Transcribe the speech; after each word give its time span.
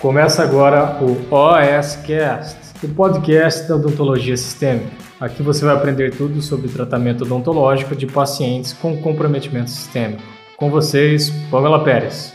Começa 0.00 0.42
agora 0.42 0.98
o 1.02 1.12
OSCast, 1.30 2.56
o 2.82 2.88
podcast 2.88 3.68
da 3.68 3.76
odontologia 3.76 4.34
sistêmica. 4.34 4.90
Aqui 5.20 5.42
você 5.42 5.62
vai 5.62 5.74
aprender 5.74 6.16
tudo 6.16 6.40
sobre 6.40 6.70
tratamento 6.70 7.24
odontológico 7.24 7.94
de 7.94 8.06
pacientes 8.06 8.72
com 8.72 8.96
comprometimento 9.02 9.68
sistêmico. 9.68 10.22
Com 10.56 10.70
vocês, 10.70 11.28
Pamela 11.50 11.84
Pérez. 11.84 12.32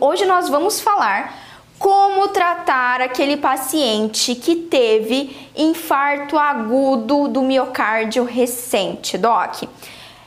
Hoje 0.00 0.26
nós 0.26 0.48
vamos 0.48 0.80
falar 0.80 1.32
como 1.78 2.26
tratar 2.26 3.00
aquele 3.00 3.36
paciente 3.36 4.34
que 4.34 4.56
teve 4.56 5.36
infarto 5.56 6.36
agudo 6.36 7.28
do 7.28 7.42
miocárdio 7.42 8.24
recente, 8.24 9.16
doc. 9.16 9.62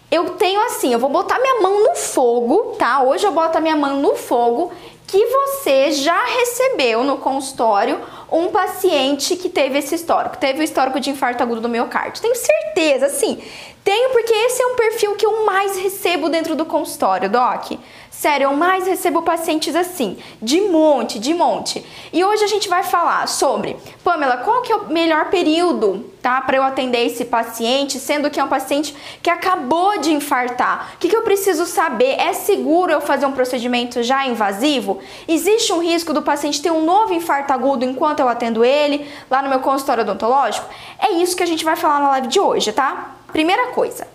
Eu 0.10 0.30
tenho 0.32 0.62
assim, 0.62 0.94
eu 0.94 1.00
vou 1.00 1.10
botar 1.10 1.38
minha 1.40 1.62
mão 1.62 1.84
no 1.84 1.96
fogo, 1.96 2.76
tá? 2.80 3.04
Hoje 3.04 3.26
eu 3.26 3.34
boto 3.34 3.58
a 3.58 3.62
minha 3.62 3.76
mão 3.76 4.00
no 4.00 4.16
fogo 4.16 4.72
que 5.08 5.26
você 5.26 5.92
já 5.92 6.26
recebeu 6.26 7.04
no 7.04 7.18
consultório 7.18 8.02
um 8.32 8.48
paciente 8.50 9.36
que 9.36 9.50
teve 9.50 9.78
esse 9.78 9.96
histórico, 9.96 10.38
teve 10.38 10.60
o 10.60 10.64
histórico 10.64 11.00
de 11.00 11.10
infarto 11.10 11.44
agudo 11.44 11.62
do 11.62 11.70
miocárdio. 11.70 12.22
Tenho 12.22 12.36
certeza, 12.36 13.10
sim. 13.10 13.42
Tenho 13.84 14.10
porque 14.10 14.34
esse 14.34 14.64
é 14.64 14.66
um 14.66 14.76
perfil 14.76 15.16
que 15.16 15.26
eu 15.26 15.46
mais 15.46 15.78
recebo 15.78 16.28
dentro 16.28 16.56
do 16.56 16.66
consultório, 16.66 17.30
Doc. 17.30 17.74
Sério, 18.18 18.46
eu 18.46 18.54
mais 18.56 18.88
recebo 18.88 19.22
pacientes 19.22 19.76
assim, 19.76 20.18
de 20.42 20.62
monte, 20.62 21.20
de 21.20 21.34
monte. 21.34 21.86
E 22.14 22.24
hoje 22.24 22.46
a 22.46 22.48
gente 22.48 22.70
vai 22.70 22.82
falar 22.82 23.28
sobre, 23.28 23.76
Pamela, 24.06 24.38
qual 24.38 24.62
que 24.62 24.72
é 24.72 24.76
o 24.76 24.88
melhor 24.88 25.30
período, 25.30 26.10
tá, 26.22 26.40
para 26.40 26.56
eu 26.56 26.64
atender 26.64 27.06
esse 27.06 27.26
paciente, 27.26 28.00
sendo 28.00 28.30
que 28.30 28.40
é 28.40 28.44
um 28.44 28.48
paciente 28.48 28.96
que 29.22 29.30
acabou 29.30 30.00
de 30.00 30.14
infartar. 30.14 30.94
O 30.96 30.98
que, 30.98 31.10
que 31.10 31.16
eu 31.16 31.24
preciso 31.24 31.66
saber? 31.66 32.16
É 32.18 32.32
seguro 32.32 32.90
eu 32.90 33.02
fazer 33.02 33.26
um 33.26 33.34
procedimento 33.34 34.02
já 34.02 34.26
invasivo? 34.26 35.00
Existe 35.28 35.74
um 35.74 35.80
risco 35.80 36.14
do 36.14 36.22
paciente 36.22 36.62
ter 36.62 36.72
um 36.72 36.86
novo 36.86 37.14
infarto 37.14 37.52
agudo 37.52 37.84
enquanto 37.84 38.22
eu 38.22 38.30
atendo 38.30 38.64
ele 38.64 39.06
lá 39.30 39.42
no 39.42 39.50
meu 39.50 39.60
consultório 39.60 40.04
odontológico? 40.04 40.68
É 41.00 41.12
isso 41.12 41.36
que 41.36 41.44
a 41.44 41.48
gente 41.48 41.66
vai 41.66 41.76
falar 41.76 42.00
na 42.00 42.08
live 42.12 42.28
de 42.28 42.40
hoje, 42.40 42.72
tá? 42.72 43.18
Primeira 43.34 43.68
coisa, 43.74 44.08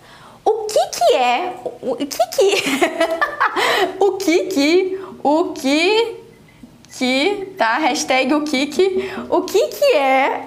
o 0.43 0.65
que 0.65 0.87
que 0.87 1.15
é, 1.15 1.53
o 1.81 1.95
que 1.95 2.27
que, 2.27 2.63
o 3.99 4.11
que 4.13 4.43
que, 4.45 5.01
o 5.23 5.43
que 5.53 6.21
que, 6.97 7.53
tá? 7.57 7.77
Hashtag 7.77 8.33
o 8.33 8.43
que 8.43 8.67
que, 8.67 9.11
o 9.29 9.41
que 9.41 9.67
que 9.67 9.95
é 9.95 10.45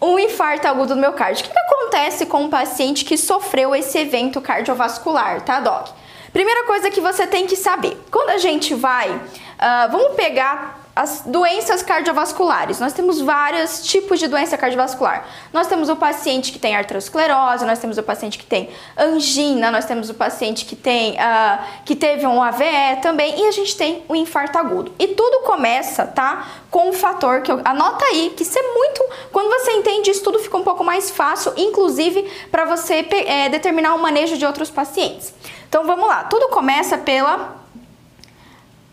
um 0.00 0.18
infarto 0.18 0.66
agudo 0.66 0.94
do 0.94 1.00
miocárdio? 1.00 1.44
O 1.44 1.48
que, 1.48 1.54
que 1.54 1.58
acontece 1.58 2.26
com 2.26 2.44
um 2.44 2.50
paciente 2.50 3.04
que 3.04 3.16
sofreu 3.16 3.74
esse 3.74 3.98
evento 3.98 4.40
cardiovascular, 4.40 5.42
tá, 5.42 5.60
Doc? 5.60 5.88
Primeira 6.32 6.64
coisa 6.64 6.90
que 6.90 7.00
você 7.00 7.26
tem 7.26 7.46
que 7.46 7.56
saber, 7.56 7.96
quando 8.10 8.30
a 8.30 8.38
gente 8.38 8.72
vai, 8.74 9.10
uh, 9.10 9.90
vamos 9.90 10.14
pegar 10.14 10.79
as 10.94 11.22
doenças 11.24 11.82
cardiovasculares. 11.82 12.80
Nós 12.80 12.92
temos 12.92 13.20
vários 13.20 13.84
tipos 13.84 14.18
de 14.18 14.26
doença 14.26 14.58
cardiovascular. 14.58 15.24
Nós 15.52 15.66
temos 15.66 15.88
o 15.88 15.96
paciente 15.96 16.50
que 16.50 16.58
tem 16.58 16.74
arteriosclerose, 16.74 17.64
nós 17.64 17.78
temos 17.78 17.96
o 17.96 18.02
paciente 18.02 18.36
que 18.36 18.44
tem 18.44 18.70
angina, 18.98 19.70
nós 19.70 19.84
temos 19.84 20.10
o 20.10 20.14
paciente 20.14 20.64
que 20.64 20.74
tem 20.74 21.12
uh, 21.12 21.62
que 21.84 21.94
teve 21.94 22.26
um 22.26 22.42
AVE 22.42 23.00
também 23.02 23.40
e 23.40 23.46
a 23.46 23.50
gente 23.52 23.76
tem 23.76 24.02
o 24.08 24.16
infarto 24.16 24.58
agudo. 24.58 24.92
E 24.98 25.08
tudo 25.08 25.44
começa, 25.44 26.06
tá, 26.06 26.48
com 26.70 26.90
um 26.90 26.92
fator 26.92 27.42
que 27.42 27.52
eu 27.52 27.60
anota 27.64 28.04
aí 28.06 28.34
que 28.36 28.42
isso 28.42 28.58
é 28.58 28.74
muito 28.74 29.04
quando 29.32 29.48
você 29.48 29.72
entende 29.72 30.10
isso 30.10 30.22
tudo 30.22 30.38
fica 30.38 30.56
um 30.56 30.64
pouco 30.64 30.82
mais 30.82 31.10
fácil, 31.10 31.52
inclusive 31.56 32.22
para 32.50 32.64
você 32.64 33.06
é, 33.26 33.48
determinar 33.48 33.94
o 33.94 33.98
manejo 33.98 34.36
de 34.36 34.44
outros 34.44 34.70
pacientes. 34.70 35.32
Então 35.68 35.86
vamos 35.86 36.08
lá. 36.08 36.24
Tudo 36.24 36.48
começa 36.48 36.98
pela 36.98 37.60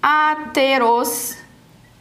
aterosclerose 0.02 1.47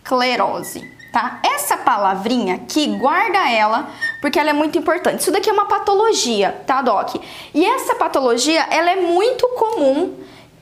esclerose, 0.07 0.89
tá? 1.13 1.41
Essa 1.43 1.77
palavrinha 1.77 2.55
aqui, 2.55 2.87
guarda 2.97 3.51
ela, 3.51 3.89
porque 4.21 4.39
ela 4.39 4.51
é 4.51 4.53
muito 4.53 4.79
importante. 4.79 5.21
Isso 5.21 5.33
daqui 5.33 5.51
é 5.51 5.53
uma 5.53 5.67
patologia, 5.67 6.63
tá, 6.65 6.81
Doc? 6.81 7.17
E 7.53 7.65
essa 7.65 7.97
patologia, 7.97 8.67
ela 8.71 8.91
é 8.91 8.97
muito 8.97 9.47
comum 9.49 10.15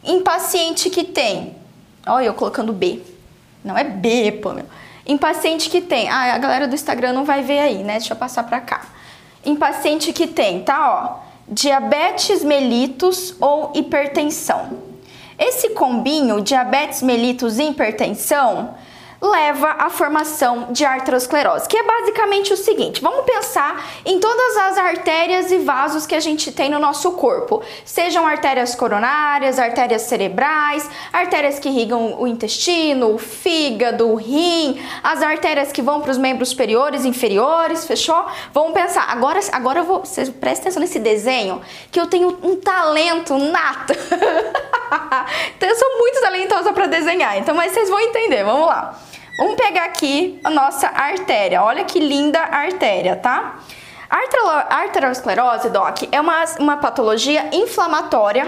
em 0.03 0.23
paciente 0.23 0.89
que 0.89 1.05
tem... 1.05 1.57
Olha 2.07 2.27
eu 2.27 2.35
colocando 2.35 2.73
B. 2.73 3.01
Não 3.63 3.77
é 3.77 3.85
B, 3.85 4.33
Pamela. 4.33 4.69
Em 5.07 5.19
paciente 5.19 5.69
que 5.69 5.81
tem... 5.81 6.09
Ah, 6.09 6.35
a 6.35 6.39
galera 6.39 6.67
do 6.67 6.75
Instagram 6.75 7.13
não 7.13 7.25
vai 7.25 7.43
ver 7.43 7.59
aí, 7.59 7.83
né? 7.83 7.95
Deixa 7.99 8.15
eu 8.15 8.17
passar 8.17 8.45
pra 8.45 8.61
cá. 8.61 8.87
Em 9.45 9.55
paciente 9.55 10.13
que 10.13 10.27
tem, 10.27 10.63
tá, 10.63 11.21
ó... 11.21 11.25
Diabetes 11.47 12.43
mellitus 12.43 13.37
ou 13.39 13.71
hipertensão. 13.75 14.79
Esse 15.39 15.71
combinho, 15.71 16.41
diabetes 16.41 17.03
mellitus 17.03 17.59
e 17.59 17.65
hipertensão, 17.65 18.75
leva 19.21 19.77
à 19.79 19.89
formação 19.89 20.69
de 20.71 20.85
arteriosclerose, 20.85 21.69
que 21.69 21.77
é 21.77 21.83
basicamente 21.83 22.53
o 22.53 22.57
seguinte: 22.57 23.01
vamos 23.01 23.25
pensar 23.25 23.85
em 24.05 24.19
todas 24.19 24.57
as 24.57 24.79
artérias 24.79 25.51
e 25.51 25.59
vasos 25.59 26.07
que 26.07 26.15
a 26.15 26.21
gente 26.21 26.53
tem 26.53 26.69
no 26.69 26.79
nosso 26.79 27.13
corpo, 27.13 27.63
sejam 27.85 28.27
artérias 28.27 28.75
coronárias, 28.75 29.59
artérias 29.59 30.03
cerebrais, 30.03 30.89
artérias 31.13 31.59
que 31.59 31.69
irrigam 31.69 32.21
o 32.21 32.27
intestino, 32.27 33.15
o 33.15 33.19
fígado, 33.19 34.09
o 34.09 34.17
rim, 34.17 34.83
as 35.03 35.23
artérias 35.23 35.73
que 35.73 35.81
vão 35.81 36.01
para 36.01 36.11
os 36.11 36.19
membros 36.19 36.51
superiores 36.51 37.05
e 37.05 37.09
inferiores, 37.09 37.87
fechou? 37.87 38.27
Vamos 38.53 38.73
pensar. 38.73 39.07
Agora, 39.09 39.41
agora 39.53 39.81
eu 39.81 39.85
vou, 39.85 40.01
vocês 40.01 40.29
prestem 40.29 40.65
atenção 40.65 40.81
nesse 40.81 40.99
desenho, 40.99 41.61
que 41.91 42.01
eu 42.01 42.07
tenho 42.07 42.39
um 42.43 42.57
talento 42.57 43.37
nato. 43.39 43.95
então 45.57 45.69
eu 45.69 45.77
sou 45.77 45.99
muito 45.99 46.21
talentosa 46.21 46.73
para 46.73 46.87
desenhar, 46.87 47.39
então 47.39 47.55
mas 47.55 47.73
vocês 47.73 47.89
vão 47.89 48.01
entender. 48.01 48.45
Vamos 48.45 48.67
lá. 48.67 48.99
Vamos 49.37 49.57
pegar 49.57 49.85
aqui 49.85 50.39
a 50.45 50.51
nossa 50.51 50.87
artéria. 50.89 51.63
Olha 51.63 51.85
que 51.85 51.99
linda 51.99 52.39
artéria, 52.39 53.17
tá? 53.17 53.59
A 54.09 54.77
arteriosclerose, 54.77 55.71
Doc, 55.71 56.05
é 56.13 56.21
uma, 56.21 56.45
uma 56.61 56.77
patologia 56.77 57.49
inflamatória 57.53 58.47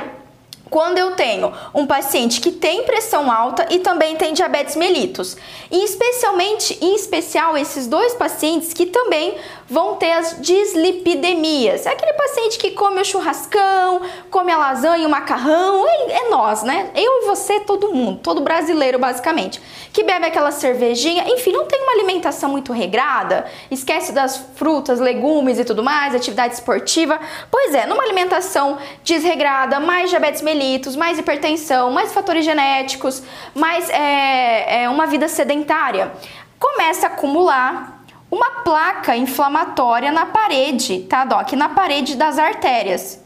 quando 0.70 0.98
eu 0.98 1.12
tenho 1.12 1.52
um 1.74 1.86
paciente 1.86 2.40
que 2.40 2.50
tem 2.50 2.84
pressão 2.84 3.30
alta 3.30 3.66
e 3.70 3.78
também 3.78 4.16
tem 4.16 4.32
diabetes 4.32 4.74
mellitus, 4.76 5.36
e 5.70 5.84
especialmente, 5.84 6.76
em 6.80 6.94
especial, 6.94 7.56
esses 7.56 7.86
dois 7.86 8.14
pacientes 8.14 8.72
que 8.72 8.86
também 8.86 9.36
vão 9.68 9.96
ter 9.96 10.12
as 10.12 10.40
dislipidemias. 10.40 11.86
É 11.86 11.90
aquele 11.90 12.12
paciente 12.12 12.58
que 12.58 12.70
come 12.70 13.00
o 13.00 13.04
churrascão, 13.04 14.00
come 14.30 14.52
a 14.52 14.56
lasanha, 14.56 15.06
o 15.06 15.10
macarrão, 15.10 15.86
é, 15.88 16.12
é 16.12 16.28
nós, 16.28 16.62
né? 16.62 16.90
Eu 16.94 17.22
e 17.22 17.26
você, 17.26 17.60
todo 17.60 17.92
mundo, 17.92 18.20
todo 18.22 18.40
brasileiro 18.40 18.98
basicamente, 18.98 19.60
que 19.92 20.02
bebe 20.02 20.26
aquela 20.26 20.50
cervejinha, 20.50 21.24
enfim, 21.28 21.52
não 21.52 21.66
tem 21.66 21.80
uma 21.82 21.92
alimentação 21.92 22.50
muito 22.50 22.72
regrada, 22.72 23.46
esquece 23.70 24.12
das 24.12 24.36
frutas, 24.54 25.00
legumes 25.00 25.58
e 25.58 25.64
tudo 25.64 25.82
mais, 25.82 26.14
atividade 26.14 26.54
esportiva. 26.54 27.18
Pois 27.50 27.74
é, 27.74 27.86
numa 27.86 28.02
alimentação 28.02 28.78
desregrada, 29.02 29.80
mais 29.80 30.10
diabetes 30.10 30.42
mellitus, 30.42 30.94
mais 30.94 31.18
hipertensão, 31.18 31.90
mais 31.90 32.12
fatores 32.12 32.44
genéticos, 32.44 33.22
mais 33.54 33.90
é, 33.90 34.82
é, 34.82 34.88
uma 34.88 35.06
vida 35.06 35.28
sedentária, 35.28 36.12
começa 36.58 37.06
a 37.06 37.10
acumular 37.10 37.95
uma 38.30 38.62
placa 38.62 39.16
inflamatória 39.16 40.10
na 40.10 40.26
parede, 40.26 41.00
tá, 41.00 41.24
Doc? 41.24 41.52
Na 41.52 41.68
parede 41.68 42.16
das 42.16 42.38
artérias. 42.38 43.22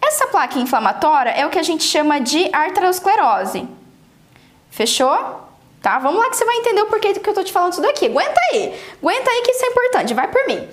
Essa 0.00 0.26
placa 0.26 0.58
inflamatória 0.58 1.30
é 1.30 1.46
o 1.46 1.50
que 1.50 1.58
a 1.58 1.62
gente 1.62 1.82
chama 1.84 2.20
de 2.20 2.48
arteriosclerose. 2.52 3.66
Fechou? 4.70 5.42
Tá? 5.80 5.98
Vamos 5.98 6.18
lá 6.18 6.30
que 6.30 6.36
você 6.36 6.44
vai 6.44 6.56
entender 6.56 6.82
o 6.82 6.86
porquê 6.86 7.12
que 7.14 7.28
eu 7.28 7.34
tô 7.34 7.42
te 7.42 7.52
falando 7.52 7.72
isso 7.72 7.82
daqui. 7.82 8.06
Aguenta 8.06 8.40
aí. 8.52 8.80
Aguenta 9.02 9.30
aí 9.30 9.42
que 9.42 9.50
isso 9.50 9.64
é 9.64 9.68
importante. 9.68 10.14
Vai 10.14 10.28
por 10.28 10.46
mim. 10.46 10.68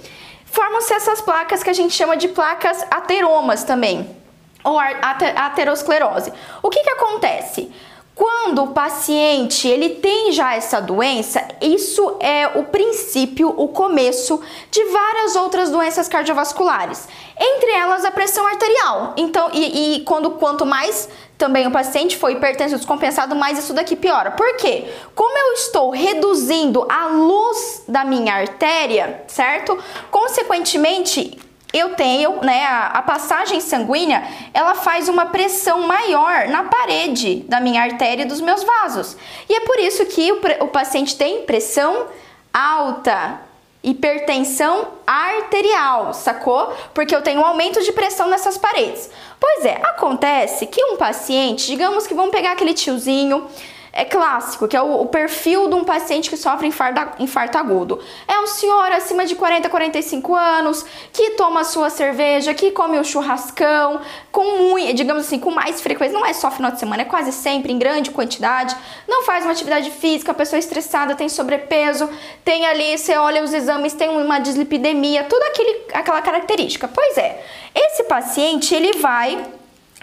Formam-se 0.45 0.93
essas 0.93 1.21
placas 1.21 1.63
que 1.63 1.69
a 1.69 1.73
gente 1.73 1.93
chama 1.93 2.17
de 2.17 2.27
placas 2.27 2.85
ateromas 2.91 3.63
também 3.63 4.15
ou 4.63 4.77
aterosclerose. 4.79 6.31
O 6.61 6.69
que, 6.69 6.81
que 6.83 6.89
acontece? 6.89 7.71
Quando 8.21 8.65
o 8.65 8.67
paciente 8.67 9.67
ele 9.67 9.95
tem 9.95 10.31
já 10.31 10.53
essa 10.53 10.79
doença, 10.79 11.43
isso 11.59 12.17
é 12.19 12.51
o 12.53 12.65
princípio, 12.65 13.49
o 13.49 13.67
começo 13.69 14.39
de 14.69 14.85
várias 14.91 15.35
outras 15.35 15.71
doenças 15.71 16.07
cardiovasculares, 16.07 17.07
entre 17.35 17.71
elas 17.71 18.05
a 18.05 18.11
pressão 18.11 18.45
arterial. 18.45 19.15
Então, 19.17 19.49
e, 19.51 19.95
e 19.95 19.99
quando 20.01 20.29
quanto 20.29 20.67
mais 20.67 21.09
também 21.35 21.65
o 21.65 21.71
paciente 21.71 22.15
foi 22.15 22.33
hipertenso 22.33 22.75
descompensado, 22.75 23.35
mais 23.35 23.57
isso 23.57 23.73
daqui 23.73 23.95
piora. 23.95 24.29
Por 24.29 24.55
quê? 24.57 24.87
Como 25.15 25.35
eu 25.35 25.53
estou 25.53 25.89
reduzindo 25.89 26.85
a 26.87 27.07
luz 27.07 27.85
da 27.87 28.05
minha 28.05 28.35
artéria, 28.35 29.23
certo? 29.25 29.75
Consequentemente, 30.11 31.39
eu 31.73 31.95
tenho, 31.95 32.41
né, 32.41 32.65
a, 32.65 32.87
a, 32.87 33.01
passagem 33.01 33.61
sanguínea, 33.61 34.23
ela 34.53 34.75
faz 34.75 35.07
uma 35.07 35.27
pressão 35.27 35.87
maior 35.87 36.47
na 36.47 36.63
parede 36.65 37.45
da 37.47 37.59
minha 37.59 37.81
artéria 37.81 38.23
e 38.23 38.27
dos 38.27 38.41
meus 38.41 38.63
vasos. 38.63 39.15
E 39.47 39.53
é 39.53 39.61
por 39.61 39.79
isso 39.79 40.05
que 40.05 40.31
o, 40.31 40.41
o 40.61 40.67
paciente 40.67 41.15
tem 41.15 41.43
pressão 41.43 42.07
alta, 42.53 43.39
hipertensão 43.83 44.89
arterial, 45.07 46.13
sacou? 46.13 46.73
Porque 46.93 47.15
eu 47.15 47.21
tenho 47.21 47.41
um 47.41 47.45
aumento 47.45 47.81
de 47.81 47.91
pressão 47.93 48.27
nessas 48.29 48.57
paredes. 48.57 49.09
Pois 49.39 49.65
é, 49.65 49.79
acontece 49.83 50.67
que 50.67 50.83
um 50.83 50.97
paciente, 50.97 51.65
digamos 51.67 52.05
que 52.05 52.13
vamos 52.13 52.31
pegar 52.31 52.51
aquele 52.51 52.73
tiozinho 52.73 53.47
é 53.93 54.05
clássico, 54.05 54.67
que 54.69 54.77
é 54.77 54.81
o, 54.81 55.01
o, 55.01 55.05
perfil 55.07 55.67
de 55.67 55.75
um 55.75 55.83
paciente 55.83 56.29
que 56.29 56.37
sofre 56.37 56.65
infarto, 56.65 57.21
infarto 57.21 57.57
agudo. 57.57 57.99
É 58.25 58.39
um 58.39 58.47
senhor 58.47 58.89
acima 58.91 59.25
de 59.25 59.35
40, 59.35 59.69
45 59.69 60.33
anos, 60.33 60.85
que 61.11 61.31
toma 61.31 61.65
sua 61.65 61.89
cerveja, 61.89 62.53
que 62.53 62.71
come 62.71 62.97
o 62.97 63.03
churrascão, 63.03 63.99
com 64.31 64.59
muito, 64.59 64.93
digamos 64.93 65.25
assim, 65.25 65.37
com 65.37 65.51
mais 65.51 65.81
frequência, 65.81 66.17
não 66.17 66.25
é 66.25 66.31
só 66.31 66.49
final 66.49 66.71
de 66.71 66.79
semana, 66.79 67.01
é 67.01 67.05
quase 67.05 67.33
sempre, 67.33 67.73
em 67.73 67.77
grande 67.77 68.11
quantidade, 68.11 68.75
não 69.07 69.23
faz 69.23 69.43
uma 69.43 69.51
atividade 69.51 69.91
física, 69.91 70.31
a 70.31 70.35
pessoa 70.35 70.57
estressada, 70.57 71.13
tem 71.13 71.27
sobrepeso, 71.27 72.09
tem 72.45 72.65
ali, 72.65 72.97
você 72.97 73.17
olha 73.17 73.43
os 73.43 73.53
exames, 73.53 73.93
tem 73.93 74.09
uma 74.09 74.39
dislipidemia, 74.39 75.25
toda 75.25 75.45
aquele, 75.47 75.81
aquela 75.93 76.21
característica. 76.21 76.87
Pois 76.87 77.17
é, 77.17 77.43
esse 77.75 78.05
paciente, 78.05 78.73
ele 78.73 78.99
vai 78.99 79.45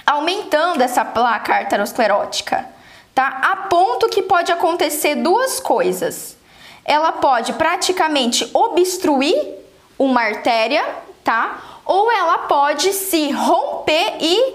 aumentando 0.05 0.82
essa 0.82 1.05
placa 1.06 1.55
arteriosclerótica 1.55 2.77
tá? 3.18 3.40
A 3.42 3.56
ponto 3.68 4.08
que 4.08 4.22
pode 4.22 4.52
acontecer 4.52 5.16
duas 5.16 5.58
coisas. 5.58 6.36
Ela 6.84 7.10
pode 7.10 7.52
praticamente 7.54 8.48
obstruir 8.54 9.56
uma 9.98 10.20
artéria, 10.20 10.84
tá? 11.24 11.80
Ou 11.84 12.12
ela 12.12 12.38
pode 12.46 12.92
se 12.92 13.32
romper 13.32 14.18
e 14.20 14.54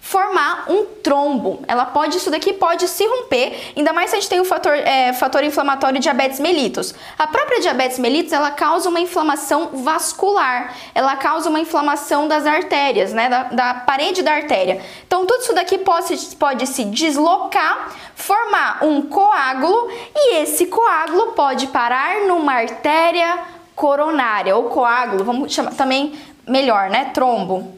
formar 0.00 0.64
um 0.68 0.86
trombo. 1.02 1.62
Ela 1.68 1.84
pode, 1.84 2.16
isso 2.16 2.30
daqui 2.30 2.54
pode 2.54 2.88
se 2.88 3.06
romper, 3.06 3.72
ainda 3.76 3.92
mais 3.92 4.10
se 4.10 4.16
a 4.16 4.20
gente 4.20 4.30
tem 4.30 4.40
o 4.40 4.44
fator, 4.44 4.74
é, 4.74 5.12
fator 5.12 5.44
inflamatório 5.44 6.00
diabetes 6.00 6.40
mellitus. 6.40 6.94
A 7.18 7.26
própria 7.26 7.60
diabetes 7.60 7.98
mellitus, 7.98 8.32
ela 8.32 8.50
causa 8.50 8.88
uma 8.88 8.98
inflamação 8.98 9.70
vascular, 9.74 10.74
ela 10.94 11.16
causa 11.16 11.50
uma 11.50 11.60
inflamação 11.60 12.26
das 12.26 12.46
artérias, 12.46 13.12
né, 13.12 13.28
da, 13.28 13.42
da 13.44 13.74
parede 13.74 14.22
da 14.22 14.32
artéria. 14.32 14.80
Então, 15.06 15.26
tudo 15.26 15.42
isso 15.42 15.54
daqui 15.54 15.76
pode, 15.78 16.16
pode 16.36 16.66
se 16.66 16.84
deslocar, 16.86 17.90
formar 18.14 18.78
um 18.82 19.02
coágulo, 19.02 19.88
e 20.16 20.36
esse 20.38 20.66
coágulo 20.66 21.32
pode 21.32 21.66
parar 21.66 22.22
numa 22.22 22.54
artéria 22.54 23.38
coronária, 23.76 24.56
ou 24.56 24.64
coágulo, 24.64 25.24
vamos 25.24 25.52
chamar 25.52 25.74
também 25.74 26.18
melhor, 26.48 26.88
né, 26.88 27.10
trombo, 27.12 27.72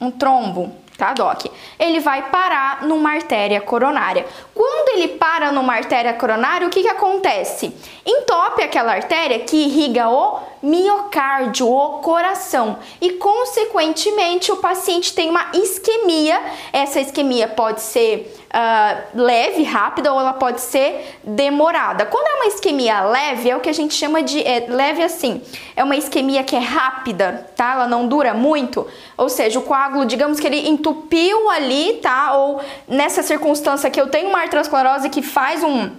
um 0.00 0.10
trombo 0.10 0.72
tá, 0.98 1.14
Doc? 1.14 1.46
Ele 1.78 2.00
vai 2.00 2.30
parar 2.30 2.82
numa 2.82 3.12
artéria 3.12 3.60
coronária. 3.60 4.26
Quando 4.54 4.96
ele 4.96 5.08
para 5.08 5.52
numa 5.52 5.74
artéria 5.74 6.12
coronária, 6.14 6.66
o 6.66 6.70
que, 6.70 6.82
que 6.82 6.88
acontece? 6.88 7.72
Entope 8.04 8.62
aquela 8.62 8.92
artéria 8.92 9.38
que 9.40 9.56
irriga 9.56 10.08
o 10.08 10.40
miocárdio, 10.62 11.70
o 11.70 11.98
coração, 12.00 12.78
e 13.00 13.12
consequentemente 13.12 14.50
o 14.50 14.56
paciente 14.56 15.14
tem 15.14 15.30
uma 15.30 15.50
isquemia. 15.54 16.40
Essa 16.72 17.00
isquemia 17.00 17.46
pode 17.48 17.80
ser 17.80 18.34
uh, 18.48 19.20
leve, 19.20 19.62
rápida, 19.62 20.12
ou 20.12 20.20
ela 20.20 20.32
pode 20.32 20.60
ser 20.60 21.18
demorada. 21.22 22.06
Quando 22.06 22.26
é 22.26 22.34
uma 22.36 22.46
isquemia 22.46 23.00
leve, 23.02 23.50
é 23.50 23.56
o 23.56 23.60
que 23.60 23.68
a 23.68 23.72
gente 23.74 23.94
chama 23.94 24.22
de 24.22 24.42
é, 24.42 24.66
leve 24.68 25.02
assim. 25.02 25.42
É 25.76 25.84
uma 25.84 25.96
isquemia 25.96 26.42
que 26.42 26.56
é 26.56 26.60
rápida, 26.60 27.48
tá? 27.56 27.72
Ela 27.72 27.86
não 27.86 28.06
dura 28.06 28.34
muito. 28.34 28.86
Ou 29.16 29.28
seja, 29.28 29.58
o 29.58 29.62
coágulo, 29.62 30.06
digamos 30.06 30.40
que 30.40 30.46
ele 30.46 30.68
entupiu 30.68 31.50
ali, 31.50 31.98
tá? 32.02 32.34
Ou 32.34 32.60
nessa 32.86 33.22
circunstância 33.22 33.90
que 33.90 34.00
eu 34.00 34.08
tenho 34.08 34.28
uma 34.28 34.40
arteriosclerose 34.40 35.08
que 35.10 35.22
faz 35.22 35.62
um 35.62 35.90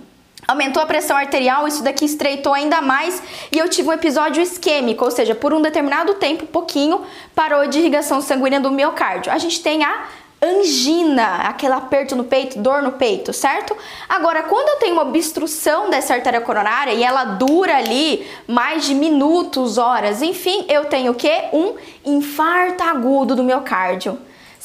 aumentou 0.48 0.82
a 0.82 0.86
pressão 0.86 1.16
arterial, 1.16 1.68
isso 1.68 1.84
daqui 1.84 2.06
estreitou 2.06 2.56
ainda 2.56 2.82
mais 2.82 3.22
e 3.52 3.58
eu 3.60 3.70
tive 3.70 3.90
um 3.90 3.94
episódio 3.94 4.42
isquêmico, 4.42 5.06
ou 5.06 5.12
seja, 5.12 5.36
por 5.36 5.54
um 5.54 5.62
determinado 5.62 6.16
tempo, 6.16 6.48
pouquinho, 6.48 7.02
parou 7.36 7.68
de 7.68 7.78
irrigação 7.78 8.20
sanguínea 8.20 8.60
do 8.60 8.72
miocárdio. 8.72 9.32
A 9.32 9.38
gente 9.38 9.62
tem 9.62 9.84
a 9.84 10.06
angina, 10.42 11.42
aquele 11.44 11.74
aperto 11.74 12.16
no 12.16 12.24
peito, 12.24 12.60
dor 12.60 12.82
no 12.82 12.94
peito, 12.94 13.34
certo? 13.34 13.76
Agora, 14.08 14.44
quando 14.44 14.70
eu 14.70 14.76
tenho 14.78 14.94
uma 14.94 15.02
obstrução 15.02 15.90
dessa 15.90 16.14
artéria 16.14 16.40
coronária 16.40 16.94
e 16.94 17.04
ela 17.04 17.26
dura 17.26 17.76
ali 17.78 18.26
mais 18.48 18.86
de 18.86 18.94
minutos, 18.96 19.78
horas, 19.78 20.22
enfim, 20.22 20.66
eu 20.70 20.86
tenho 20.86 21.12
o 21.12 21.16
que? 21.16 21.32
Um 21.52 21.76
infarto 22.06 22.84
agudo 22.84 23.36
do 23.36 23.44
miocárdio. 23.44 24.18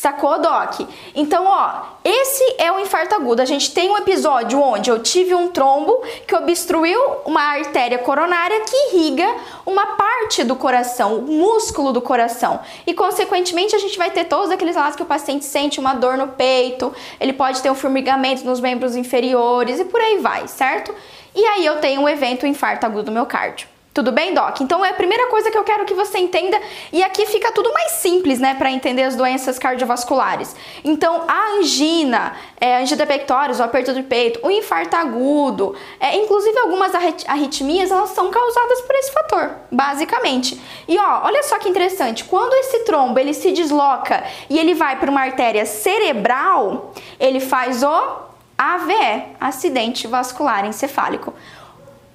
Sacou, 0.04 0.38
Doc? 0.38 0.80
Então, 1.14 1.46
ó, 1.46 1.80
esse 2.04 2.56
é 2.58 2.70
o 2.70 2.78
infarto 2.78 3.14
agudo. 3.14 3.40
A 3.40 3.46
gente 3.46 3.72
tem 3.72 3.90
um 3.90 3.96
episódio 3.96 4.60
onde 4.60 4.90
eu 4.90 5.02
tive 5.02 5.34
um 5.34 5.48
trombo 5.48 5.98
que 6.26 6.36
obstruiu 6.36 7.00
uma 7.24 7.40
artéria 7.40 7.96
coronária 7.96 8.60
que 8.68 8.76
irriga 8.76 9.26
uma 9.64 9.96
parte 9.96 10.44
do 10.44 10.56
coração, 10.56 11.20
o 11.20 11.22
músculo 11.22 11.90
do 11.90 12.02
coração. 12.02 12.60
E, 12.86 12.92
consequentemente, 12.92 13.74
a 13.74 13.78
gente 13.78 13.96
vai 13.96 14.10
ter 14.10 14.24
todos 14.24 14.50
aqueles 14.50 14.76
lados 14.76 14.94
que 14.94 15.02
o 15.02 15.06
paciente 15.06 15.46
sente 15.46 15.80
uma 15.80 15.94
dor 15.94 16.18
no 16.18 16.28
peito, 16.28 16.94
ele 17.18 17.32
pode 17.32 17.62
ter 17.62 17.70
um 17.70 17.74
formigamento 17.74 18.44
nos 18.44 18.60
membros 18.60 18.94
inferiores 18.96 19.80
e 19.80 19.86
por 19.86 20.02
aí 20.02 20.18
vai, 20.18 20.46
certo? 20.48 20.94
E 21.34 21.42
aí 21.46 21.64
eu 21.64 21.80
tenho 21.80 22.02
um 22.02 22.08
evento 22.10 22.46
infarto 22.46 22.84
agudo 22.84 23.04
do 23.04 23.12
miocárdio. 23.12 23.73
Tudo 23.94 24.10
bem, 24.10 24.34
Doc? 24.34 24.60
Então 24.60 24.84
é 24.84 24.90
a 24.90 24.94
primeira 24.94 25.28
coisa 25.28 25.52
que 25.52 25.56
eu 25.56 25.62
quero 25.62 25.84
que 25.84 25.94
você 25.94 26.18
entenda 26.18 26.60
e 26.92 27.00
aqui 27.00 27.26
fica 27.26 27.52
tudo 27.52 27.72
mais 27.72 27.92
simples, 27.92 28.40
né, 28.40 28.54
para 28.54 28.68
entender 28.68 29.04
as 29.04 29.14
doenças 29.14 29.56
cardiovasculares. 29.56 30.56
Então, 30.82 31.22
a 31.28 31.58
angina, 31.58 32.34
é, 32.60 32.78
angina 32.78 33.06
pectoris, 33.06 33.60
o 33.60 33.62
aperto 33.62 33.94
do 33.94 34.02
peito, 34.02 34.40
o 34.42 34.50
infarto 34.50 34.96
agudo, 34.96 35.76
é, 36.00 36.16
inclusive 36.16 36.58
algumas 36.58 36.92
arritmias, 36.92 37.92
elas 37.92 38.10
são 38.10 38.32
causadas 38.32 38.80
por 38.80 38.96
esse 38.96 39.12
fator, 39.12 39.50
basicamente. 39.70 40.60
E 40.88 40.98
ó, 40.98 41.20
olha 41.26 41.44
só 41.44 41.56
que 41.60 41.68
interessante, 41.68 42.24
quando 42.24 42.52
esse 42.54 42.80
trombo 42.80 43.20
ele 43.20 43.32
se 43.32 43.52
desloca 43.52 44.24
e 44.50 44.58
ele 44.58 44.74
vai 44.74 44.98
para 44.98 45.08
uma 45.08 45.20
artéria 45.20 45.64
cerebral, 45.64 46.92
ele 47.20 47.38
faz 47.38 47.84
o 47.84 48.24
AVE, 48.58 49.22
acidente 49.40 50.08
vascular 50.08 50.64
encefálico 50.64 51.32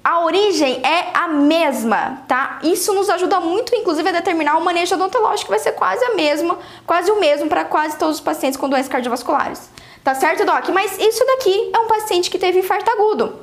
a 0.02 0.24
origem 0.24 0.80
é 0.82 1.10
a 1.12 1.28
mesma, 1.28 2.22
tá? 2.26 2.58
Isso 2.62 2.92
nos 2.94 3.10
ajuda 3.10 3.38
muito, 3.38 3.74
inclusive, 3.74 4.08
a 4.08 4.12
determinar 4.12 4.56
o 4.56 4.64
manejo 4.64 4.94
odontológico, 4.94 5.44
que 5.44 5.50
vai 5.50 5.58
ser 5.58 5.72
quase 5.72 6.02
a 6.04 6.14
mesma, 6.14 6.58
quase 6.86 7.10
o 7.10 7.20
mesmo 7.20 7.48
para 7.48 7.64
quase 7.64 7.98
todos 7.98 8.16
os 8.16 8.20
pacientes 8.20 8.58
com 8.58 8.68
doenças 8.68 8.88
cardiovasculares. 8.90 9.68
Tá 10.02 10.14
certo, 10.14 10.46
Doc? 10.46 10.68
Mas 10.70 10.98
isso 10.98 11.24
daqui 11.26 11.70
é 11.74 11.78
um 11.78 11.86
paciente 11.86 12.30
que 12.30 12.38
teve 12.38 12.60
infarto 12.60 12.90
agudo. 12.90 13.40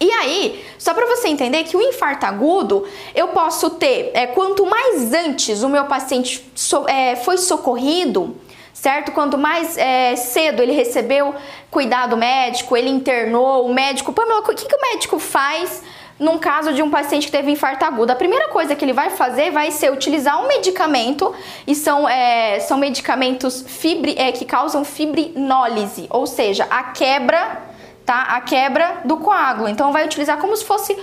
E 0.00 0.10
aí, 0.12 0.64
só 0.78 0.94
para 0.94 1.06
você 1.06 1.28
entender 1.28 1.64
que 1.64 1.76
o 1.76 1.82
infarto 1.82 2.24
agudo, 2.24 2.86
eu 3.14 3.28
posso 3.28 3.70
ter, 3.70 4.12
é, 4.14 4.26
quanto 4.28 4.64
mais 4.64 5.12
antes 5.12 5.62
o 5.62 5.68
meu 5.68 5.84
paciente 5.84 6.50
so, 6.54 6.88
é, 6.88 7.16
foi 7.16 7.36
socorrido, 7.36 8.36
certo? 8.72 9.10
Quanto 9.10 9.36
mais 9.36 9.76
é, 9.76 10.14
cedo 10.14 10.62
ele 10.62 10.72
recebeu 10.72 11.34
cuidado 11.70 12.16
médico, 12.16 12.76
ele 12.76 12.88
internou, 12.88 13.66
o 13.66 13.74
médico, 13.74 14.12
Pamela, 14.12 14.40
o 14.40 14.42
que, 14.44 14.66
que 14.66 14.74
o 14.74 14.80
médico 14.80 15.18
faz 15.18 15.82
num 16.18 16.38
caso 16.38 16.72
de 16.72 16.82
um 16.82 16.90
paciente 16.90 17.26
que 17.26 17.32
teve 17.32 17.50
infarto 17.50 17.84
agudo, 17.84 18.10
a 18.10 18.16
primeira 18.16 18.48
coisa 18.48 18.74
que 18.74 18.84
ele 18.84 18.92
vai 18.92 19.10
fazer 19.10 19.50
vai 19.50 19.70
ser 19.70 19.92
utilizar 19.92 20.42
um 20.42 20.48
medicamento, 20.48 21.32
e 21.66 21.74
são, 21.74 22.08
é, 22.08 22.58
são 22.60 22.76
medicamentos 22.76 23.64
fibri, 23.66 24.14
é, 24.18 24.32
que 24.32 24.44
causam 24.44 24.84
fibrinólise, 24.84 26.06
ou 26.10 26.26
seja, 26.26 26.66
a 26.70 26.84
quebra, 26.84 27.62
tá? 28.04 28.22
A 28.22 28.40
quebra 28.40 29.02
do 29.04 29.18
coágulo. 29.18 29.68
Então 29.68 29.92
vai 29.92 30.04
utilizar 30.04 30.38
como 30.38 30.56
se 30.56 30.64
fosse 30.64 30.96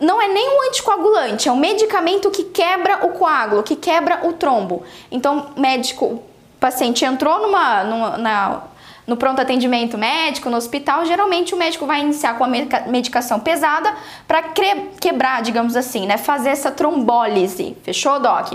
não 0.00 0.20
é 0.20 0.26
nem 0.26 0.48
um 0.48 0.68
anticoagulante, 0.68 1.48
é 1.48 1.52
um 1.52 1.56
medicamento 1.56 2.28
que 2.30 2.42
quebra 2.44 3.06
o 3.06 3.10
coágulo, 3.10 3.62
que 3.62 3.76
quebra 3.76 4.26
o 4.26 4.32
trombo. 4.32 4.82
Então, 5.12 5.50
médico, 5.56 6.06
o 6.06 6.22
paciente 6.58 7.04
entrou 7.04 7.40
numa, 7.40 7.84
numa 7.84 8.18
na, 8.18 8.62
no 9.06 9.16
pronto 9.16 9.40
atendimento 9.40 9.98
médico, 9.98 10.48
no 10.48 10.56
hospital, 10.56 11.04
geralmente 11.04 11.54
o 11.54 11.56
médico 11.56 11.86
vai 11.86 12.00
iniciar 12.00 12.38
com 12.38 12.44
a 12.44 12.48
medicação 12.86 13.40
pesada 13.40 13.94
para 14.26 14.42
quebrar, 15.00 15.42
digamos 15.42 15.76
assim, 15.76 16.06
né? 16.06 16.16
Fazer 16.16 16.50
essa 16.50 16.70
trombólise. 16.70 17.76
Fechou, 17.82 18.20
Doc? 18.20 18.52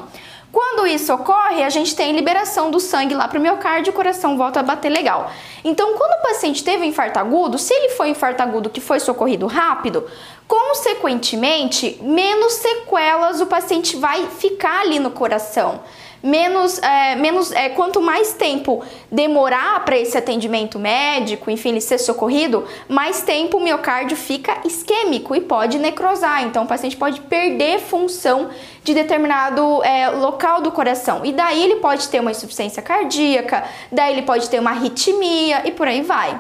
Quando 0.51 0.87
isso 0.87 1.13
ocorre, 1.13 1.61
a 1.61 1.69
gente 1.69 1.93
tem 1.95 2.15
liberação 2.15 2.71
do 2.71 2.79
sangue 2.79 3.13
lá 3.13 3.27
para 3.27 3.37
o 3.37 3.41
miocárdio 3.41 3.89
e 3.89 3.93
o 3.93 3.93
coração 3.93 4.37
volta 4.37 4.61
a 4.61 4.63
bater 4.63 4.89
legal. 4.89 5.29
Então, 5.63 5.93
quando 5.93 6.19
o 6.19 6.23
paciente 6.23 6.63
teve 6.63 6.83
um 6.83 6.85
infarto 6.85 7.19
agudo, 7.19 7.57
se 7.57 7.73
ele 7.73 7.89
foi 7.89 8.07
um 8.07 8.11
infarto 8.11 8.41
agudo 8.41 8.69
que 8.69 8.79
foi 8.79 8.99
socorrido 8.99 9.45
rápido, 9.45 10.07
consequentemente, 10.47 11.99
menos 12.01 12.53
sequelas 12.53 13.41
o 13.41 13.45
paciente 13.45 13.97
vai 13.97 14.25
ficar 14.27 14.81
ali 14.81 14.99
no 14.99 15.11
coração 15.11 15.81
menos, 16.27 16.77
é, 16.79 17.15
menos 17.15 17.51
é, 17.51 17.69
quanto 17.69 18.01
mais 18.01 18.33
tempo 18.33 18.83
demorar 19.09 19.83
para 19.85 19.97
esse 19.97 20.17
atendimento 20.17 20.77
médico, 20.77 21.49
enfim, 21.49 21.69
ele 21.69 21.81
ser 21.81 21.97
socorrido, 21.97 22.65
mais 22.89 23.21
tempo 23.21 23.57
o 23.57 23.61
miocárdio 23.61 24.17
fica 24.17 24.57
isquêmico 24.65 25.33
e 25.35 25.41
pode 25.41 25.79
necrosar. 25.79 26.43
Então, 26.43 26.65
o 26.65 26.67
paciente 26.67 26.97
pode 26.97 27.21
perder 27.21 27.79
função 27.79 28.49
de 28.83 28.93
determinado 28.93 29.81
é, 29.83 30.09
local 30.09 30.61
do 30.61 30.71
coração. 30.71 31.25
E 31.25 31.31
daí 31.31 31.63
ele 31.63 31.77
pode 31.77 32.07
ter 32.09 32.19
uma 32.19 32.31
insuficiência 32.31 32.81
cardíaca, 32.81 33.63
daí 33.89 34.13
ele 34.13 34.23
pode 34.23 34.49
ter 34.49 34.59
uma 34.59 34.71
arritmia 34.71 35.65
e 35.65 35.71
por 35.71 35.87
aí 35.87 36.01
vai. 36.01 36.39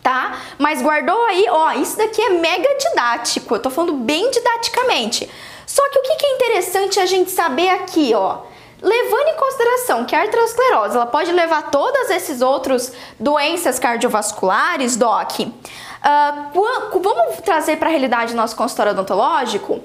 Tá? 0.00 0.40
Mas 0.58 0.80
guardou 0.80 1.22
aí, 1.26 1.44
ó, 1.50 1.72
isso 1.72 1.98
daqui 1.98 2.22
é 2.22 2.30
mega 2.30 2.68
didático. 2.78 3.56
Eu 3.56 3.60
tô 3.60 3.68
falando 3.68 3.94
bem 3.94 4.30
didaticamente. 4.30 5.28
Só 5.66 5.82
que 5.90 5.98
o 5.98 6.02
que 6.02 6.24
é 6.24 6.34
interessante 6.34 6.98
a 7.00 7.04
gente 7.04 7.30
saber 7.30 7.68
aqui, 7.68 8.12
ó? 8.14 8.38
Levando 8.80 9.28
em 9.28 9.36
consideração 9.36 10.04
que 10.04 10.14
a 10.14 10.20
arteriosclerose 10.20 10.94
ela 10.94 11.06
pode 11.06 11.32
levar 11.32 11.70
todas 11.70 12.10
esses 12.10 12.40
outros 12.40 12.92
doenças 13.18 13.78
cardiovasculares, 13.78 14.96
Doc, 14.96 15.40
uh, 15.40 17.00
vamos 17.00 17.40
trazer 17.44 17.76
para 17.76 17.88
a 17.88 17.90
realidade 17.90 18.34
nosso 18.34 18.54
consultório 18.54 18.92
odontológico? 18.92 19.80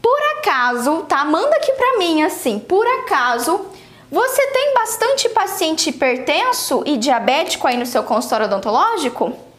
Por 0.00 0.22
acaso, 0.38 1.02
tá? 1.08 1.24
Manda 1.24 1.54
aqui 1.56 1.72
para 1.72 1.98
mim 1.98 2.22
assim, 2.22 2.58
por 2.58 2.86
acaso 2.86 3.66
você 4.10 4.46
tem 4.48 4.74
bastante 4.74 5.28
paciente 5.28 5.90
hipertenso 5.90 6.82
e 6.84 6.96
diabético 6.96 7.68
aí 7.68 7.76
no 7.76 7.86
seu 7.86 8.02
consultório 8.02 8.46
odontológico? 8.46 9.49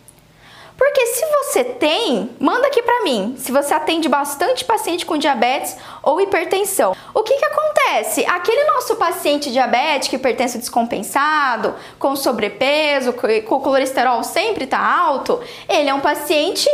Porque 0.81 1.05
se 1.05 1.23
você 1.27 1.63
tem, 1.63 2.31
manda 2.39 2.65
aqui 2.65 2.81
para 2.81 3.03
mim, 3.03 3.35
se 3.37 3.51
você 3.51 3.71
atende 3.71 4.09
bastante 4.09 4.65
paciente 4.65 5.05
com 5.05 5.15
diabetes 5.15 5.77
ou 6.01 6.19
hipertensão. 6.19 6.95
O 7.13 7.21
que 7.21 7.35
que 7.35 7.45
acontece? 7.45 8.25
Aquele 8.25 8.63
nosso 8.63 8.95
paciente 8.95 9.51
diabético, 9.51 10.15
hipertenso 10.15 10.57
descompensado, 10.57 11.75
com 11.99 12.15
sobrepeso, 12.15 13.13
com 13.13 13.55
o 13.57 13.61
colesterol 13.61 14.23
sempre 14.23 14.65
tá 14.65 14.79
alto, 14.79 15.39
ele 15.69 15.87
é 15.87 15.93
um 15.93 15.99
paciente 15.99 16.67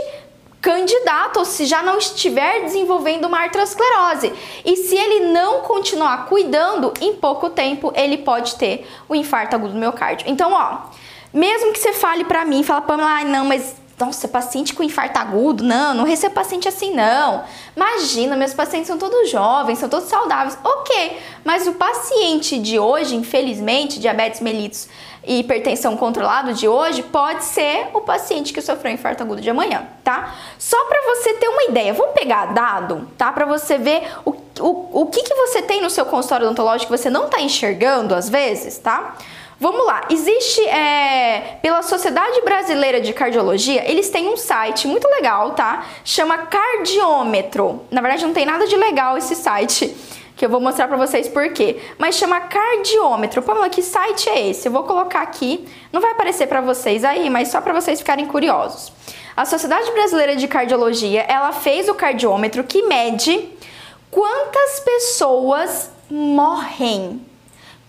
candidato 0.61 1.43
se 1.43 1.65
já 1.65 1.83
não 1.83 1.97
estiver 1.97 2.61
desenvolvendo 2.61 3.25
uma 3.25 3.41
arteriosclerose. 3.41 4.31
E 4.63 4.77
se 4.77 4.95
ele 4.95 5.31
não 5.31 5.63
continuar 5.63 6.27
cuidando, 6.27 6.93
em 7.01 7.13
pouco 7.13 7.49
tempo 7.49 7.91
ele 7.93 8.19
pode 8.19 8.55
ter 8.55 8.87
o 9.09 9.13
infarto 9.13 9.57
agudo 9.57 9.73
do 9.73 9.79
miocárdio. 9.79 10.29
Então, 10.29 10.53
ó, 10.53 10.77
mesmo 11.33 11.73
que 11.73 11.79
você 11.79 11.91
fale 11.91 12.23
para 12.23 12.45
mim, 12.45 12.63
fala, 12.63 12.79
Pamela, 12.79 13.19
ah, 13.19 13.23
não, 13.25 13.43
mas 13.43 13.75
nossa, 13.99 14.27
paciente 14.27 14.75
com 14.75 14.83
infarto 14.83 15.17
agudo, 15.17 15.63
não, 15.63 15.93
não 15.95 16.03
recebo 16.03 16.35
paciente 16.35 16.67
assim 16.67 16.93
não. 16.93 17.43
Imagina, 17.75 18.35
meus 18.35 18.53
pacientes 18.53 18.87
são 18.87 18.97
todos 18.97 19.29
jovens, 19.29 19.79
são 19.79 19.89
todos 19.89 20.07
saudáveis. 20.07 20.55
Ok, 20.63 21.17
mas 21.43 21.65
o 21.65 21.73
paciente 21.73 22.59
de 22.59 22.77
hoje, 22.77 23.15
infelizmente, 23.15 23.99
diabetes 23.99 24.39
mellitus 24.39 24.87
e 25.25 25.39
hipertensão 25.39 25.97
controlado 25.97 26.53
de 26.53 26.67
hoje, 26.67 27.01
pode 27.01 27.43
ser 27.43 27.89
o 27.91 28.01
paciente 28.01 28.53
que 28.53 28.61
sofreu 28.61 28.93
infarto 28.93 29.23
agudo 29.23 29.41
de 29.41 29.49
amanhã, 29.49 29.87
tá? 30.03 30.35
Só 30.59 30.77
para 30.85 31.01
você 31.15 31.33
ter 31.33 31.47
uma 31.47 31.63
ideia, 31.63 31.91
vamos 31.91 32.13
pegar 32.13 32.53
dado, 32.53 33.09
tá? 33.17 33.31
Para 33.31 33.45
você 33.45 33.79
ver 33.79 34.07
o, 34.23 34.29
o, 34.59 35.01
o 35.01 35.05
que, 35.07 35.23
que 35.23 35.33
você 35.33 35.63
tem 35.63 35.81
no 35.81 35.89
seu 35.89 36.05
consultório 36.05 36.45
odontológico 36.45 36.93
que 36.93 36.97
você 36.97 37.09
não 37.09 37.29
tá 37.29 37.41
enxergando 37.41 38.13
às 38.13 38.29
vezes, 38.29 38.77
tá? 38.77 39.17
Vamos 39.59 39.87
lá, 39.87 40.05
existe 40.11 40.63
é, 40.67 41.57
pela 41.63 41.81
Sociedade 41.81 42.41
Brasileira 42.41 43.01
de 43.01 43.11
Cardiologia, 43.11 43.89
eles 43.89 44.07
têm 44.07 44.29
um 44.29 44.37
site 44.37 44.87
muito 44.87 45.07
legal, 45.07 45.51
tá? 45.51 45.83
Chama 46.05 46.37
Cardiômetro. 46.37 47.81
Na 47.89 47.99
verdade, 47.99 48.23
não 48.23 48.33
tem 48.33 48.45
nada 48.45 48.67
de 48.67 48.75
legal 48.75 49.17
esse 49.17 49.33
site, 49.33 49.97
que 50.35 50.45
eu 50.45 50.49
vou 50.49 50.61
mostrar 50.61 50.87
pra 50.87 50.95
vocês 50.95 51.27
por 51.27 51.49
quê. 51.53 51.81
Mas 51.97 52.13
chama 52.17 52.39
Cardiômetro. 52.39 53.41
Pamela, 53.41 53.67
que 53.67 53.81
site 53.81 54.29
é 54.29 54.47
esse? 54.47 54.67
Eu 54.67 54.71
vou 54.71 54.83
colocar 54.83 55.21
aqui, 55.21 55.67
não 55.91 56.01
vai 56.01 56.11
aparecer 56.11 56.45
pra 56.45 56.61
vocês 56.61 57.03
aí, 57.03 57.27
mas 57.27 57.47
só 57.47 57.59
pra 57.59 57.73
vocês 57.73 57.97
ficarem 57.97 58.27
curiosos. 58.27 58.93
A 59.35 59.43
Sociedade 59.43 59.89
Brasileira 59.91 60.35
de 60.35 60.47
Cardiologia, 60.47 61.23
ela 61.27 61.51
fez 61.51 61.89
o 61.89 61.95
cardiômetro 61.95 62.63
que 62.63 62.83
mede 62.83 63.49
quantas 64.11 64.79
pessoas 64.81 65.89
morrem 66.11 67.26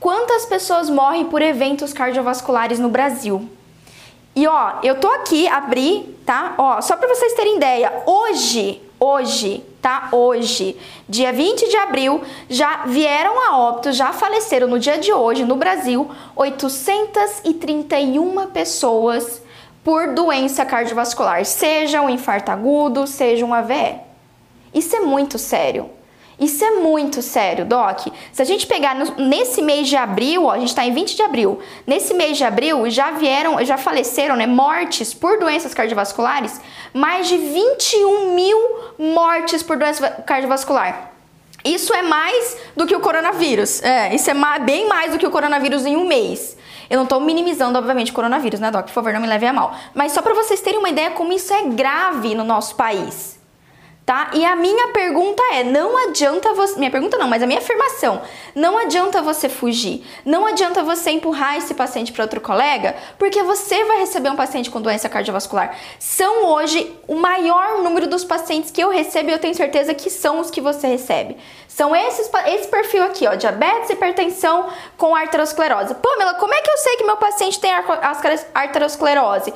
Quantas 0.00 0.47
pessoas 0.47 0.88
morrem 0.88 1.25
por 1.25 1.43
eventos 1.43 1.93
cardiovasculares 1.93 2.78
no 2.78 2.88
Brasil? 2.88 3.50
E 4.35 4.47
ó, 4.47 4.75
eu 4.85 5.00
tô 5.00 5.09
aqui, 5.09 5.49
abri, 5.49 6.17
tá? 6.25 6.55
Ó, 6.57 6.81
só 6.81 6.97
para 6.97 7.09
vocês 7.09 7.33
terem 7.33 7.57
ideia, 7.57 8.05
hoje, 8.07 8.81
hoje, 9.00 9.64
tá? 9.83 10.11
Hoje, 10.12 10.76
dia 11.09 11.33
20 11.33 11.69
de 11.69 11.76
abril, 11.76 12.23
já 12.49 12.85
vieram 12.87 13.40
a 13.40 13.59
óbito, 13.59 13.90
já 13.90 14.12
faleceram 14.12 14.69
no 14.69 14.78
dia 14.78 14.99
de 14.99 15.12
hoje 15.12 15.45
no 15.45 15.57
Brasil 15.57 16.09
831 16.37 18.47
pessoas 18.52 19.43
por 19.83 20.14
doença 20.14 20.64
cardiovascular, 20.64 21.45
seja 21.45 22.00
um 22.00 22.09
infarto 22.09 22.52
agudo, 22.52 23.05
seja 23.09 23.45
um 23.45 23.52
AVE. 23.52 23.97
Isso 24.73 24.95
é 24.95 25.00
muito 25.00 25.38
sério. 25.38 25.98
Isso 26.40 26.64
é 26.64 26.71
muito 26.71 27.21
sério, 27.21 27.64
Doc. 27.64 28.07
Se 28.33 28.40
a 28.40 28.45
gente 28.45 28.64
pegar 28.64 28.95
no, 28.95 29.26
nesse 29.26 29.61
mês 29.61 29.88
de 29.88 29.97
abril, 29.97 30.45
ó, 30.45 30.52
a 30.52 30.59
gente 30.59 30.68
está 30.68 30.85
em 30.87 30.92
20 30.92 31.16
de 31.16 31.23
abril, 31.23 31.59
nesse 31.85 32.14
mês 32.14 32.37
de 32.37 32.45
abril 32.45 32.88
já 32.88 33.11
vieram, 33.11 33.64
já 33.64 33.76
faleceram, 33.76 34.37
né, 34.37 34.47
mortes 34.47 35.12
por 35.12 35.40
doenças 35.40 35.75
cardiovasculares, 35.75 36.61
mais 36.95 37.26
de 37.26 37.37
21 37.37 38.35
mil 38.35 38.59
mortes 38.97 39.64
por 39.64 39.76
doença 39.76 40.09
cardiovascular. 40.25 41.11
Isso 41.64 41.92
é 41.92 42.02
mais 42.02 42.57
do 42.76 42.87
que 42.87 42.95
o 42.95 43.00
coronavírus. 43.00 43.83
É, 43.83 44.14
isso 44.14 44.30
é 44.30 44.35
bem 44.61 44.88
mais 44.88 45.11
do 45.11 45.18
que 45.18 45.26
o 45.26 45.30
coronavírus 45.30 45.85
em 45.85 45.97
um 45.97 46.07
mês. 46.07 46.57
Eu 46.88 46.97
não 46.99 47.04
estou 47.04 47.21
minimizando, 47.21 47.76
obviamente, 47.76 48.12
o 48.12 48.14
coronavírus, 48.14 48.61
né, 48.61 48.71
Doc? 48.71 48.87
Por 48.87 48.92
favor, 48.92 49.12
não 49.12 49.21
me 49.21 49.26
leve 49.26 49.45
a 49.45 49.52
mal. 49.52 49.75
Mas 49.92 50.12
só 50.12 50.23
para 50.23 50.35
vocês 50.35 50.61
terem 50.61 50.78
uma 50.78 50.88
ideia 50.88 51.11
como 51.11 51.33
isso 51.33 51.52
é 51.52 51.64
grave 51.64 52.37
no 52.37 52.45
nosso 52.45 52.76
país 52.76 53.38
tá? 54.09 54.31
E 54.33 54.43
a 54.43 54.57
minha 54.57 54.88
pergunta 54.88 55.43
é: 55.53 55.62
não 55.62 56.09
adianta 56.09 56.55
você. 56.55 56.79
Minha 56.79 56.91
pergunta 56.91 57.19
não, 57.19 57.29
mas 57.29 57.43
a 57.43 57.47
minha 57.47 57.59
afirmação: 57.59 58.23
não 58.55 58.79
adianta 58.79 59.21
você 59.21 59.50
fugir, 59.50 60.03
não 60.25 60.47
adianta 60.47 60.83
você 60.83 61.11
empurrar 61.11 61.59
esse 61.59 61.75
paciente 61.75 62.11
para 62.11 62.25
outro 62.25 62.41
colega, 62.41 62.97
porque 63.19 63.43
você 63.43 63.85
vai 63.85 63.99
receber 63.99 64.31
um 64.31 64.37
paciente 64.37 64.71
com 64.71 64.81
doença 64.81 65.11
cardiovascular. 65.11 65.77
São 65.99 66.47
hoje 66.47 66.91
o 67.07 67.17
maior 67.17 67.83
número 67.83 68.07
dos 68.07 68.25
pacientes 68.25 68.71
que 68.71 68.83
eu 68.83 68.88
recebo 68.88 69.29
e 69.29 69.33
eu 69.35 69.38
tenho 69.38 69.55
certeza 69.55 69.93
que 69.93 70.09
são 70.09 70.41
os 70.41 70.50
que 70.50 70.62
você 70.62 70.87
recebe. 70.87 71.37
São 71.69 71.95
esses, 71.95 72.31
esse 72.47 72.67
perfil 72.69 73.05
aqui, 73.05 73.27
ó, 73.27 73.35
diabetes, 73.35 73.91
hipertensão 73.91 74.69
com 74.97 75.15
arteriosclerose. 75.15 75.95
Pamela, 75.97 76.35
como 76.35 76.55
é 76.55 76.62
que 76.62 76.71
eu 76.71 76.79
sei 76.79 76.97
que 76.97 77.05
meu 77.05 77.19
paciente 77.19 77.61
tem 77.61 77.73
arteriosclerose? 78.55 79.53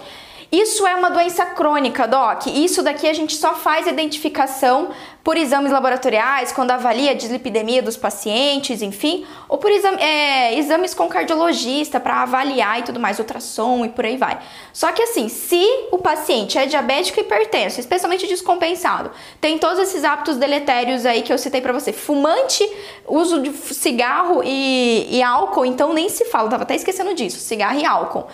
Isso 0.52 0.86
é 0.86 0.94
uma 0.94 1.08
doença 1.08 1.46
crônica, 1.46 2.06
Doc. 2.06 2.46
Isso 2.48 2.82
daqui 2.82 3.08
a 3.08 3.14
gente 3.14 3.34
só 3.34 3.54
faz 3.54 3.86
identificação 3.86 4.90
por 5.24 5.38
exames 5.38 5.72
laboratoriais, 5.72 6.52
quando 6.52 6.72
avalia 6.72 7.12
a 7.12 7.14
dislipidemia 7.14 7.80
dos 7.80 7.96
pacientes, 7.96 8.82
enfim, 8.82 9.24
ou 9.48 9.56
por 9.56 9.70
exame, 9.70 9.96
é, 10.02 10.58
exames 10.58 10.92
com 10.92 11.08
cardiologista 11.08 11.98
para 11.98 12.22
avaliar 12.22 12.80
e 12.80 12.82
tudo 12.82 13.00
mais, 13.00 13.18
ultrassom 13.18 13.86
e 13.86 13.88
por 13.88 14.04
aí 14.04 14.18
vai. 14.18 14.40
Só 14.74 14.92
que 14.92 15.02
assim, 15.02 15.30
se 15.30 15.64
o 15.90 15.96
paciente 15.96 16.58
é 16.58 16.66
diabético 16.66 17.18
e 17.18 17.22
hipertenso, 17.22 17.80
especialmente 17.80 18.26
descompensado, 18.26 19.10
tem 19.40 19.56
todos 19.56 19.78
esses 19.78 20.04
hábitos 20.04 20.36
deletérios 20.36 21.06
aí 21.06 21.22
que 21.22 21.32
eu 21.32 21.38
citei 21.38 21.62
para 21.62 21.72
você, 21.72 21.94
fumante, 21.94 22.68
uso 23.08 23.40
de 23.40 23.52
cigarro 23.52 24.42
e, 24.44 25.16
e 25.16 25.22
álcool, 25.22 25.64
então 25.64 25.94
nem 25.94 26.10
se 26.10 26.26
fala, 26.26 26.50
tava 26.50 26.64
até 26.64 26.74
esquecendo 26.74 27.14
disso, 27.14 27.38
cigarro 27.38 27.78
e 27.78 27.86
álcool 27.86 28.26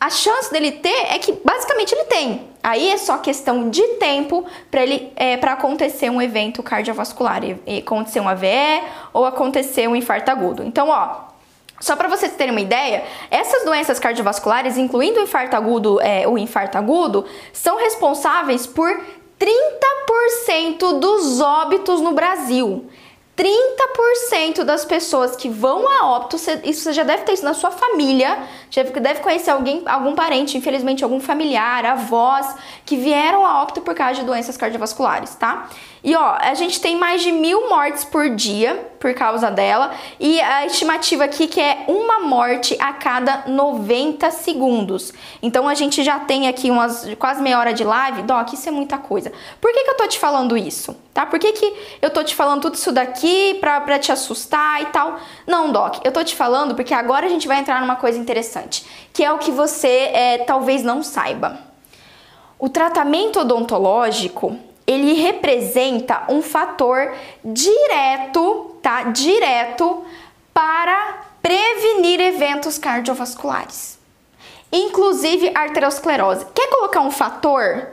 a 0.00 0.10
chance 0.10 0.50
dele 0.52 0.72
ter 0.72 1.12
é 1.12 1.18
que 1.18 1.32
basicamente 1.44 1.92
ele 1.92 2.04
tem. 2.04 2.48
Aí 2.62 2.90
é 2.90 2.96
só 2.96 3.18
questão 3.18 3.68
de 3.68 3.82
tempo 3.98 4.44
para 4.70 4.82
ele 4.82 5.12
é, 5.16 5.36
para 5.36 5.54
acontecer 5.54 6.10
um 6.10 6.22
evento 6.22 6.62
cardiovascular, 6.62 7.42
e, 7.44 7.78
acontecer 7.78 8.20
um 8.20 8.28
AVE 8.28 8.82
ou 9.12 9.24
acontecer 9.24 9.88
um 9.88 9.96
infarto 9.96 10.30
agudo. 10.30 10.62
Então, 10.62 10.88
ó, 10.88 11.28
só 11.80 11.96
para 11.96 12.08
vocês 12.08 12.32
terem 12.34 12.52
uma 12.52 12.60
ideia, 12.60 13.04
essas 13.30 13.64
doenças 13.64 13.98
cardiovasculares, 13.98 14.76
incluindo 14.76 15.20
o 15.20 15.22
infarto 15.22 15.56
agudo, 15.56 16.00
é, 16.00 16.26
o 16.28 16.36
infarto 16.38 16.76
agudo, 16.76 17.24
são 17.52 17.76
responsáveis 17.78 18.66
por 18.66 18.88
30% 19.38 20.98
dos 20.98 21.40
óbitos 21.40 22.00
no 22.00 22.12
Brasil. 22.12 22.88
30% 23.38 24.64
das 24.64 24.84
pessoas 24.84 25.36
que 25.36 25.48
vão 25.48 25.88
a 25.88 26.06
óbito, 26.06 26.34
isso 26.64 26.82
você 26.82 26.92
já 26.92 27.04
deve 27.04 27.22
ter 27.22 27.34
isso 27.34 27.44
na 27.44 27.54
sua 27.54 27.70
família, 27.70 28.36
já 28.68 28.82
deve 28.82 29.20
conhecer 29.20 29.50
alguém, 29.52 29.84
algum 29.86 30.16
parente, 30.16 30.58
infelizmente 30.58 31.04
algum 31.04 31.20
familiar, 31.20 31.86
avós, 31.86 32.52
que 32.84 32.96
vieram 32.96 33.46
a 33.46 33.62
óbito 33.62 33.80
por 33.82 33.94
causa 33.94 34.20
de 34.20 34.26
doenças 34.26 34.56
cardiovasculares, 34.56 35.36
tá? 35.36 35.68
E 36.02 36.16
ó, 36.16 36.36
a 36.40 36.54
gente 36.54 36.80
tem 36.80 36.96
mais 36.96 37.22
de 37.22 37.30
mil 37.30 37.68
mortes 37.68 38.04
por 38.04 38.28
dia 38.28 38.74
por 38.98 39.14
causa 39.14 39.50
dela, 39.50 39.92
e 40.18 40.40
a 40.40 40.66
estimativa 40.66 41.24
aqui 41.24 41.46
que 41.46 41.60
é 41.60 41.84
uma 41.86 42.20
morte 42.20 42.76
a 42.80 42.92
cada 42.92 43.44
90 43.46 44.30
segundos. 44.30 45.12
Então 45.42 45.68
a 45.68 45.74
gente 45.74 46.02
já 46.02 46.18
tem 46.18 46.48
aqui 46.48 46.70
umas 46.70 47.08
quase 47.18 47.40
meia 47.42 47.58
hora 47.58 47.72
de 47.72 47.84
live, 47.84 48.22
Doc, 48.22 48.52
isso 48.52 48.68
é 48.68 48.72
muita 48.72 48.98
coisa. 48.98 49.32
Por 49.60 49.72
que, 49.72 49.84
que 49.84 49.90
eu 49.90 49.96
tô 49.96 50.06
te 50.06 50.18
falando 50.18 50.56
isso? 50.56 50.96
Tá? 51.14 51.26
Por 51.26 51.38
que, 51.38 51.52
que 51.52 51.74
eu 52.02 52.10
tô 52.10 52.22
te 52.22 52.34
falando 52.34 52.62
tudo 52.62 52.74
isso 52.74 52.92
daqui 52.92 53.54
pra, 53.60 53.80
pra 53.80 53.98
te 53.98 54.10
assustar 54.10 54.82
e 54.82 54.86
tal? 54.86 55.18
Não, 55.46 55.70
Doc, 55.70 55.98
eu 56.04 56.12
tô 56.12 56.22
te 56.24 56.34
falando 56.34 56.74
porque 56.74 56.94
agora 56.94 57.26
a 57.26 57.28
gente 57.28 57.46
vai 57.46 57.58
entrar 57.58 57.80
numa 57.80 57.96
coisa 57.96 58.18
interessante, 58.18 58.84
que 59.12 59.24
é 59.24 59.32
o 59.32 59.38
que 59.38 59.50
você 59.50 60.10
é, 60.12 60.38
talvez 60.38 60.82
não 60.82 61.02
saiba. 61.02 61.58
O 62.58 62.68
tratamento 62.68 63.40
odontológico 63.40 64.58
ele 64.88 65.12
representa 65.12 66.24
um 66.30 66.40
fator 66.40 67.12
direto, 67.44 68.77
tá? 68.88 69.02
Direto 69.02 70.02
para 70.54 71.26
prevenir 71.42 72.18
eventos 72.20 72.78
cardiovasculares, 72.78 73.98
inclusive 74.72 75.52
arteriosclerose. 75.54 76.46
Quer 76.54 76.70
colocar 76.70 77.02
um 77.02 77.10
fator 77.10 77.88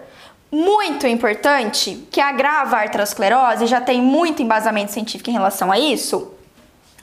muito 0.49 1.05
importante 1.05 2.07
que 2.09 2.21
agrava 2.21 2.77
a 2.77 2.79
arteriosclerose? 2.79 3.67
Já 3.67 3.81
tem 3.81 4.01
muito 4.01 4.41
embasamento 4.41 4.93
científico 4.93 5.29
em 5.29 5.33
relação 5.33 5.69
a 5.69 5.77
isso? 5.77 6.33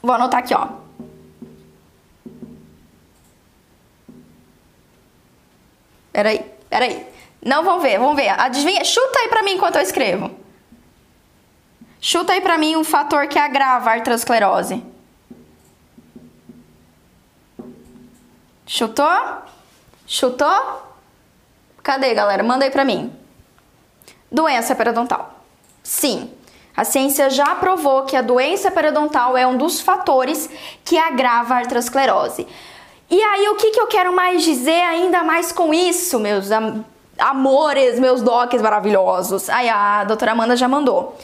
Vou 0.03 0.15
anotar 0.15 0.41
aqui, 0.41 0.55
ó. 0.55 0.69
Peraí, 6.11 6.51
peraí. 6.71 7.07
Não, 7.45 7.63
vamos 7.63 7.83
ver, 7.83 7.99
vamos 7.99 8.17
ver. 8.17 8.29
Adivinha, 8.41 8.85
chuta 8.85 9.19
aí 9.19 9.29
pra 9.29 9.43
mim 9.43 9.53
enquanto 9.53 9.77
eu 9.77 9.83
escrevo. 9.83 10.42
Chuta 12.05 12.33
aí 12.33 12.41
pra 12.41 12.59
mim 12.59 12.75
um 12.75 12.83
fator 12.83 13.29
que 13.29 13.39
agrava 13.39 13.91
a 13.91 13.93
arteriosclerose. 13.93 14.85
Chutou? 18.67 19.07
Chutou? 20.05 20.83
Cadê, 21.81 22.13
galera? 22.13 22.43
Manda 22.43 22.65
aí 22.65 22.73
pra 22.73 22.85
mim. 22.85 23.15
Doença 24.31 24.75
periodontal. 24.75 25.45
Sim, 25.81 26.33
a 26.77 26.83
ciência 26.83 27.31
já 27.31 27.55
provou 27.55 28.05
que 28.05 28.17
a 28.17 28.23
doença 28.23 28.69
periodontal 28.69 29.37
é 29.37 29.47
um 29.47 29.57
dos 29.57 29.81
fatores 29.81 30.51
que 30.85 30.99
agrava 30.99 31.55
a 31.55 31.59
arteriosclerose. 31.59 32.49
E 33.09 33.23
aí, 33.23 33.49
o 33.49 33.55
que, 33.55 33.71
que 33.71 33.81
eu 33.81 33.87
quero 33.87 34.13
mais 34.13 34.43
dizer 34.43 34.83
ainda 34.83 35.23
mais 35.23 35.53
com 35.53 35.73
isso, 35.73 36.19
meus 36.19 36.51
am 36.51 36.85
amores, 37.17 38.01
meus 38.01 38.23
docs 38.23 38.61
maravilhosos? 38.61 39.49
Aí 39.49 39.69
a 39.69 40.03
doutora 40.03 40.33
Amanda 40.33 40.57
já 40.57 40.67
mandou. 40.67 41.17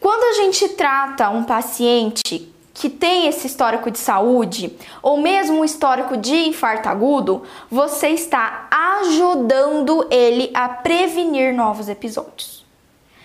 Quando 0.00 0.24
a 0.24 0.42
gente 0.42 0.68
trata 0.70 1.28
um 1.30 1.44
paciente 1.44 2.52
que 2.72 2.88
tem 2.88 3.26
esse 3.26 3.46
histórico 3.48 3.90
de 3.90 3.98
saúde, 3.98 4.76
ou 5.02 5.16
mesmo 5.16 5.58
um 5.58 5.64
histórico 5.64 6.16
de 6.16 6.34
infarto 6.46 6.88
agudo, 6.88 7.42
você 7.68 8.10
está 8.10 8.68
ajudando 9.00 10.06
ele 10.10 10.50
a 10.54 10.68
prevenir 10.68 11.52
novos 11.52 11.88
episódios. 11.88 12.64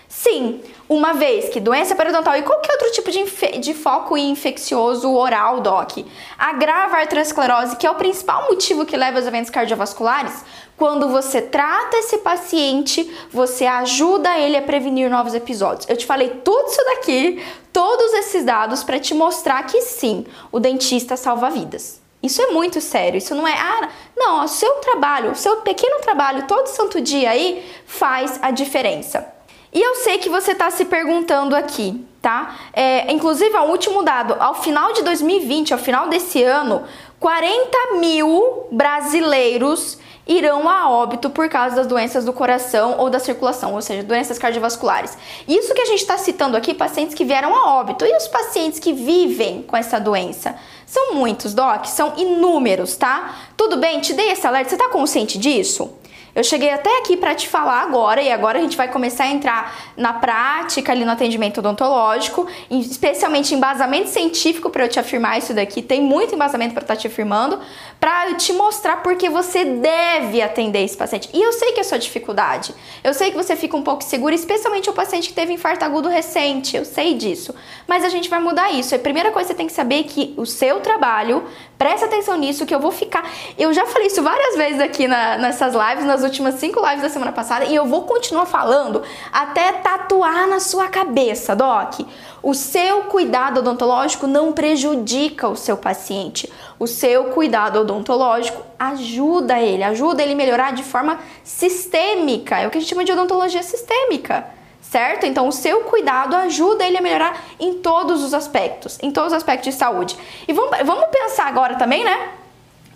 Sim, 0.08 0.60
uma 0.88 1.12
vez 1.12 1.48
que 1.48 1.60
doença 1.60 1.94
periodontal 1.94 2.36
e 2.36 2.42
qualquer 2.42 2.72
outro 2.72 2.92
tipo 2.92 3.10
de, 3.10 3.58
de 3.58 3.74
foco 3.74 4.16
infeccioso 4.16 5.12
oral, 5.12 5.60
doc, 5.60 5.98
agrava 6.38 6.96
a 6.96 7.00
arteriosclerose, 7.00 7.76
que 7.76 7.86
é 7.86 7.90
o 7.90 7.96
principal 7.96 8.48
motivo 8.48 8.86
que 8.86 8.96
leva 8.96 9.18
aos 9.18 9.26
eventos 9.26 9.50
cardiovasculares, 9.50 10.44
quando 10.76 11.08
você 11.08 11.40
trata 11.40 11.96
esse 11.98 12.18
paciente, 12.18 13.10
você 13.30 13.64
ajuda 13.64 14.38
ele 14.38 14.56
a 14.56 14.62
prevenir 14.62 15.08
novos 15.08 15.34
episódios. 15.34 15.88
Eu 15.88 15.96
te 15.96 16.06
falei 16.06 16.40
tudo 16.44 16.68
isso 16.68 16.84
daqui, 16.84 17.42
todos 17.72 18.12
esses 18.14 18.44
dados 18.44 18.82
para 18.82 18.98
te 18.98 19.14
mostrar 19.14 19.64
que 19.66 19.80
sim, 19.82 20.26
o 20.50 20.58
dentista 20.58 21.16
salva 21.16 21.50
vidas. 21.50 22.02
Isso 22.24 22.40
é 22.40 22.46
muito 22.46 22.80
sério. 22.80 23.18
Isso 23.18 23.34
não 23.34 23.46
é, 23.46 23.52
ah, 23.52 23.88
não, 24.16 24.44
o 24.44 24.48
seu 24.48 24.72
trabalho, 24.76 25.32
o 25.32 25.34
seu 25.34 25.58
pequeno 25.58 26.00
trabalho 26.00 26.46
todo 26.46 26.66
santo 26.66 27.00
dia 27.00 27.30
aí 27.30 27.62
faz 27.86 28.38
a 28.40 28.50
diferença. 28.50 29.34
E 29.74 29.82
eu 29.82 29.96
sei 29.96 30.18
que 30.18 30.30
você 30.30 30.52
está 30.52 30.70
se 30.70 30.84
perguntando 30.84 31.54
aqui, 31.54 32.06
tá? 32.22 32.54
É, 32.72 33.12
inclusive, 33.12 33.54
o 33.56 33.64
último 33.64 34.02
dado, 34.02 34.36
ao 34.38 34.54
final 34.54 34.92
de 34.92 35.02
2020, 35.02 35.74
ao 35.74 35.78
final 35.78 36.08
desse 36.08 36.42
ano, 36.42 36.84
40 37.20 37.96
mil 37.98 38.66
brasileiros 38.70 39.98
irão 40.26 40.68
a 40.68 40.90
óbito 40.90 41.28
por 41.28 41.48
causa 41.48 41.76
das 41.76 41.86
doenças 41.86 42.24
do 42.24 42.32
coração 42.32 42.96
ou 42.98 43.10
da 43.10 43.18
circulação, 43.18 43.74
ou 43.74 43.82
seja, 43.82 44.02
doenças 44.02 44.38
cardiovasculares. 44.38 45.16
Isso 45.46 45.74
que 45.74 45.82
a 45.82 45.86
gente 45.86 46.00
está 46.00 46.16
citando 46.16 46.56
aqui, 46.56 46.72
pacientes 46.72 47.14
que 47.14 47.24
vieram 47.24 47.54
a 47.54 47.74
óbito. 47.74 48.04
E 48.04 48.16
os 48.16 48.26
pacientes 48.28 48.78
que 48.78 48.92
vivem 48.92 49.62
com 49.62 49.76
essa 49.76 49.98
doença? 49.98 50.54
São 50.86 51.14
muitos, 51.14 51.54
Doc, 51.54 51.86
são 51.86 52.14
inúmeros, 52.16 52.96
tá? 52.96 53.34
Tudo 53.56 53.76
bem, 53.76 54.00
te 54.00 54.12
dei 54.12 54.30
esse 54.30 54.46
alerta, 54.46 54.70
você 54.70 54.76
está 54.76 54.88
consciente 54.88 55.38
disso? 55.38 55.90
Eu 56.34 56.42
cheguei 56.42 56.70
até 56.70 56.98
aqui 56.98 57.16
para 57.16 57.32
te 57.32 57.48
falar 57.48 57.82
agora 57.82 58.20
e 58.20 58.30
agora 58.32 58.58
a 58.58 58.60
gente 58.60 58.76
vai 58.76 58.88
começar 58.88 59.24
a 59.24 59.28
entrar 59.28 59.92
na 59.96 60.14
prática 60.14 60.90
ali 60.90 61.04
no 61.04 61.12
atendimento 61.12 61.58
odontológico, 61.58 62.48
especialmente 62.68 63.54
embasamento 63.54 64.08
científico 64.08 64.68
para 64.68 64.84
eu 64.84 64.88
te 64.88 64.98
afirmar 64.98 65.38
isso 65.38 65.54
daqui. 65.54 65.80
Tem 65.80 66.02
muito 66.02 66.34
embasamento 66.34 66.74
para 66.74 66.82
estar 66.82 66.96
tá 66.96 67.00
te 67.00 67.06
afirmando, 67.06 67.60
para 68.04 68.34
te 68.34 68.52
mostrar 68.52 69.02
porque 69.02 69.30
você 69.30 69.64
deve 69.64 70.42
atender 70.42 70.84
esse 70.84 70.94
paciente. 70.94 71.30
E 71.32 71.40
eu 71.40 71.54
sei 71.54 71.72
que 71.72 71.80
é 71.80 71.82
sua 71.82 71.98
dificuldade. 71.98 72.74
Eu 73.02 73.14
sei 73.14 73.30
que 73.30 73.36
você 73.38 73.56
fica 73.56 73.78
um 73.78 73.82
pouco 73.82 74.04
segura, 74.04 74.34
especialmente 74.34 74.90
o 74.90 74.92
paciente 74.92 75.28
que 75.28 75.34
teve 75.34 75.54
infarto 75.54 75.86
agudo 75.86 76.10
recente. 76.10 76.76
Eu 76.76 76.84
sei 76.84 77.14
disso. 77.14 77.54
Mas 77.86 78.04
a 78.04 78.10
gente 78.10 78.28
vai 78.28 78.40
mudar 78.40 78.70
isso. 78.70 78.94
A 78.94 78.98
primeira 78.98 79.30
coisa 79.30 79.46
que 79.46 79.54
você 79.54 79.56
tem 79.56 79.66
que 79.66 79.72
saber 79.72 80.00
é 80.00 80.02
que 80.02 80.34
o 80.36 80.44
seu 80.44 80.80
trabalho, 80.80 81.44
presta 81.78 82.04
atenção 82.04 82.36
nisso, 82.36 82.66
que 82.66 82.74
eu 82.74 82.78
vou 82.78 82.92
ficar. 82.92 83.26
Eu 83.56 83.72
já 83.72 83.86
falei 83.86 84.08
isso 84.08 84.22
várias 84.22 84.54
vezes 84.54 84.82
aqui 84.82 85.08
na, 85.08 85.38
nessas 85.38 85.72
lives, 85.72 86.04
nas 86.04 86.22
últimas 86.22 86.56
cinco 86.56 86.86
lives 86.86 87.00
da 87.00 87.08
semana 87.08 87.32
passada 87.32 87.64
e 87.64 87.74
eu 87.74 87.86
vou 87.86 88.02
continuar 88.02 88.44
falando 88.44 89.02
até 89.32 89.72
tatuar 89.72 90.46
na 90.46 90.60
sua 90.60 90.88
cabeça, 90.88 91.56
Doc. 91.56 92.00
O 92.44 92.52
seu 92.52 93.04
cuidado 93.04 93.60
odontológico 93.60 94.26
não 94.26 94.52
prejudica 94.52 95.48
o 95.48 95.56
seu 95.56 95.78
paciente. 95.78 96.52
O 96.78 96.86
seu 96.86 97.30
cuidado 97.30 97.80
odontológico 97.80 98.62
ajuda 98.78 99.58
ele, 99.58 99.82
ajuda 99.82 100.22
ele 100.22 100.34
a 100.34 100.36
melhorar 100.36 100.74
de 100.74 100.82
forma 100.82 101.18
sistêmica. 101.42 102.58
É 102.58 102.66
o 102.66 102.70
que 102.70 102.76
a 102.76 102.80
gente 102.82 102.90
chama 102.90 103.02
de 103.02 103.12
odontologia 103.12 103.62
sistêmica 103.62 104.46
certo? 104.82 105.26
Então, 105.26 105.48
o 105.48 105.52
seu 105.52 105.80
cuidado 105.80 106.36
ajuda 106.36 106.84
ele 106.84 106.98
a 106.98 107.00
melhorar 107.00 107.42
em 107.58 107.74
todos 107.78 108.22
os 108.22 108.32
aspectos, 108.32 108.96
em 109.02 109.10
todos 109.10 109.32
os 109.32 109.36
aspectos 109.38 109.72
de 109.72 109.76
saúde. 109.76 110.16
E 110.46 110.52
vamos, 110.52 110.70
vamos 110.84 111.06
pensar 111.06 111.48
agora 111.48 111.74
também, 111.74 112.04
né? 112.04 112.28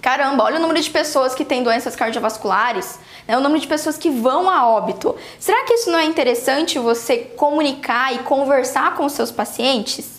Caramba, 0.01 0.45
olha 0.45 0.59
o 0.59 0.61
número 0.61 0.81
de 0.81 0.91
pessoas 0.91 1.35
que 1.35 1.45
têm 1.45 1.63
doenças 1.63 1.97
cardiovasculares, 1.97 2.99
né? 3.27 3.37
o 3.37 3.41
número 3.41 3.61
de 3.61 3.67
pessoas 3.67 3.99
que 3.99 4.11
vão 4.11 4.49
a 4.49 4.69
óbito. 4.69 5.17
Será 5.41 5.65
que 5.65 5.75
isso 5.75 5.91
não 5.91 5.99
é 5.99 6.05
interessante 6.05 6.79
você 6.79 7.19
comunicar 7.19 8.15
e 8.15 8.19
conversar 8.19 8.95
com 8.95 9.05
os 9.05 9.13
seus 9.13 9.33
pacientes? 9.33 10.19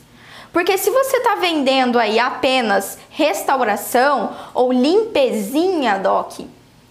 Porque 0.51 0.77
se 0.77 0.89
você 0.89 1.17
está 1.17 1.35
vendendo 1.35 1.97
aí 1.97 2.19
apenas 2.19 2.97
restauração 3.09 4.35
ou 4.53 4.73
limpezinha, 4.73 5.97
Doc, 5.99 6.39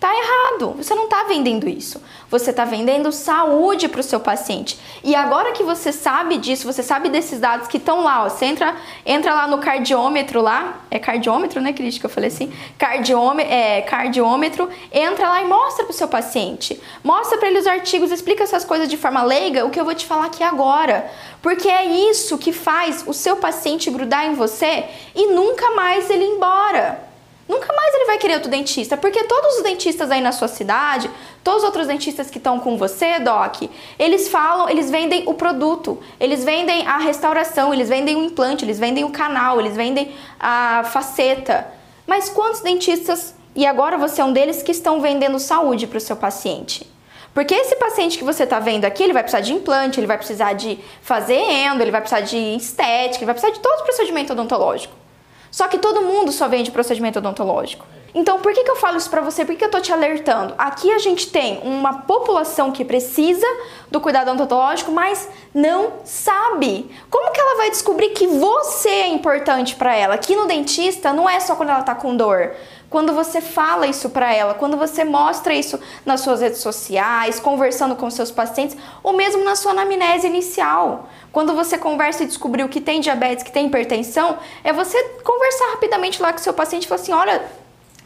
Tá 0.01 0.15
errado. 0.15 0.75
Você 0.77 0.95
não 0.95 1.05
está 1.05 1.25
vendendo 1.25 1.69
isso. 1.69 2.01
Você 2.31 2.51
está 2.51 2.65
vendendo 2.65 3.11
saúde 3.11 3.89
para 3.89 4.01
o 4.01 4.03
seu 4.03 4.21
paciente. 4.21 4.79
E 5.03 5.13
agora 5.13 5.51
que 5.51 5.65
você 5.65 5.91
sabe 5.91 6.37
disso, 6.37 6.73
você 6.73 6.85
sabe 6.85 7.09
desses 7.09 7.41
dados 7.41 7.67
que 7.67 7.79
estão 7.79 8.05
lá, 8.05 8.23
ó, 8.23 8.29
você 8.29 8.45
entra, 8.45 8.77
entra 9.05 9.35
lá 9.35 9.49
no 9.49 9.59
cardiômetro 9.59 10.41
lá, 10.41 10.83
é 10.89 11.01
cardiômetro, 11.01 11.61
né, 11.61 11.73
Cris, 11.73 11.99
que 11.99 12.07
eu 12.07 12.11
falei 12.11 12.29
assim, 12.29 12.53
cardiômetro, 12.79 13.53
é, 13.53 13.83
cardiômetro, 13.83 14.69
entra 14.93 15.29
lá 15.29 15.43
e 15.43 15.47
mostra 15.47 15.85
para 15.85 15.93
o 15.93 15.97
seu 15.97 16.07
paciente. 16.07 16.81
Mostra 17.03 17.37
para 17.37 17.49
ele 17.49 17.59
os 17.59 17.67
artigos, 17.67 18.13
explica 18.13 18.45
essas 18.45 18.65
coisas 18.65 18.89
de 18.89 18.97
forma 18.97 19.25
leiga, 19.25 19.67
o 19.67 19.71
que 19.71 19.81
eu 19.81 19.85
vou 19.85 19.95
te 19.95 20.07
falar 20.07 20.27
aqui 20.27 20.45
agora. 20.45 21.11
Porque 21.43 21.69
é 21.69 21.85
isso 21.85 22.39
que 22.39 22.53
faz 22.53 23.03
o 23.05 23.13
seu 23.13 23.37
paciente 23.37 23.91
grudar 23.91 24.27
em 24.27 24.35
você 24.35 24.85
e 25.13 25.27
nunca 25.27 25.73
mais 25.73 26.09
ele 26.09 26.25
ir 26.25 26.37
embora 26.37 27.08
nunca 27.49 27.73
mais 27.73 27.95
ele 27.95 28.05
vai 28.05 28.19
querer 28.19 28.35
outro 28.35 28.51
dentista, 28.51 28.97
porque 28.97 29.25
todos 29.25 29.57
os 29.57 29.63
dentistas 29.63 30.11
aí 30.11 30.21
na 30.21 30.31
sua 30.33 30.47
cidade, 30.47 31.11
todos 31.43 31.63
os 31.63 31.65
outros 31.65 31.87
dentistas 31.87 32.31
que 32.31 32.39
estão 32.39 32.61
com 32.61 32.77
você, 32.77 33.19
Doc, 33.19 33.63
eles 33.99 34.29
falam, 34.29 34.69
eles 34.69 34.91
vendem 34.91 35.25
o 35.27 35.35
produto, 35.35 35.99
eles 36.21 36.45
vendem 36.45 36.87
a 36.87 36.99
restauração, 36.99 37.73
eles 37.73 37.89
vendem 37.89 38.17
o 38.17 38.25
implante, 38.25 38.65
eles 38.65 38.79
vendem 38.79 39.05
o 39.05 39.11
canal, 39.11 39.59
eles 39.59 39.75
vendem 39.75 40.15
a 40.39 40.85
faceta. 40.85 41.67
Mas 42.07 42.29
quantos 42.29 42.61
dentistas, 42.61 43.35
e 43.57 43.67
agora 43.67 43.97
você 43.97 44.21
é 44.21 44.25
um 44.25 44.33
deles, 44.33 44.63
que 44.63 44.73
estão 44.73 45.01
vendendo 45.01 45.39
saúde 45.39 45.87
para 45.87 45.99
o 45.99 46.01
seu 46.01 46.17
paciente? 46.17 46.87
Porque 47.33 47.55
esse 47.55 47.77
paciente 47.77 48.19
que 48.19 48.25
você 48.25 48.45
está 48.45 48.59
vendo 48.59 48.85
aqui, 48.85 49.03
ele 49.03 49.13
vai 49.13 49.23
precisar 49.23 49.43
de 49.43 49.53
implante, 49.53 50.01
ele 50.01 50.07
vai 50.07 50.19
precisar 50.19 50.55
de 50.55 50.79
fazer 51.01 51.39
endo, 51.39 51.81
ele 51.81 51.91
vai 51.91 52.01
precisar 52.01 52.21
de 52.21 52.37
estética, 52.37 53.19
ele 53.19 53.27
vai 53.27 53.35
precisar 53.35 53.53
de 53.53 53.61
todo 53.61 53.81
o 53.81 53.85
procedimento 53.85 54.33
odontológico. 54.33 55.08
Só 55.51 55.69
que 55.69 55.79
todo 55.79 56.03
mundo 56.03 56.33
só 56.33 56.49
vende 56.49 56.71
procedimento 56.71 57.19
odontológico. 57.19 57.87
Então, 58.15 58.41
por 58.41 58.53
que, 58.55 58.65
que 58.65 58.71
eu 58.71 58.77
falo 58.77 58.97
isso 58.97 59.11
pra 59.11 59.21
você? 59.21 59.45
Por 59.45 59.53
que, 59.53 59.59
que 59.59 59.65
eu 59.65 59.71
tô 59.71 59.81
te 59.81 59.93
alertando? 59.93 60.55
Aqui 60.57 60.91
a 60.91 60.99
gente 60.99 61.31
tem 61.31 61.61
uma 61.63 62.03
população 62.03 62.73
que 62.73 62.85
precisa 62.85 63.47
do 63.91 64.01
cuidado 64.01 64.31
odontológico, 64.31 64.91
mas 64.91 65.29
não 65.55 65.93
sabe. 66.05 66.91
Como 67.11 67.31
que 67.33 67.41
ela 67.41 67.59
vai 67.59 67.71
descobrir 67.71 68.11
que 68.11 68.27
você 68.27 68.89
é 68.89 69.09
importante 69.09 69.77
para 69.77 69.95
ela? 69.95 70.15
Aqui 70.15 70.35
no 70.35 70.47
dentista 70.47 71.13
não 71.13 71.29
é 71.29 71.39
só 71.39 71.55
quando 71.55 71.69
ela 71.69 71.83
tá 71.83 71.95
com 71.95 72.17
dor. 72.17 72.55
Quando 72.91 73.13
você 73.13 73.43
fala 73.43 73.87
isso 73.87 74.09
para 74.09 74.33
ela, 74.33 74.55
quando 74.55 74.77
você 74.77 75.05
mostra 75.05 75.53
isso 75.53 75.79
nas 76.07 76.23
suas 76.23 76.41
redes 76.41 76.61
sociais, 76.61 77.39
conversando 77.39 77.95
com 77.95 78.09
seus 78.11 78.31
pacientes, 78.31 78.77
ou 79.03 79.13
mesmo 79.13 79.45
na 79.45 79.55
sua 79.55 79.73
anamnese 79.73 80.27
inicial. 80.27 81.07
Quando 81.31 81.55
você 81.55 81.77
conversa 81.77 82.25
e 82.25 82.27
descobriu 82.27 82.67
que 82.67 82.81
tem 82.81 83.01
diabetes, 83.01 83.45
que 83.45 83.53
tem 83.53 83.67
hipertensão, 83.67 84.39
é 84.65 84.73
você 84.73 85.03
conversar 85.23 85.67
rapidamente 85.73 86.23
lá 86.23 86.33
com 86.33 86.39
seu 86.39 86.55
paciente 86.55 86.85
e 86.85 86.89
falar 86.89 87.01
assim: 87.03 87.13
olha, 87.13 87.43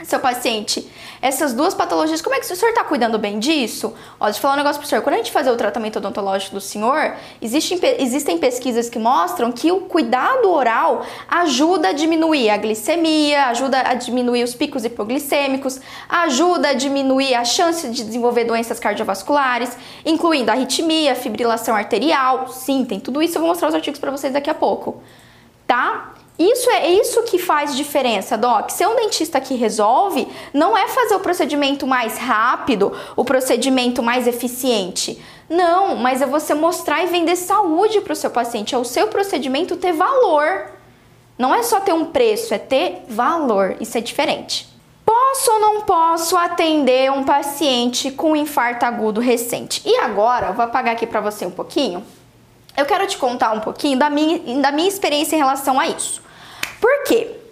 seu 0.04 0.18
paciente, 0.18 0.90
essas 1.20 1.52
duas 1.52 1.74
patologias, 1.74 2.20
como 2.20 2.34
é 2.34 2.40
que 2.40 2.52
o 2.52 2.56
senhor 2.56 2.70
está 2.70 2.82
cuidando 2.82 3.18
bem 3.18 3.38
disso? 3.38 3.94
Ó, 4.18 4.24
deixa 4.24 4.38
eu 4.38 4.42
falar 4.42 4.54
um 4.54 4.56
negócio 4.56 4.80
pro 4.80 4.88
senhor. 4.88 5.02
Quando 5.02 5.14
a 5.14 5.18
gente 5.18 5.30
fazer 5.30 5.50
o 5.50 5.56
tratamento 5.56 5.96
odontológico 5.96 6.54
do 6.56 6.60
senhor, 6.60 7.14
existem, 7.40 7.78
existem 7.98 8.38
pesquisas 8.38 8.88
que 8.90 8.98
mostram 8.98 9.52
que 9.52 9.70
o 9.70 9.82
cuidado 9.82 10.50
oral 10.50 11.06
ajuda 11.28 11.88
a 11.88 11.92
diminuir 11.92 12.50
a 12.50 12.56
glicemia, 12.56 13.46
ajuda 13.46 13.80
a 13.80 13.94
diminuir 13.94 14.42
os 14.42 14.54
picos 14.54 14.84
hipoglicêmicos, 14.84 15.80
ajuda 16.08 16.70
a 16.70 16.74
diminuir 16.74 17.34
a 17.34 17.44
chance 17.44 17.88
de 17.88 18.02
desenvolver 18.02 18.44
doenças 18.44 18.80
cardiovasculares, 18.80 19.76
incluindo 20.04 20.50
arritmia, 20.50 21.14
fibrilação 21.14 21.76
arterial. 21.76 22.48
Sim, 22.48 22.84
tem 22.84 22.98
tudo 22.98 23.22
isso. 23.22 23.36
Eu 23.36 23.42
vou 23.42 23.50
mostrar 23.50 23.68
os 23.68 23.74
artigos 23.74 24.00
para 24.00 24.10
vocês 24.10 24.32
daqui 24.32 24.50
a 24.50 24.54
pouco. 24.54 25.00
Tá? 25.66 26.14
Isso 26.38 26.70
é 26.70 26.88
isso 26.88 27.22
que 27.24 27.38
faz 27.38 27.76
diferença, 27.76 28.38
Doc. 28.38 28.70
Ser 28.70 28.86
um 28.88 28.96
dentista 28.96 29.40
que 29.40 29.54
resolve 29.54 30.26
não 30.52 30.76
é 30.76 30.88
fazer 30.88 31.14
o 31.14 31.20
procedimento 31.20 31.86
mais 31.86 32.16
rápido, 32.18 32.92
o 33.14 33.24
procedimento 33.24 34.02
mais 34.02 34.26
eficiente. 34.26 35.22
Não, 35.48 35.96
mas 35.96 36.22
é 36.22 36.26
você 36.26 36.54
mostrar 36.54 37.02
e 37.02 37.06
vender 37.06 37.36
saúde 37.36 38.00
para 38.00 38.14
o 38.14 38.16
seu 38.16 38.30
paciente, 38.30 38.74
é 38.74 38.78
o 38.78 38.84
seu 38.84 39.08
procedimento 39.08 39.76
ter 39.76 39.92
valor. 39.92 40.70
Não 41.38 41.54
é 41.54 41.62
só 41.62 41.80
ter 41.80 41.92
um 41.92 42.06
preço, 42.06 42.54
é 42.54 42.58
ter 42.58 43.04
valor. 43.08 43.76
Isso 43.80 43.98
é 43.98 44.00
diferente. 44.00 44.68
Posso 45.04 45.50
ou 45.50 45.60
não 45.60 45.80
posso 45.82 46.36
atender 46.36 47.10
um 47.10 47.24
paciente 47.24 48.10
com 48.10 48.34
infarto 48.36 48.86
agudo 48.86 49.20
recente? 49.20 49.82
E 49.84 49.96
agora, 49.96 50.52
vou 50.52 50.64
apagar 50.64 50.94
aqui 50.94 51.06
para 51.06 51.20
você 51.20 51.44
um 51.44 51.50
pouquinho. 51.50 52.02
Eu 52.76 52.86
quero 52.86 53.06
te 53.06 53.18
contar 53.18 53.52
um 53.52 53.60
pouquinho 53.60 53.98
da 53.98 54.08
minha, 54.08 54.60
da 54.60 54.72
minha 54.72 54.88
experiência 54.88 55.36
em 55.36 55.38
relação 55.38 55.78
a 55.78 55.86
isso. 55.86 56.22
Por 56.80 57.04
quê? 57.04 57.42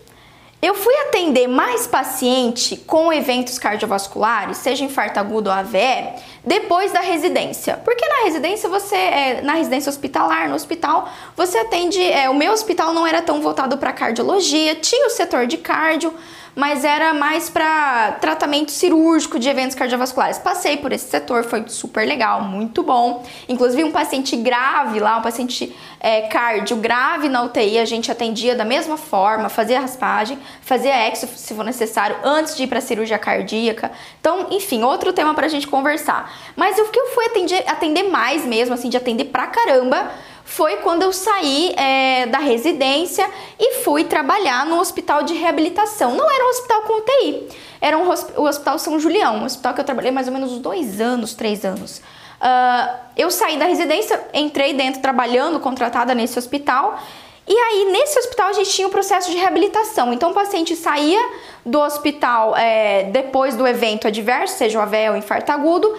Eu 0.62 0.74
fui 0.74 0.94
atender 0.94 1.46
mais 1.46 1.86
paciente 1.86 2.76
com 2.76 3.10
eventos 3.10 3.58
cardiovasculares, 3.58 4.58
seja 4.58 4.84
infarto 4.84 5.18
agudo 5.18 5.48
ou 5.48 5.56
AVE, 5.56 6.20
depois 6.44 6.92
da 6.92 7.00
residência. 7.00 7.78
Porque 7.78 8.06
na 8.06 8.24
residência 8.24 8.68
você, 8.68 8.94
é, 8.94 9.40
na 9.40 9.54
residência 9.54 9.88
hospitalar, 9.88 10.50
no 10.50 10.54
hospital, 10.54 11.08
você 11.34 11.56
atende. 11.56 12.02
É, 12.02 12.28
o 12.28 12.34
meu 12.34 12.52
hospital 12.52 12.92
não 12.92 13.06
era 13.06 13.22
tão 13.22 13.40
voltado 13.40 13.78
para 13.78 13.90
cardiologia, 13.90 14.74
tinha 14.74 15.06
o 15.06 15.10
setor 15.10 15.46
de 15.46 15.56
cardio, 15.56 16.12
mas 16.54 16.84
era 16.84 17.14
mais 17.14 17.48
para 17.48 18.12
tratamento 18.20 18.70
cirúrgico 18.70 19.38
de 19.38 19.48
eventos 19.48 19.74
cardiovasculares. 19.74 20.38
Passei 20.38 20.76
por 20.76 20.92
esse 20.92 21.08
setor, 21.08 21.44
foi 21.44 21.64
super 21.68 22.06
legal, 22.06 22.42
muito 22.42 22.82
bom. 22.82 23.24
Inclusive, 23.48 23.84
um 23.84 23.92
paciente 23.92 24.36
grave 24.36 25.00
lá, 25.00 25.18
um 25.18 25.22
paciente 25.22 25.74
é, 26.00 26.22
cardio 26.22 26.76
grave 26.76 27.28
na 27.28 27.42
UTI, 27.42 27.78
a 27.78 27.84
gente 27.84 28.10
atendia 28.10 28.54
da 28.54 28.64
mesma 28.64 28.96
forma, 28.96 29.48
fazia 29.48 29.80
raspagem, 29.80 30.38
fazia 30.62 30.94
exo 31.08 31.26
se 31.26 31.54
for 31.54 31.64
necessário, 31.64 32.16
antes 32.24 32.56
de 32.56 32.64
ir 32.64 32.66
para 32.66 32.80
cirurgia 32.80 33.18
cardíaca. 33.18 33.92
Então, 34.20 34.48
enfim, 34.50 34.82
outro 34.82 35.12
tema 35.12 35.34
para 35.34 35.46
a 35.46 35.50
gente 35.50 35.66
conversar. 35.66 36.32
Mas 36.56 36.78
o 36.78 36.84
que 36.86 36.98
eu 36.98 37.06
fui 37.08 37.26
atender, 37.26 37.64
atender 37.66 38.04
mais 38.04 38.44
mesmo, 38.44 38.74
assim, 38.74 38.88
de 38.88 38.96
atender 38.96 39.26
pra 39.26 39.46
caramba 39.46 40.10
foi 40.50 40.78
quando 40.78 41.02
eu 41.02 41.12
saí 41.12 41.72
é, 41.76 42.26
da 42.26 42.38
residência 42.38 43.24
e 43.56 43.74
fui 43.84 44.02
trabalhar 44.02 44.66
no 44.66 44.80
hospital 44.80 45.22
de 45.22 45.32
reabilitação. 45.32 46.16
Não 46.16 46.28
era 46.28 46.44
um 46.44 46.48
hospital 46.48 46.82
com 46.82 46.98
UTI, 46.98 47.48
era 47.80 47.96
um, 47.96 48.02
o 48.08 48.48
Hospital 48.48 48.76
São 48.76 48.98
Julião, 48.98 49.36
um 49.36 49.44
hospital 49.44 49.74
que 49.74 49.80
eu 49.80 49.84
trabalhei 49.84 50.10
mais 50.10 50.26
ou 50.26 50.32
menos 50.32 50.58
dois 50.58 51.00
anos, 51.00 51.34
três 51.34 51.64
anos. 51.64 51.98
Uh, 51.98 52.98
eu 53.16 53.30
saí 53.30 53.58
da 53.58 53.66
residência, 53.66 54.20
entrei 54.34 54.74
dentro 54.74 55.00
trabalhando, 55.00 55.60
contratada 55.60 56.16
nesse 56.16 56.36
hospital. 56.36 56.98
E 57.46 57.56
aí, 57.56 57.92
nesse 57.92 58.18
hospital, 58.18 58.48
a 58.48 58.52
gente 58.52 58.70
tinha 58.70 58.86
o 58.86 58.90
um 58.90 58.92
processo 58.92 59.30
de 59.30 59.36
reabilitação. 59.36 60.12
Então, 60.12 60.30
o 60.30 60.34
paciente 60.34 60.74
saía 60.74 61.20
do 61.64 61.80
hospital 61.80 62.56
é, 62.56 63.04
depois 63.04 63.56
do 63.56 63.66
evento 63.66 64.08
adverso, 64.08 64.56
seja 64.56 64.78
o 64.78 64.82
AVE 64.82 65.10
ou 65.10 65.16
infarto 65.16 65.52
agudo, 65.52 65.96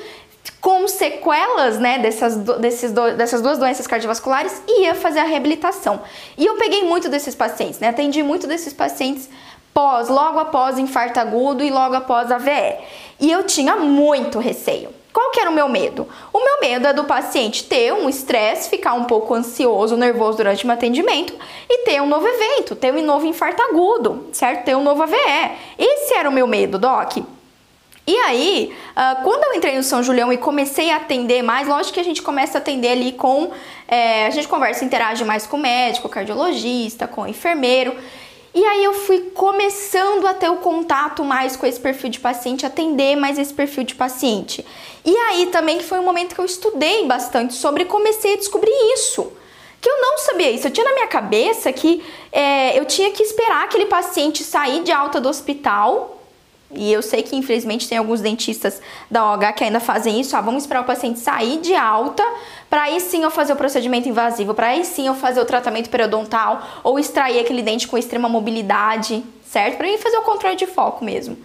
com 0.62 0.88
sequelas 0.88 1.80
né, 1.80 1.98
dessas, 1.98 2.38
desses 2.38 2.92
do, 2.92 3.16
dessas 3.16 3.42
duas 3.42 3.58
doenças 3.58 3.88
cardiovasculares 3.88 4.62
e 4.68 4.84
ia 4.84 4.94
fazer 4.94 5.20
a 5.20 5.24
reabilitação. 5.24 6.02
E 6.38 6.46
eu 6.46 6.56
peguei 6.56 6.84
muito 6.84 7.10
desses 7.10 7.34
pacientes, 7.34 7.80
né, 7.80 7.90
atendi 7.90 8.22
muito 8.22 8.46
desses 8.46 8.72
pacientes 8.72 9.28
pós, 9.74 10.08
logo 10.08 10.38
após 10.38 10.78
infarto 10.78 11.20
agudo 11.20 11.64
e 11.64 11.72
logo 11.72 11.96
após 11.96 12.32
AVE. 12.32 12.78
E 13.20 13.32
eu 13.32 13.44
tinha 13.44 13.76
muito 13.76 14.38
receio. 14.38 14.90
Qual 15.12 15.32
que 15.32 15.42
era 15.42 15.50
o 15.50 15.54
meu 15.54 15.68
medo? 15.68 16.08
O 16.32 16.40
meu 16.40 16.62
medo 16.62 16.88
é 16.88 16.94
do 16.94 17.04
paciente 17.04 17.66
ter 17.66 17.92
um 17.92 18.08
estresse, 18.08 18.70
ficar 18.70 18.94
um 18.94 19.04
pouco 19.04 19.34
ansioso, 19.34 19.98
nervoso 19.98 20.38
durante 20.38 20.66
o 20.66 20.72
atendimento 20.72 21.34
e 21.70 21.80
ter 21.80 22.02
um 22.02 22.08
novo 22.08 22.26
evento, 22.28 22.76
ter 22.76 22.94
um 22.94 23.02
novo 23.02 23.26
infarto 23.26 23.62
agudo, 23.62 24.30
certo? 24.32 24.64
Ter 24.64 24.76
um 24.76 24.84
novo 24.84 25.04
AVE. 25.04 25.18
Esse 25.78 26.14
era 26.14 26.30
o 26.30 26.32
meu 26.32 26.48
medo, 26.48 26.80
Doc. 26.80 27.18
E 28.12 28.18
aí, 28.18 28.76
uh, 28.90 29.24
quando 29.24 29.42
eu 29.46 29.54
entrei 29.54 29.78
no 29.78 29.84
São 29.84 30.04
Julião 30.04 30.34
e 30.34 30.38
comecei 30.38 30.92
a 30.92 30.98
atender 30.98 31.42
mais, 31.42 31.66
lógico 31.66 31.94
que 31.94 32.00
a 32.02 32.04
gente 32.04 32.22
começa 32.22 32.58
a 32.58 32.60
atender 32.60 32.90
ali 32.90 33.14
com. 33.14 33.52
É, 33.88 34.28
a 34.28 34.30
gente 34.32 34.50
conversa, 34.50 34.84
interage 34.84 35.24
mais 35.24 35.48
com 35.48 35.56
o 35.56 35.60
médico, 35.62 36.10
cardiologista, 36.10 37.08
com 37.08 37.22
o 37.22 37.28
enfermeiro. 37.28 37.96
E 38.54 38.66
aí 38.66 38.84
eu 38.84 38.94
fui 38.94 39.32
começando 39.34 40.28
a 40.28 40.34
ter 40.34 40.50
o 40.50 40.58
contato 40.58 41.24
mais 41.24 41.56
com 41.56 41.66
esse 41.66 41.80
perfil 41.80 42.10
de 42.10 42.20
paciente, 42.20 42.66
atender 42.66 43.16
mais 43.16 43.40
esse 43.40 43.54
perfil 43.54 43.86
de 43.86 43.96
paciente. 43.96 44.66
E 45.06 45.16
aí 45.16 45.46
também 45.46 45.80
foi 45.80 45.98
um 45.98 46.04
momento 46.04 46.36
que 46.36 46.42
eu 46.42 46.46
estudei 46.46 47.08
bastante 47.08 47.54
sobre 47.54 47.84
e 47.84 47.86
comecei 47.86 48.34
a 48.34 48.38
descobrir 48.38 48.74
isso. 48.94 49.32
Que 49.80 49.90
eu 49.90 50.02
não 50.02 50.18
sabia 50.18 50.52
isso. 50.52 50.68
Eu 50.68 50.72
tinha 50.72 50.84
na 50.84 50.94
minha 50.96 51.08
cabeça 51.08 51.72
que 51.72 52.04
é, 52.30 52.78
eu 52.78 52.84
tinha 52.84 53.10
que 53.12 53.24
esperar 53.24 53.64
aquele 53.64 53.86
paciente 53.86 54.44
sair 54.44 54.84
de 54.84 54.92
alta 54.92 55.22
do 55.22 55.30
hospital 55.30 56.18
e 56.74 56.92
eu 56.92 57.02
sei 57.02 57.24
que 57.24 57.36
infelizmente 57.36 57.88
tem 57.88 57.98
alguns 57.98 58.22
dentistas 58.22 58.82
da 59.10 59.34
OH 59.34 59.54
que 59.54 59.64
ainda 59.64 59.80
fazem 59.80 60.20
isso. 60.20 60.36
Ah, 60.36 60.42
vamos 60.42 60.64
esperar 60.64 60.82
o 60.82 60.86
paciente 60.86 61.20
sair 61.20 61.60
de 61.60 61.76
alta 61.76 62.24
para 62.70 62.84
aí 62.84 63.02
sim 63.02 63.24
eu 63.24 63.30
fazer 63.30 63.52
o 63.52 63.58
procedimento 63.58 64.08
invasivo, 64.08 64.54
para 64.54 64.68
aí 64.68 64.86
sim 64.86 65.06
eu 65.06 65.14
fazer 65.14 65.42
o 65.42 65.46
tratamento 65.46 65.90
periodontal 65.90 66.66
ou 66.84 66.98
extrair 66.98 67.38
aquele 67.40 67.62
dente 67.62 67.86
com 67.86 67.98
extrema 67.98 68.30
mobilidade, 68.30 69.22
certo? 69.46 69.76
Para 69.76 69.88
mim 69.88 69.98
fazer 69.98 70.18
o 70.18 70.22
controle 70.22 70.56
de 70.56 70.66
foco 70.66 71.04
mesmo. 71.04 71.38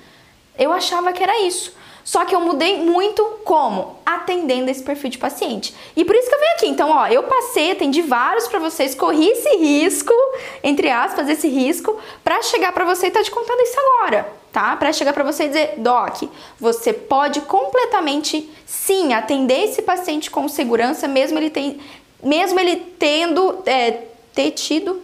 Eu 0.56 0.72
achava 0.72 1.12
que 1.12 1.22
era 1.22 1.42
isso. 1.42 1.74
Só 2.04 2.24
que 2.24 2.32
eu 2.32 2.40
mudei 2.40 2.80
muito 2.80 3.20
como? 3.44 3.98
Atendendo 4.06 4.70
esse 4.70 4.84
perfil 4.84 5.10
de 5.10 5.18
paciente. 5.18 5.74
E 5.96 6.04
por 6.04 6.14
isso 6.14 6.28
que 6.28 6.34
eu 6.36 6.38
venho 6.38 6.52
aqui. 6.52 6.66
Então, 6.68 6.90
ó, 6.92 7.08
eu 7.08 7.24
passei, 7.24 7.72
atendi 7.72 8.00
vários 8.00 8.46
para 8.46 8.60
vocês, 8.60 8.94
corri 8.94 9.28
esse 9.28 9.56
risco, 9.56 10.14
entre 10.62 10.88
aspas, 10.88 11.28
esse 11.28 11.48
risco, 11.48 11.98
para 12.22 12.40
chegar 12.42 12.70
para 12.70 12.84
você 12.84 13.06
e 13.06 13.08
estar 13.08 13.18
tá 13.18 13.24
te 13.24 13.30
contando 13.32 13.60
isso 13.60 13.76
agora, 13.80 14.32
tá? 14.56 14.74
Para 14.74 14.90
chegar 14.90 15.12
para 15.12 15.22
você 15.22 15.44
e 15.44 15.48
dizer, 15.48 15.74
Doc, 15.76 16.22
você 16.58 16.90
pode 16.90 17.42
completamente, 17.42 18.50
sim, 18.64 19.12
atender 19.12 19.64
esse 19.64 19.82
paciente 19.82 20.30
com 20.30 20.48
segurança, 20.48 21.06
mesmo 21.06 21.38
ele, 21.38 21.50
tem, 21.50 21.78
mesmo 22.22 22.58
ele 22.58 22.76
tendo 22.76 23.62
é, 23.66 24.04
ter 24.34 24.52
tido 24.52 25.02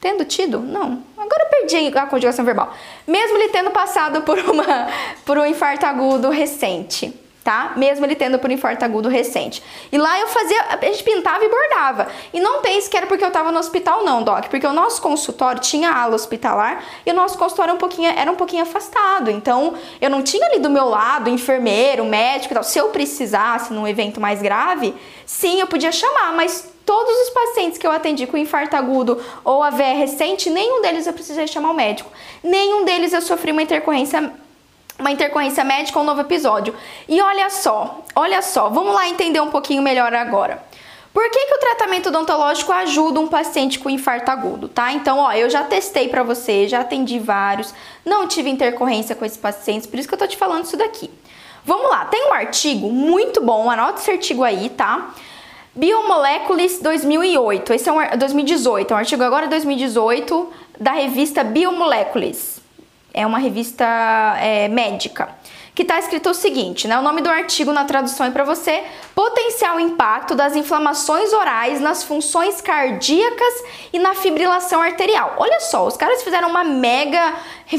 Tendo 0.00 0.24
tido? 0.24 0.60
Não. 0.60 1.02
Agora 1.16 1.42
eu 1.42 1.48
perdi 1.48 1.98
a 1.98 2.06
conjugação 2.06 2.44
verbal. 2.44 2.72
Mesmo 3.04 3.36
ele 3.36 3.48
tendo 3.48 3.72
passado 3.72 4.22
por, 4.22 4.38
uma, 4.38 4.86
por 5.26 5.36
um 5.36 5.44
infarto 5.44 5.84
agudo 5.86 6.30
recente, 6.30 7.12
tá? 7.48 7.72
Mesmo 7.76 8.04
ele 8.04 8.14
tendo 8.14 8.38
por 8.38 8.50
infarto 8.50 8.84
agudo 8.84 9.08
recente. 9.08 9.62
E 9.90 9.96
lá 9.96 10.20
eu 10.20 10.26
fazia, 10.26 10.64
a 10.82 10.84
gente 10.84 11.02
pintava 11.02 11.42
e 11.42 11.48
bordava. 11.48 12.08
E 12.30 12.38
não 12.40 12.60
pense 12.60 12.90
que 12.90 12.94
era 12.94 13.06
porque 13.06 13.24
eu 13.24 13.30
tava 13.30 13.50
no 13.50 13.58
hospital, 13.58 14.04
não, 14.04 14.22
Doc. 14.22 14.48
Porque 14.48 14.66
o 14.66 14.72
nosso 14.74 15.00
consultório 15.00 15.58
tinha 15.58 15.90
ala 15.90 16.14
hospitalar 16.14 16.84
e 17.06 17.10
o 17.10 17.14
nosso 17.14 17.38
consultório 17.38 17.70
era 17.70 17.74
um 17.74 17.78
pouquinho, 17.78 18.12
era 18.14 18.30
um 18.30 18.34
pouquinho 18.34 18.64
afastado. 18.64 19.30
Então 19.30 19.72
eu 19.98 20.10
não 20.10 20.22
tinha 20.22 20.46
ali 20.46 20.58
do 20.58 20.68
meu 20.68 20.90
lado 20.90 21.30
enfermeiro, 21.30 22.04
médico 22.04 22.52
e 22.52 22.54
tal. 22.54 22.62
Se 22.62 22.78
eu 22.78 22.88
precisasse 22.88 23.72
num 23.72 23.88
evento 23.88 24.20
mais 24.20 24.42
grave, 24.42 24.94
sim, 25.24 25.58
eu 25.58 25.66
podia 25.66 25.90
chamar, 25.90 26.34
mas 26.34 26.70
todos 26.84 27.14
os 27.22 27.30
pacientes 27.30 27.78
que 27.78 27.86
eu 27.86 27.90
atendi 27.90 28.26
com 28.26 28.36
infarto 28.36 28.76
agudo 28.76 29.18
ou 29.42 29.62
AVE 29.62 29.94
recente, 29.94 30.50
nenhum 30.50 30.82
deles 30.82 31.06
eu 31.06 31.14
precisei 31.14 31.46
chamar 31.46 31.70
o 31.70 31.74
médico. 31.74 32.10
Nenhum 32.42 32.84
deles 32.84 33.14
eu 33.14 33.22
sofri 33.22 33.52
uma 33.52 33.62
intercorrência 33.62 34.34
uma 34.98 35.10
intercorrência 35.10 35.62
médica 35.62 35.98
um 35.98 36.04
novo 36.04 36.20
episódio. 36.20 36.74
E 37.08 37.20
olha 37.22 37.48
só, 37.50 38.02
olha 38.14 38.42
só, 38.42 38.68
vamos 38.68 38.94
lá 38.94 39.08
entender 39.08 39.40
um 39.40 39.50
pouquinho 39.50 39.82
melhor 39.82 40.12
agora. 40.12 40.62
Por 41.12 41.30
que, 41.30 41.46
que 41.46 41.54
o 41.54 41.58
tratamento 41.58 42.10
odontológico 42.10 42.70
ajuda 42.70 43.18
um 43.18 43.28
paciente 43.28 43.78
com 43.78 43.88
infarto 43.88 44.30
agudo, 44.30 44.68
tá? 44.68 44.92
Então, 44.92 45.18
ó, 45.18 45.32
eu 45.32 45.48
já 45.48 45.64
testei 45.64 46.08
para 46.08 46.22
você, 46.22 46.68
já 46.68 46.80
atendi 46.80 47.18
vários, 47.18 47.74
não 48.04 48.28
tive 48.28 48.50
intercorrência 48.50 49.16
com 49.16 49.24
esses 49.24 49.38
pacientes, 49.38 49.86
por 49.86 49.98
isso 49.98 50.06
que 50.06 50.14
eu 50.14 50.18
tô 50.18 50.26
te 50.26 50.36
falando 50.36 50.64
isso 50.64 50.76
daqui. 50.76 51.10
Vamos 51.64 51.90
lá, 51.90 52.04
tem 52.04 52.28
um 52.28 52.32
artigo 52.32 52.90
muito 52.90 53.40
bom, 53.40 53.70
anota 53.70 54.00
esse 54.00 54.10
artigo 54.10 54.44
aí, 54.44 54.68
tá? 54.70 55.12
Biomolecules 55.74 56.80
2008, 56.80 57.72
esse 57.72 57.88
é 57.88 57.92
um 57.92 58.16
2018, 58.16 58.90
é 58.90 58.94
um 58.94 58.98
artigo 58.98 59.22
agora 59.22 59.48
2018 59.48 60.52
da 60.78 60.92
revista 60.92 61.42
Biomolecules. 61.42 62.67
É 63.18 63.26
uma 63.26 63.40
revista 63.40 63.84
é, 64.40 64.68
médica 64.68 65.28
que 65.78 65.82
está 65.82 65.96
escrito 65.96 66.30
o 66.30 66.34
seguinte, 66.34 66.88
né? 66.88 66.98
O 66.98 67.02
nome 67.02 67.22
do 67.22 67.30
artigo 67.30 67.72
na 67.72 67.84
tradução 67.84 68.26
é 68.26 68.32
para 68.32 68.42
você: 68.42 68.82
potencial 69.14 69.78
impacto 69.78 70.34
das 70.34 70.56
inflamações 70.56 71.32
orais 71.32 71.80
nas 71.80 72.02
funções 72.02 72.60
cardíacas 72.60 73.62
e 73.92 73.98
na 74.00 74.12
fibrilação 74.12 74.82
arterial. 74.82 75.36
Olha 75.38 75.60
só, 75.60 75.86
os 75.86 75.96
caras 75.96 76.20
fizeram 76.24 76.48
uma 76.48 76.64
mega 76.64 77.32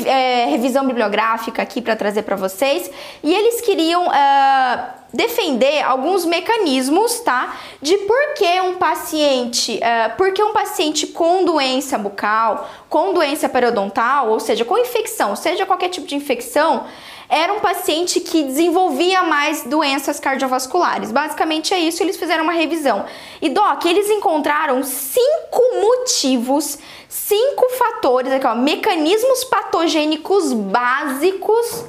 é, 0.06 0.46
revisão 0.46 0.88
bibliográfica 0.88 1.62
aqui 1.62 1.82
para 1.82 1.94
trazer 1.94 2.22
para 2.22 2.38
vocês 2.38 2.90
e 3.22 3.34
eles 3.34 3.60
queriam 3.60 4.08
uh, 4.08 4.94
defender 5.12 5.82
alguns 5.84 6.24
mecanismos, 6.24 7.20
tá? 7.20 7.54
De 7.82 7.98
por 7.98 8.34
que 8.36 8.62
um 8.62 8.76
paciente, 8.76 9.78
uh, 9.78 10.16
por 10.16 10.32
que 10.32 10.42
um 10.42 10.54
paciente 10.54 11.06
com 11.06 11.44
doença 11.44 11.98
bucal, 11.98 12.66
com 12.88 13.14
doença 13.14 13.50
periodontal, 13.50 14.30
ou 14.30 14.40
seja, 14.40 14.64
com 14.64 14.78
infecção, 14.78 15.36
seja 15.36 15.66
qualquer 15.66 15.90
tipo 15.90 16.08
de 16.08 16.16
infecção, 16.16 16.86
era 17.30 17.54
um 17.54 17.60
paciente 17.60 18.20
que 18.20 18.44
desenvolvia 18.44 19.22
mais 19.22 19.64
doenças 19.64 20.20
cardiovasculares. 20.20 21.12
Basicamente 21.12 21.76
é 21.76 21.80
isso, 21.80 22.02
eles 22.02 22.18
fizeram 22.18 22.44
uma 22.44 22.54
revisão. 22.54 23.06
E 23.40 23.50
Doc, 23.50 23.86
eles 23.86 24.10
encontraram 24.10 24.84
cinco 24.84 25.62
motivos, 25.80 26.80
cinco 27.08 27.70
fatores, 27.78 28.32
aqui, 28.32 28.48
ó, 28.48 28.56
mecanismos 28.56 29.44
patogênicos 29.44 30.52
básicos 30.52 31.86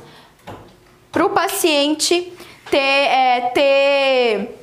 para 1.11 1.25
o 1.25 1.31
paciente 1.31 2.33
ter, 2.71 2.79
é, 2.79 3.41
ter 3.55 4.60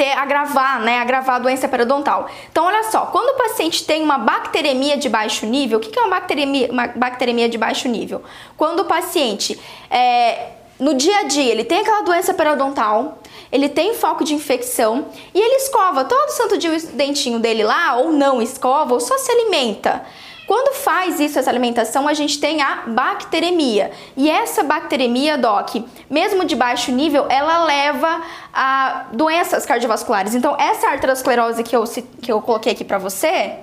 ter 0.00 0.16
agravar, 0.16 0.80
né, 0.80 0.98
agravar 0.98 1.36
a 1.36 1.38
doença 1.38 1.68
periodontal. 1.68 2.26
Então, 2.50 2.64
olha 2.64 2.84
só, 2.84 3.00
quando 3.12 3.34
o 3.34 3.36
paciente 3.36 3.84
tem 3.84 4.02
uma 4.02 4.16
bacteremia 4.16 4.96
de 4.96 5.10
baixo 5.10 5.44
nível, 5.44 5.76
o 5.76 5.80
que 5.82 5.98
é 5.98 6.00
uma 6.00 6.08
bacteremia, 6.08 6.72
uma 6.72 6.86
bacteremia 6.86 7.50
de 7.50 7.58
baixo 7.58 7.86
nível? 7.86 8.22
Quando 8.56 8.80
o 8.80 8.84
paciente, 8.86 9.60
é, 9.90 10.52
no 10.78 10.94
dia 10.94 11.18
a 11.18 11.22
dia, 11.24 11.52
ele 11.52 11.64
tem 11.64 11.80
aquela 11.80 12.00
doença 12.00 12.32
periodontal, 12.32 13.18
ele 13.52 13.68
tem 13.68 13.92
foco 13.92 14.24
de 14.24 14.32
infecção 14.32 15.08
e 15.34 15.38
ele 15.38 15.56
escova 15.56 16.02
todo 16.06 16.30
santo 16.30 16.56
dia 16.56 16.74
o 16.74 16.80
dentinho 16.96 17.38
dele 17.38 17.62
lá, 17.62 17.96
ou 17.96 18.10
não 18.10 18.40
escova, 18.40 18.94
ou 18.94 19.00
só 19.00 19.18
se 19.18 19.30
alimenta. 19.30 20.02
Quando 20.50 20.74
faz 20.74 21.20
isso, 21.20 21.38
essa 21.38 21.48
alimentação, 21.48 22.08
a 22.08 22.12
gente 22.12 22.40
tem 22.40 22.60
a 22.60 22.82
bacteremia. 22.88 23.92
E 24.16 24.28
essa 24.28 24.64
bacteremia, 24.64 25.38
Doc, 25.38 25.76
mesmo 26.10 26.44
de 26.44 26.56
baixo 26.56 26.90
nível, 26.90 27.26
ela 27.28 27.62
leva 27.62 28.20
a 28.52 29.06
doenças 29.12 29.64
cardiovasculares. 29.64 30.34
Então, 30.34 30.56
essa 30.58 30.88
arteriosclerose 30.88 31.62
que 31.62 31.76
eu, 31.76 31.84
que 32.20 32.32
eu 32.32 32.42
coloquei 32.42 32.72
aqui 32.72 32.84
para 32.84 32.98
você, 32.98 33.58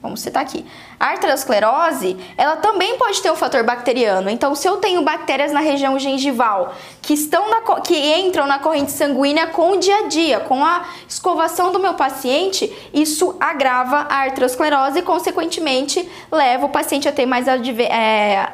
Vamos 0.00 0.20
citar 0.20 0.42
aqui. 0.42 0.64
A 0.98 1.06
arteriosclerose, 1.06 2.16
ela 2.36 2.56
também 2.56 2.96
pode 2.96 3.20
ter 3.20 3.32
um 3.32 3.36
fator 3.36 3.64
bacteriano. 3.64 4.30
Então, 4.30 4.54
se 4.54 4.68
eu 4.68 4.76
tenho 4.76 5.02
bactérias 5.02 5.50
na 5.50 5.58
região 5.58 5.98
gengival 5.98 6.72
que 7.02 7.14
estão 7.14 7.50
na, 7.50 7.80
que 7.80 7.96
entram 7.96 8.46
na 8.46 8.60
corrente 8.60 8.92
sanguínea 8.92 9.48
com 9.48 9.72
o 9.72 9.76
dia 9.78 10.04
a 10.04 10.08
dia, 10.08 10.38
com 10.38 10.64
a 10.64 10.84
escovação 11.08 11.72
do 11.72 11.80
meu 11.80 11.94
paciente, 11.94 12.72
isso 12.94 13.36
agrava 13.40 14.06
a 14.08 14.22
arteriosclerose 14.22 15.00
e, 15.00 15.02
consequentemente, 15.02 16.08
leva 16.30 16.66
o 16.66 16.68
paciente 16.68 17.08
a 17.08 17.12
ter 17.12 17.26
mais 17.26 17.48
é, 17.48 18.52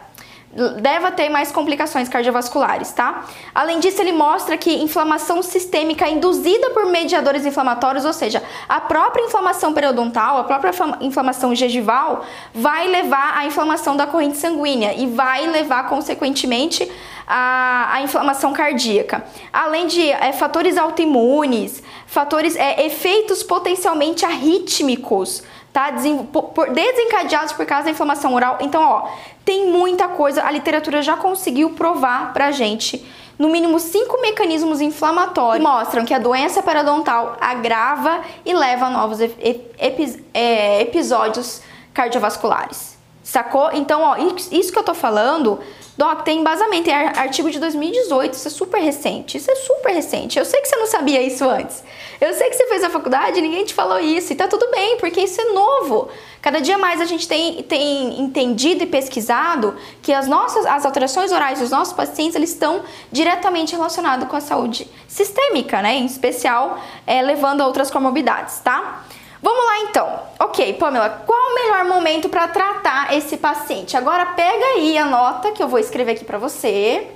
deve 0.80 1.10
ter 1.12 1.28
mais 1.28 1.50
complicações 1.50 2.08
cardiovasculares, 2.08 2.92
tá? 2.92 3.24
Além 3.54 3.80
disso, 3.80 4.00
ele 4.00 4.12
mostra 4.12 4.56
que 4.56 4.72
inflamação 4.82 5.42
sistêmica 5.42 6.08
induzida 6.08 6.70
por 6.70 6.86
mediadores 6.86 7.44
inflamatórios, 7.44 8.04
ou 8.04 8.12
seja, 8.12 8.42
a 8.68 8.80
própria 8.80 9.24
inflamação 9.24 9.72
periodontal, 9.72 10.38
a 10.38 10.44
própria 10.44 10.72
inflamação 11.00 11.54
gengival, 11.54 12.24
vai 12.54 12.86
levar 12.88 13.36
à 13.36 13.46
inflamação 13.46 13.96
da 13.96 14.06
corrente 14.06 14.36
sanguínea 14.36 14.94
e 14.94 15.06
vai 15.06 15.46
levar, 15.46 15.88
consequentemente, 15.88 16.90
a, 17.26 17.94
a 17.94 18.02
inflamação 18.02 18.52
cardíaca. 18.52 19.24
Além 19.52 19.86
de 19.86 20.10
é, 20.10 20.32
fatores 20.32 20.76
autoimunes, 20.76 21.82
fatores, 22.06 22.54
é, 22.56 22.86
efeitos 22.86 23.42
potencialmente 23.42 24.24
arrítmicos, 24.24 25.42
tá? 25.74 25.90
Desencadeados 25.90 27.52
por 27.52 27.66
causa 27.66 27.87
da 27.87 27.90
inflamação 27.90 28.32
oral. 28.32 28.58
Então, 28.60 28.80
ó, 28.80 29.08
tem 29.44 29.68
muita 29.68 30.06
coisa, 30.06 30.44
a 30.44 30.50
literatura 30.50 31.02
já 31.02 31.16
conseguiu 31.16 31.70
provar 31.70 32.32
pra 32.32 32.52
gente 32.52 33.04
no 33.37 33.48
mínimo 33.48 33.80
cinco 33.80 34.20
mecanismos 34.22 34.80
inflamatórios 34.80 35.66
que 35.66 35.68
mostram 35.68 36.04
que 36.04 36.14
a 36.14 36.20
doença 36.20 36.62
periodontal 36.62 37.37
agrava 37.40 38.20
e 38.46 38.54
leva 38.54 38.87
a 38.87 38.90
novos 38.90 39.18
é, 39.20 40.80
episódios 40.80 41.60
cardiovasculares. 41.92 42.96
Sacou? 43.24 43.70
Então, 43.72 44.02
ó, 44.02 44.16
isso 44.52 44.72
que 44.72 44.78
eu 44.78 44.84
tô 44.84 44.94
falando 44.94 45.58
Doc, 45.96 46.22
tem 46.22 46.40
embasamento, 46.40 46.90
é 46.90 47.18
artigo 47.18 47.48
de 47.48 47.61
2018, 47.61 48.35
isso 48.35 48.48
é 48.48 48.50
super 48.50 48.80
recente, 48.80 49.37
isso 49.37 49.48
é 49.48 49.54
super 49.54 49.92
recente. 49.92 50.37
Eu 50.37 50.44
sei 50.44 50.61
que 50.61 50.66
você 50.66 50.74
não 50.76 50.88
sabia 50.88 51.22
isso 51.22 51.48
antes. 51.48 51.85
Eu 52.20 52.35
sei 52.35 52.50
que 52.50 52.57
você 52.57 52.66
fez 52.66 52.83
a 52.83 52.90
faculdade 52.90 53.38
e 53.38 53.42
ninguém 53.42 53.64
te 53.64 53.72
falou 53.72 54.00
isso, 54.00 54.33
e 54.33 54.37
tá 54.37 54.48
tudo 54.48 54.68
bem, 54.72 54.96
porque 54.98 55.20
isso 55.20 55.40
é 55.40 55.52
novo. 55.52 56.09
Cada 56.42 56.61
dia 56.61 56.76
mais 56.76 57.00
a 57.00 57.04
gente 57.04 57.28
tem, 57.28 57.62
tem 57.62 58.20
entendido 58.20 58.83
e 58.83 58.87
pesquisado 58.87 59.76
que 60.02 60.12
as 60.12 60.26
nossas 60.26 60.66
as 60.66 60.85
alterações 60.85 61.30
orais 61.30 61.61
dos 61.61 61.70
nossos 61.70 61.94
pacientes 61.94 62.35
eles 62.35 62.50
estão 62.50 62.83
diretamente 63.11 63.72
relacionados 63.72 64.28
com 64.28 64.37
a 64.37 64.40
saúde 64.40 64.87
sistêmica, 65.07 65.80
né? 65.80 65.94
Em 65.94 66.07
especial, 66.07 66.78
é, 67.07 67.22
levando 67.22 67.61
a 67.61 67.66
outras 67.66 67.90
comorbidades, 67.90 68.59
tá? 68.59 69.04
Vamos 69.44 69.66
lá 69.66 69.78
então. 69.80 70.20
Ok, 70.40 70.72
Pamela, 70.72 71.22
qual 71.26 71.38
o 71.38 71.54
melhor 71.54 71.85
momento 71.85 72.30
para 72.30 72.48
tratar 72.48 73.14
esse 73.14 73.37
paciente? 73.37 73.94
Agora 73.94 74.24
pega 74.24 74.64
aí 74.68 74.96
a 74.96 75.04
nota 75.04 75.52
que 75.52 75.62
eu 75.62 75.68
vou 75.68 75.78
escrever 75.78 76.12
aqui 76.12 76.24
para 76.24 76.38
você. 76.38 77.09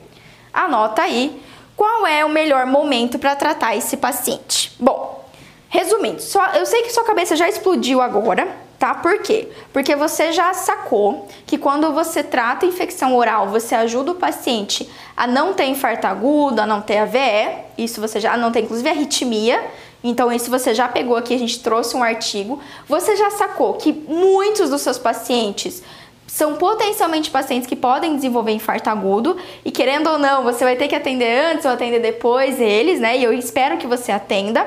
Anota 0.53 1.01
aí. 1.01 1.43
Qual 1.75 2.07
é 2.07 2.23
o 2.27 2.29
melhor 2.29 2.67
momento 2.67 3.19
para 3.19 3.35
tratar 3.35 3.75
esse 3.77 3.97
paciente? 3.97 4.71
Bom, 4.79 5.25
resumindo, 5.71 6.21
só, 6.21 6.49
eu 6.49 6.67
sei 6.67 6.83
que 6.83 6.93
sua 6.93 7.05
cabeça 7.05 7.35
já 7.35 7.49
explodiu 7.49 8.03
agora, 8.03 8.47
tá? 8.79 8.95
Por 8.97 9.23
quê? 9.23 9.49
Porque 9.73 9.97
você 9.97 10.31
já 10.31 10.53
sacou 10.53 11.27
que 11.47 11.57
quando 11.57 11.95
você 11.95 12.23
trata 12.23 12.67
infecção 12.67 13.17
oral, 13.17 13.49
você 13.49 13.75
ajuda 13.75 14.13
o 14.13 14.17
paciente 14.17 14.87
a 15.17 15.27
não 15.27 15.55
ter 15.55 15.65
infarto 15.65 16.07
agudo, 16.07 16.61
a 16.61 16.67
não 16.67 16.83
ter 16.83 16.99
AVE, 16.99 17.65
isso 17.79 18.03
você 18.03 18.21
já 18.21 18.37
não 18.37 18.53
tem 18.53 18.65
inclusive 18.65 18.87
arritmia, 18.87 19.65
então, 20.03 20.31
isso 20.33 20.51
você 20.51 20.75
já 20.75 20.87
pegou 20.87 21.17
aqui, 21.17 21.35
a 21.35 21.39
gente 21.39 21.61
trouxe 21.61 21.97
um 21.97 22.03
artigo. 22.03 22.61
Você 22.89 23.17
já 23.17 23.31
sacou 23.31 23.75
que 23.75 23.93
muitos 23.93 24.71
dos 24.71 24.81
seus 24.81 24.97
pacientes 24.97 25.83
são 26.27 26.55
potencialmente 26.55 27.31
pacientes 27.31 27.67
que 27.67 27.75
podem 27.75 28.15
desenvolver 28.15 28.53
infarto 28.53 28.91
agudo 28.91 29.37
e 29.65 29.73
querendo 29.73 30.09
ou 30.11 30.19
não, 30.19 30.45
você 30.45 30.63
vai 30.63 30.77
ter 30.77 30.87
que 30.87 30.95
atender 30.95 31.53
antes 31.53 31.65
ou 31.65 31.73
atender 31.73 32.01
depois 32.01 32.61
eles, 32.61 33.01
né? 33.01 33.17
E 33.17 33.25
eu 33.25 33.33
espero 33.33 33.79
que 33.79 33.87
você 33.87 34.13
atenda. 34.13 34.65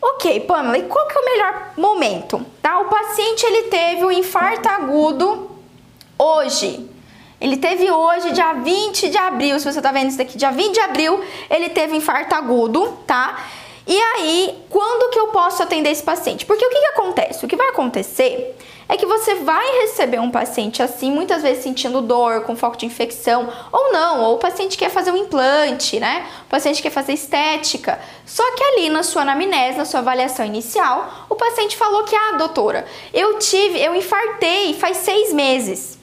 Ok, 0.00 0.40
Pamela, 0.40 0.78
e 0.78 0.82
qual 0.82 1.06
que 1.08 1.18
é 1.18 1.20
o 1.20 1.24
melhor 1.24 1.72
momento? 1.76 2.46
Tá? 2.62 2.78
O 2.80 2.84
paciente 2.84 3.44
ele 3.44 3.62
teve 3.64 4.04
um 4.04 4.10
infarto 4.12 4.68
agudo 4.68 5.50
hoje. 6.18 6.88
Ele 7.40 7.56
teve 7.56 7.90
hoje, 7.90 8.32
dia 8.32 8.52
20 8.52 9.08
de 9.08 9.16
abril, 9.16 9.58
se 9.58 9.70
você 9.70 9.80
tá 9.80 9.90
vendo 9.90 10.08
isso 10.08 10.18
daqui, 10.18 10.36
dia 10.36 10.52
20 10.52 10.74
de 10.74 10.80
abril, 10.80 11.20
ele 11.48 11.70
teve 11.70 11.96
infarto 11.96 12.34
agudo, 12.34 12.98
tá? 13.06 13.42
E 13.86 13.98
aí, 13.98 14.64
quando 14.68 15.10
que 15.10 15.18
eu 15.18 15.28
posso 15.28 15.62
atender 15.62 15.90
esse 15.90 16.02
paciente? 16.02 16.44
Porque 16.44 16.64
o 16.64 16.68
que, 16.68 16.80
que 16.80 16.86
acontece? 16.86 17.44
O 17.44 17.48
que 17.48 17.56
vai 17.56 17.68
acontecer 17.68 18.56
é 18.88 18.96
que 18.96 19.06
você 19.06 19.36
vai 19.36 19.64
receber 19.82 20.18
um 20.18 20.32
paciente 20.32 20.82
assim, 20.82 21.12
muitas 21.12 21.42
vezes 21.42 21.62
sentindo 21.62 22.00
dor, 22.02 22.42
com 22.42 22.56
foco 22.56 22.76
de 22.76 22.86
infecção, 22.86 23.48
ou 23.70 23.92
não, 23.92 24.24
ou 24.24 24.34
o 24.34 24.38
paciente 24.38 24.76
quer 24.76 24.90
fazer 24.90 25.12
um 25.12 25.16
implante, 25.16 26.00
né? 26.00 26.26
O 26.46 26.50
paciente 26.50 26.82
quer 26.82 26.90
fazer 26.90 27.12
estética. 27.12 28.00
Só 28.26 28.42
que 28.56 28.64
ali 28.64 28.90
na 28.90 29.04
sua 29.04 29.22
anamnese, 29.22 29.78
na 29.78 29.84
sua 29.84 30.00
avaliação 30.00 30.44
inicial, 30.44 31.26
o 31.28 31.36
paciente 31.36 31.76
falou 31.76 32.02
que, 32.02 32.16
ah, 32.16 32.32
doutora, 32.36 32.84
eu 33.14 33.38
tive, 33.38 33.80
eu 33.80 33.94
infartei 33.94 34.74
faz 34.74 34.96
seis 34.96 35.32
meses. 35.32 35.96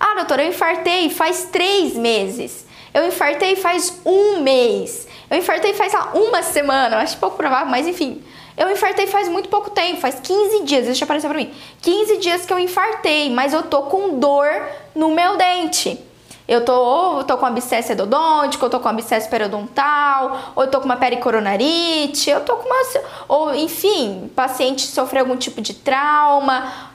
Ah, 0.00 0.14
doutora, 0.16 0.42
eu 0.42 0.48
infartei 0.48 1.10
faz 1.10 1.44
três 1.52 1.94
meses. 1.94 2.66
Eu 2.92 3.06
infartei 3.06 3.54
faz 3.54 4.00
um 4.04 4.40
mês. 4.40 5.06
Eu 5.32 5.38
infartei 5.38 5.72
faz 5.72 5.94
uma 6.12 6.42
semana, 6.42 6.98
acho 6.98 7.16
pouco 7.16 7.38
provável, 7.38 7.70
mas 7.70 7.88
enfim. 7.88 8.22
Eu 8.54 8.70
infartei 8.70 9.06
faz 9.06 9.30
muito 9.30 9.48
pouco 9.48 9.70
tempo, 9.70 9.98
faz 9.98 10.20
15 10.20 10.64
dias, 10.64 10.84
deixa 10.84 11.06
aparecer 11.06 11.26
pra 11.26 11.38
mim. 11.38 11.50
15 11.80 12.18
dias 12.18 12.44
que 12.44 12.52
eu 12.52 12.58
infartei, 12.58 13.30
mas 13.30 13.54
eu 13.54 13.62
tô 13.62 13.84
com 13.84 14.18
dor 14.18 14.46
no 14.94 15.08
meu 15.08 15.38
dente. 15.38 15.98
Eu 16.46 16.62
tô, 16.62 16.74
ou 16.74 17.18
eu 17.20 17.24
tô 17.24 17.38
com 17.38 17.46
abscesso 17.46 17.92
endodôntico, 17.92 18.62
ou 18.62 18.70
tô 18.70 18.78
com 18.78 18.90
abscesso 18.90 19.30
periodontal, 19.30 20.52
ou 20.54 20.64
eu 20.64 20.70
tô 20.70 20.80
com 20.80 20.84
uma 20.84 20.96
pericoronarite, 20.96 22.28
eu 22.28 22.40
tô 22.40 22.56
com 22.56 22.68
uma. 22.68 23.02
Ou, 23.26 23.54
enfim, 23.54 24.30
paciente 24.36 24.82
sofreu 24.82 25.22
algum 25.22 25.36
tipo 25.36 25.62
de 25.62 25.72
trauma. 25.72 26.90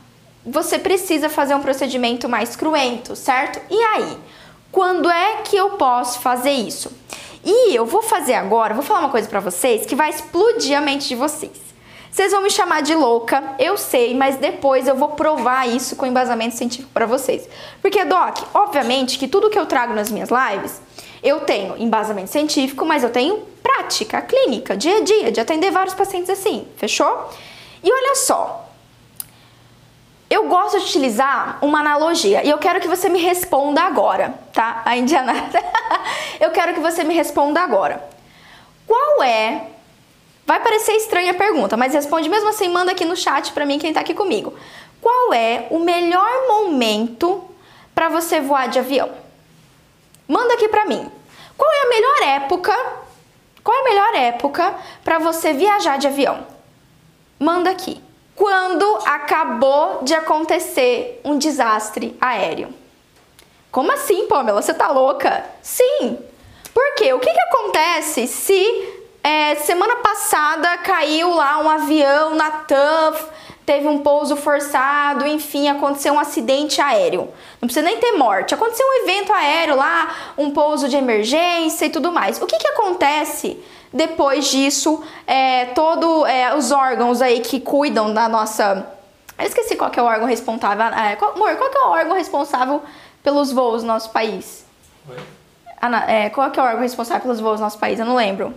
Você 0.45 0.77
precisa 0.77 1.27
fazer 1.27 1.55
um 1.55 1.61
procedimento 1.61 2.29
mais 2.29 2.55
cruento, 2.55 3.15
certo? 3.15 3.59
E 3.67 3.81
aí? 3.81 4.15
Quando 4.71 5.09
é 5.09 5.37
que 5.37 5.57
eu 5.57 5.71
posso 5.71 6.19
fazer 6.19 6.51
isso? 6.51 6.91
E 7.43 7.75
eu 7.75 7.85
vou 7.85 8.01
fazer 8.01 8.33
agora, 8.33 8.73
vou 8.73 8.83
falar 8.83 8.99
uma 8.99 9.09
coisa 9.09 9.27
para 9.27 9.39
vocês 9.39 9.85
que 9.85 9.95
vai 9.95 10.09
explodir 10.09 10.77
a 10.77 10.81
mente 10.81 11.07
de 11.07 11.15
vocês. 11.15 11.67
Vocês 12.11 12.31
vão 12.31 12.41
me 12.41 12.49
chamar 12.49 12.81
de 12.81 12.95
louca, 12.95 13.55
eu 13.59 13.77
sei, 13.77 14.15
mas 14.15 14.37
depois 14.37 14.87
eu 14.87 14.95
vou 14.95 15.09
provar 15.09 15.67
isso 15.67 15.95
com 15.95 16.05
embasamento 16.05 16.55
científico 16.55 16.89
para 16.93 17.05
vocês. 17.05 17.47
Porque, 17.81 18.03
Doc, 18.05 18.39
obviamente 18.53 19.19
que 19.19 19.27
tudo 19.27 19.49
que 19.49 19.59
eu 19.59 19.65
trago 19.65 19.93
nas 19.93 20.09
minhas 20.09 20.29
lives, 20.29 20.81
eu 21.21 21.41
tenho 21.41 21.77
embasamento 21.77 22.31
científico, 22.31 22.85
mas 22.85 23.03
eu 23.03 23.11
tenho 23.11 23.43
prática 23.61 24.21
clínica, 24.21 24.75
dia 24.75 24.97
a 24.97 25.01
dia, 25.01 25.31
de 25.31 25.39
atender 25.39 25.69
vários 25.71 25.93
pacientes 25.93 26.29
assim, 26.29 26.67
fechou? 26.77 27.29
E 27.83 27.91
olha 27.91 28.15
só, 28.15 28.66
eu 30.29 30.47
gosto 30.47 30.77
de 30.79 30.85
utilizar 30.85 31.57
uma 31.61 31.79
analogia 31.79 32.43
e 32.43 32.49
eu 32.49 32.57
quero 32.57 32.81
que 32.81 32.87
você 32.87 33.07
me 33.07 33.19
responda 33.19 33.81
agora, 33.81 34.33
tá? 34.51 34.81
A 34.83 34.97
indiana. 34.97 35.33
eu 36.39 36.51
quero 36.51 36.73
que 36.73 36.79
você 36.79 37.03
me 37.03 37.13
responda 37.13 37.61
agora. 37.61 38.03
Qual 38.85 39.23
é? 39.23 39.67
Vai 40.45 40.61
parecer 40.61 40.93
estranha 40.93 41.31
a 41.31 41.35
pergunta, 41.35 41.77
mas 41.77 41.93
responde 41.93 42.29
mesmo 42.29 42.49
assim, 42.49 42.69
manda 42.69 42.91
aqui 42.91 43.05
no 43.05 43.15
chat 43.15 43.51
para 43.51 43.65
mim 43.65 43.79
quem 43.79 43.93
tá 43.93 44.01
aqui 44.01 44.13
comigo. 44.13 44.53
Qual 45.01 45.33
é 45.33 45.67
o 45.69 45.79
melhor 45.79 46.47
momento 46.47 47.43
para 47.95 48.09
você 48.09 48.41
voar 48.41 48.67
de 48.67 48.79
avião? 48.79 49.09
Manda 50.27 50.53
aqui 50.55 50.67
para 50.67 50.85
mim. 50.85 51.09
Qual 51.57 51.71
é 51.71 51.85
a 51.85 51.89
melhor 51.89 52.35
época? 52.43 52.73
Qual 53.63 53.77
é 53.77 53.81
a 53.81 53.83
melhor 53.83 54.15
época 54.15 54.75
para 55.03 55.19
você 55.19 55.53
viajar 55.53 55.97
de 55.97 56.07
avião? 56.07 56.45
Manda 57.39 57.69
aqui. 57.69 58.01
Quando 58.37 58.85
acabou 59.03 60.03
de 60.03 60.13
acontecer 60.13 61.19
um 61.25 61.39
desastre 61.39 62.15
aéreo. 62.21 62.69
Como 63.71 63.91
assim, 63.91 64.27
Pamela? 64.27 64.61
Você 64.61 64.75
tá 64.75 64.91
louca? 64.91 65.43
Sim. 65.61 66.19
Por 66.71 66.93
quê? 66.95 67.11
O 67.13 67.19
que, 67.19 67.33
que 67.33 67.39
acontece 67.39 68.27
se 68.27 68.63
é, 69.23 69.55
semana 69.55 69.95
passada 69.97 70.77
caiu 70.77 71.33
lá 71.33 71.59
um 71.59 71.67
avião 71.67 72.35
na 72.35 72.51
TAF, 72.51 73.25
teve 73.65 73.87
um 73.87 73.99
pouso 73.99 74.35
forçado, 74.35 75.25
enfim, 75.25 75.67
aconteceu 75.67 76.13
um 76.13 76.19
acidente 76.19 76.79
aéreo. 76.79 77.33
Não 77.59 77.67
precisa 77.67 77.85
nem 77.85 77.97
ter 77.97 78.11
morte. 78.11 78.53
Aconteceu 78.53 78.85
um 78.85 79.03
evento 79.03 79.33
aéreo 79.33 79.75
lá, 79.75 80.15
um 80.37 80.51
pouso 80.51 80.87
de 80.87 80.95
emergência 80.95 81.87
e 81.87 81.89
tudo 81.89 82.11
mais. 82.11 82.39
O 82.39 82.45
que, 82.45 82.57
que 82.57 82.67
acontece 82.67 83.59
depois 83.97 84.47
disso? 84.47 85.03
É, 85.25 85.65
todo 85.67 86.25
é, 86.25 86.55
os 86.55 86.71
órgãos 86.71 87.21
aí 87.21 87.41
que 87.41 87.59
cuidam 87.59 88.13
da 88.13 88.29
nossa. 88.29 88.87
Eu 89.37 89.45
esqueci 89.45 89.75
qual 89.75 89.91
que 89.91 89.99
é 89.99 90.03
o 90.03 90.05
órgão 90.05 90.27
responsável. 90.27 90.85
É, 90.85 91.15
qual, 91.15 91.33
amor, 91.33 91.55
qual 91.57 91.69
que 91.69 91.77
é 91.77 91.81
o 91.81 91.89
órgão 91.89 92.15
responsável 92.15 92.81
pelos 93.21 93.51
voos 93.51 93.81
no 93.81 93.89
nosso 93.89 94.11
país? 94.11 94.65
Oi? 95.09 95.17
Ana, 95.81 96.09
é, 96.09 96.29
qual 96.29 96.47
é 96.47 96.59
o 96.59 96.63
órgão 96.63 96.81
responsável 96.81 97.23
pelos 97.23 97.39
voos 97.39 97.59
no 97.59 97.65
nosso 97.65 97.77
país? 97.77 97.99
Eu 97.99 98.05
não 98.05 98.15
lembro. 98.15 98.53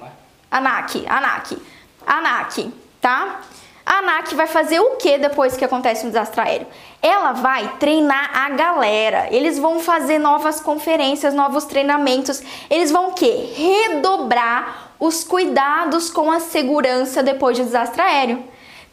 É, 0.00 0.10
ANAC, 0.50 1.06
ANAC. 1.08 1.58
ANAC, 2.06 2.72
tá? 3.00 3.40
A 3.86 3.98
ANAC 3.98 4.34
vai 4.34 4.48
fazer 4.48 4.80
o 4.80 4.96
que 4.96 5.16
depois 5.16 5.56
que 5.56 5.64
acontece 5.64 6.04
um 6.04 6.08
desastre 6.08 6.40
aéreo? 6.40 6.66
Ela 7.00 7.30
vai 7.30 7.76
treinar 7.78 8.36
a 8.36 8.50
galera. 8.50 9.28
Eles 9.30 9.60
vão 9.60 9.78
fazer 9.78 10.18
novas 10.18 10.60
conferências, 10.60 11.32
novos 11.32 11.66
treinamentos. 11.66 12.42
Eles 12.68 12.90
vão 12.90 13.10
o 13.10 13.12
quê? 13.12 13.52
Redobrar 13.54 14.90
os 14.98 15.22
cuidados 15.22 16.10
com 16.10 16.32
a 16.32 16.40
segurança 16.40 17.22
depois 17.22 17.56
de 17.56 17.62
desastre 17.62 18.02
aéreo. 18.02 18.42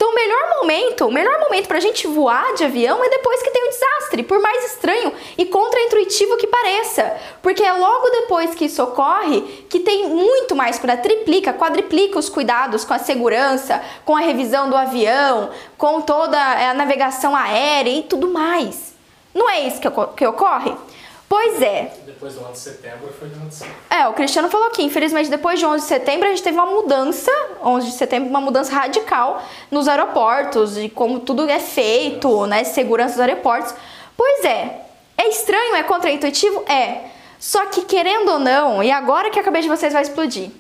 Então, 0.04 0.12
o 0.12 0.16
melhor 0.16 0.60
momento, 0.60 1.08
o 1.08 1.12
melhor 1.14 1.40
momento 1.40 1.66
para 1.66 1.78
a 1.78 1.82
gente 1.82 2.06
voar 2.08 2.54
de 2.56 2.66
avião 2.66 3.02
é 3.06 3.08
depois 3.08 3.42
que 3.42 3.50
tem 3.52 3.64
o 3.64 3.68
um 3.68 3.70
desastre, 3.70 4.24
por 4.24 4.38
mais 4.42 4.74
estranho 4.74 5.14
e 5.38 5.46
contraintuitivo 5.46 6.36
que 6.36 6.46
pareça, 6.46 7.16
porque 7.42 7.64
é 7.64 7.72
logo 7.72 8.10
depois 8.10 8.54
que 8.54 8.66
isso 8.66 8.84
ocorre 8.84 9.40
que 9.70 9.80
tem 9.80 10.10
muito 10.10 10.58
mais 10.58 10.78
para 10.78 10.98
triplica, 10.98 11.54
quadriplica 11.54 12.20
os 12.20 12.28
cuidados 12.28 12.84
com 12.84 12.94
a 12.94 13.00
segurança, 13.00 13.82
com 14.04 14.14
a 14.14 14.20
revisão 14.20 14.70
do 14.70 14.76
avião, 14.76 15.52
com 15.78 16.02
toda 16.02 16.38
a 16.38 16.74
navegação 16.74 17.34
aérea 17.34 17.92
e 17.92 18.04
tudo 18.04 18.28
mais. 18.28 18.94
Não 19.34 19.50
é 19.50 19.62
isso 19.62 19.80
que, 19.80 19.90
que 20.18 20.28
ocorre? 20.28 20.76
Pois 21.34 21.60
é. 21.64 21.92
Depois 22.06 22.36
do 22.36 22.42
11 22.42 22.52
de 22.52 22.60
setembro 22.60 23.12
foi 23.20 23.28
de 23.28 23.40
notícia. 23.40 23.66
É, 23.90 24.08
o 24.08 24.14
Cristiano 24.14 24.52
falou 24.52 24.70
que 24.70 24.84
infelizmente 24.84 25.32
depois 25.32 25.58
de 25.58 25.66
11 25.66 25.82
de 25.82 25.88
setembro 25.88 26.28
a 26.28 26.30
gente 26.30 26.44
teve 26.44 26.56
uma 26.56 26.68
mudança, 26.68 27.32
11 27.66 27.88
de 27.88 27.94
setembro, 27.94 28.30
uma 28.30 28.40
mudança 28.40 28.72
radical 28.72 29.44
nos 29.72 29.88
aeroportos 29.88 30.78
e 30.78 30.90
como 30.90 31.22
tudo 31.22 31.50
é 31.50 31.58
feito, 31.58 32.46
né, 32.46 32.64
segurança 32.64 33.14
dos 33.16 33.20
aeroportos. 33.20 33.74
Pois 34.16 34.46
é. 34.46 34.82
É 35.18 35.28
estranho, 35.28 35.76
é 35.76 35.82
contraintuitivo? 35.82 36.64
É. 36.70 37.06
Só 37.40 37.66
que 37.66 37.82
querendo 37.82 38.34
ou 38.34 38.38
não, 38.38 38.84
e 38.84 38.92
agora 38.92 39.32
que 39.32 39.40
a 39.40 39.44
cabeça 39.44 39.64
de 39.64 39.70
vocês 39.70 39.92
vai 39.92 40.04
explodir. 40.04 40.52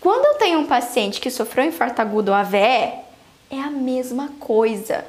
Quando 0.00 0.26
eu 0.26 0.34
tenho 0.34 0.60
um 0.60 0.66
paciente 0.66 1.20
que 1.20 1.28
sofreu 1.28 1.64
um 1.64 1.68
infarto 1.70 2.00
agudo 2.00 2.30
ou 2.30 2.36
AVE, 2.36 2.56
é 2.56 3.02
a 3.50 3.68
mesma 3.68 4.30
coisa. 4.38 5.04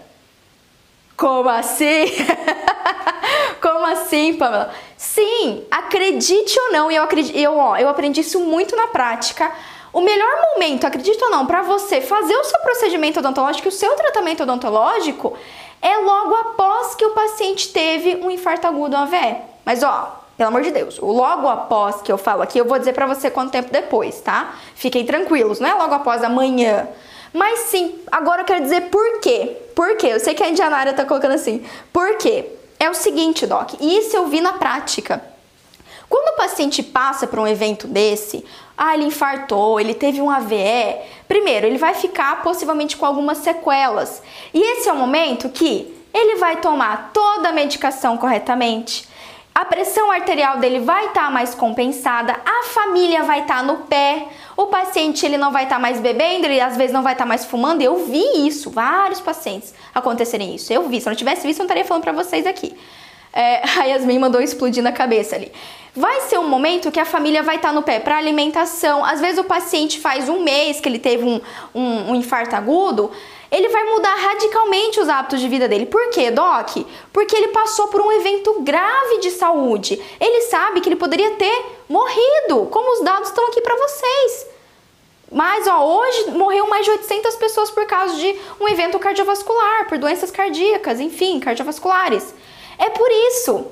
Como 1.15 1.47
assim? 1.47 2.05
Como 3.61 3.85
assim, 3.85 4.33
Pamela? 4.35 4.71
Sim, 4.97 5.65
acredite 5.69 6.59
ou 6.59 6.71
não, 6.71 6.91
e 6.91 6.95
eu, 6.95 7.03
acredito, 7.03 7.37
eu, 7.37 7.57
ó, 7.57 7.77
eu 7.77 7.89
aprendi 7.89 8.21
isso 8.21 8.39
muito 8.39 8.75
na 8.75 8.87
prática. 8.87 9.51
O 9.93 10.01
melhor 10.01 10.41
momento, 10.53 10.85
acredite 10.85 11.23
ou 11.23 11.29
não, 11.29 11.45
para 11.45 11.61
você 11.61 12.01
fazer 12.01 12.35
o 12.35 12.43
seu 12.43 12.59
procedimento 12.59 13.19
odontológico, 13.19 13.69
o 13.69 13.71
seu 13.71 13.93
tratamento 13.95 14.43
odontológico, 14.43 15.37
é 15.81 15.97
logo 15.97 16.35
após 16.35 16.95
que 16.95 17.05
o 17.05 17.11
paciente 17.11 17.71
teve 17.71 18.17
um 18.17 18.29
infarto 18.29 18.67
agudo 18.67 18.97
AVE. 18.97 19.37
Mas 19.63 19.83
ó, 19.83 20.21
pelo 20.37 20.49
amor 20.49 20.63
de 20.63 20.71
Deus, 20.71 20.99
o 20.99 21.11
logo 21.11 21.47
após 21.47 22.01
que 22.01 22.11
eu 22.11 22.17
falo 22.17 22.41
aqui, 22.41 22.57
eu 22.57 22.65
vou 22.65 22.77
dizer 22.77 22.93
para 22.93 23.05
você 23.05 23.31
quanto 23.31 23.51
tempo 23.51 23.71
depois, 23.71 24.19
tá? 24.19 24.55
Fiquem 24.75 25.05
tranquilos, 25.05 25.59
não 25.59 25.69
é 25.69 25.73
logo 25.73 25.93
após 25.93 26.23
amanhã. 26.23 26.89
Mas 27.31 27.59
sim, 27.59 27.99
agora 28.11 28.41
eu 28.41 28.45
quero 28.45 28.61
dizer 28.61 28.89
por 28.89 29.19
quê. 29.19 29.57
Por 29.75 29.95
quê? 29.97 30.07
Eu 30.07 30.19
sei 30.19 30.33
que 30.33 30.43
a 30.43 30.49
Indianária 30.49 30.93
tá 30.93 31.05
colocando 31.05 31.33
assim. 31.33 31.65
Por 31.91 32.17
quê? 32.17 32.49
É 32.79 32.89
o 32.89 32.93
seguinte, 32.93 33.47
Doc, 33.47 33.73
e 33.79 33.97
isso 33.99 34.15
eu 34.15 34.27
vi 34.27 34.41
na 34.41 34.53
prática. 34.53 35.23
Quando 36.09 36.33
o 36.33 36.37
paciente 36.37 36.83
passa 36.83 37.25
por 37.25 37.39
um 37.39 37.47
evento 37.47 37.87
desse, 37.87 38.45
ah, 38.77 38.93
ele 38.93 39.05
infartou, 39.05 39.79
ele 39.79 39.93
teve 39.93 40.21
um 40.21 40.29
AVE, 40.29 40.97
primeiro, 41.27 41.65
ele 41.65 41.77
vai 41.77 41.93
ficar 41.93 42.43
possivelmente 42.43 42.95
com 42.97 43.05
algumas 43.05 43.39
sequelas. 43.39 44.21
E 44.53 44.59
esse 44.59 44.87
é 44.87 44.93
o 44.93 44.97
momento 44.97 45.49
que 45.49 45.93
ele 46.13 46.35
vai 46.35 46.57
tomar 46.57 47.11
toda 47.11 47.49
a 47.49 47.53
medicação 47.53 48.17
corretamente, 48.17 49.07
a 49.55 49.63
pressão 49.63 50.11
arterial 50.11 50.59
dele 50.59 50.81
vai 50.81 51.05
estar 51.05 51.27
tá 51.27 51.31
mais 51.31 51.55
compensada, 51.55 52.35
a 52.45 52.63
família 52.73 53.23
vai 53.23 53.43
estar 53.43 53.59
tá 53.59 53.63
no 53.63 53.77
pé, 53.85 54.27
o 54.57 54.65
paciente 54.65 55.25
ele 55.25 55.37
não 55.37 55.49
vai 55.49 55.63
estar 55.63 55.75
tá 55.75 55.81
mais 55.81 55.97
bebendo, 56.01 56.45
ele 56.45 56.59
às 56.59 56.75
vezes 56.75 56.91
não 56.91 57.01
vai 57.01 57.13
estar 57.13 57.23
tá 57.23 57.27
mais 57.27 57.45
fumando. 57.45 57.81
Eu 57.81 58.05
vi 58.05 58.45
isso, 58.45 58.69
vários 58.69 59.21
pacientes 59.21 59.73
acontecerem 59.93 60.53
isso. 60.53 60.73
Eu 60.73 60.89
vi, 60.89 60.99
se 60.99 61.07
eu 61.07 61.11
não 61.11 61.17
tivesse 61.17 61.47
visto, 61.47 61.59
eu 61.59 61.63
não 61.63 61.67
estaria 61.67 61.85
falando 61.85 62.03
para 62.03 62.11
vocês 62.11 62.45
aqui. 62.45 62.77
É, 63.31 63.61
a 63.79 63.85
Yasmin 63.85 64.19
mandou 64.19 64.41
explodir 64.41 64.83
na 64.83 64.91
cabeça 64.91 65.37
ali. 65.37 65.49
Vai 65.95 66.21
ser 66.21 66.37
um 66.37 66.47
momento 66.47 66.91
que 66.91 66.99
a 66.99 67.05
família 67.05 67.41
vai 67.41 67.55
estar 67.55 67.69
tá 67.69 67.73
no 67.73 67.81
pé 67.81 67.99
para 67.99 68.17
alimentação. 68.17 69.03
Às 69.03 69.21
vezes 69.21 69.39
o 69.39 69.43
paciente 69.45 69.99
faz 69.99 70.27
um 70.27 70.41
mês 70.41 70.81
que 70.81 70.89
ele 70.89 70.99
teve 70.99 71.23
um, 71.23 71.39
um, 71.73 72.11
um 72.11 72.15
infarto 72.15 72.55
agudo 72.55 73.11
ele 73.51 73.69
vai 73.69 73.85
mudar 73.85 74.15
radicalmente 74.15 74.99
os 74.99 75.07
hábitos 75.07 75.39
de 75.39 75.47
vida 75.47 75.67
dele. 75.67 75.85
Por 75.85 76.09
quê, 76.09 76.29
Doc? 76.29 76.75
Porque 77.13 77.35
ele 77.35 77.49
passou 77.49 77.87
por 77.87 78.01
um 78.01 78.11
evento 78.11 78.61
grave 78.61 79.19
de 79.19 79.31
saúde. 79.31 80.01
Ele 80.19 80.41
sabe 80.41 80.81
que 80.81 80.89
ele 80.89 80.97
poderia 80.97 81.31
ter 81.31 81.65
morrido, 81.87 82.67
como 82.69 82.93
os 82.93 83.01
dados 83.01 83.29
estão 83.29 83.47
aqui 83.47 83.61
para 83.61 83.75
vocês. 83.75 84.47
Mas 85.31 85.67
ó, 85.67 85.85
hoje 85.85 86.31
morreu 86.31 86.67
mais 86.67 86.85
de 86.85 86.91
800 86.91 87.35
pessoas 87.35 87.71
por 87.71 87.85
causa 87.85 88.15
de 88.15 88.35
um 88.59 88.67
evento 88.67 88.99
cardiovascular, 88.99 89.87
por 89.87 89.97
doenças 89.97 90.31
cardíacas, 90.31 90.99
enfim, 90.99 91.39
cardiovasculares. 91.39 92.33
É 92.77 92.89
por 92.89 93.09
isso, 93.09 93.67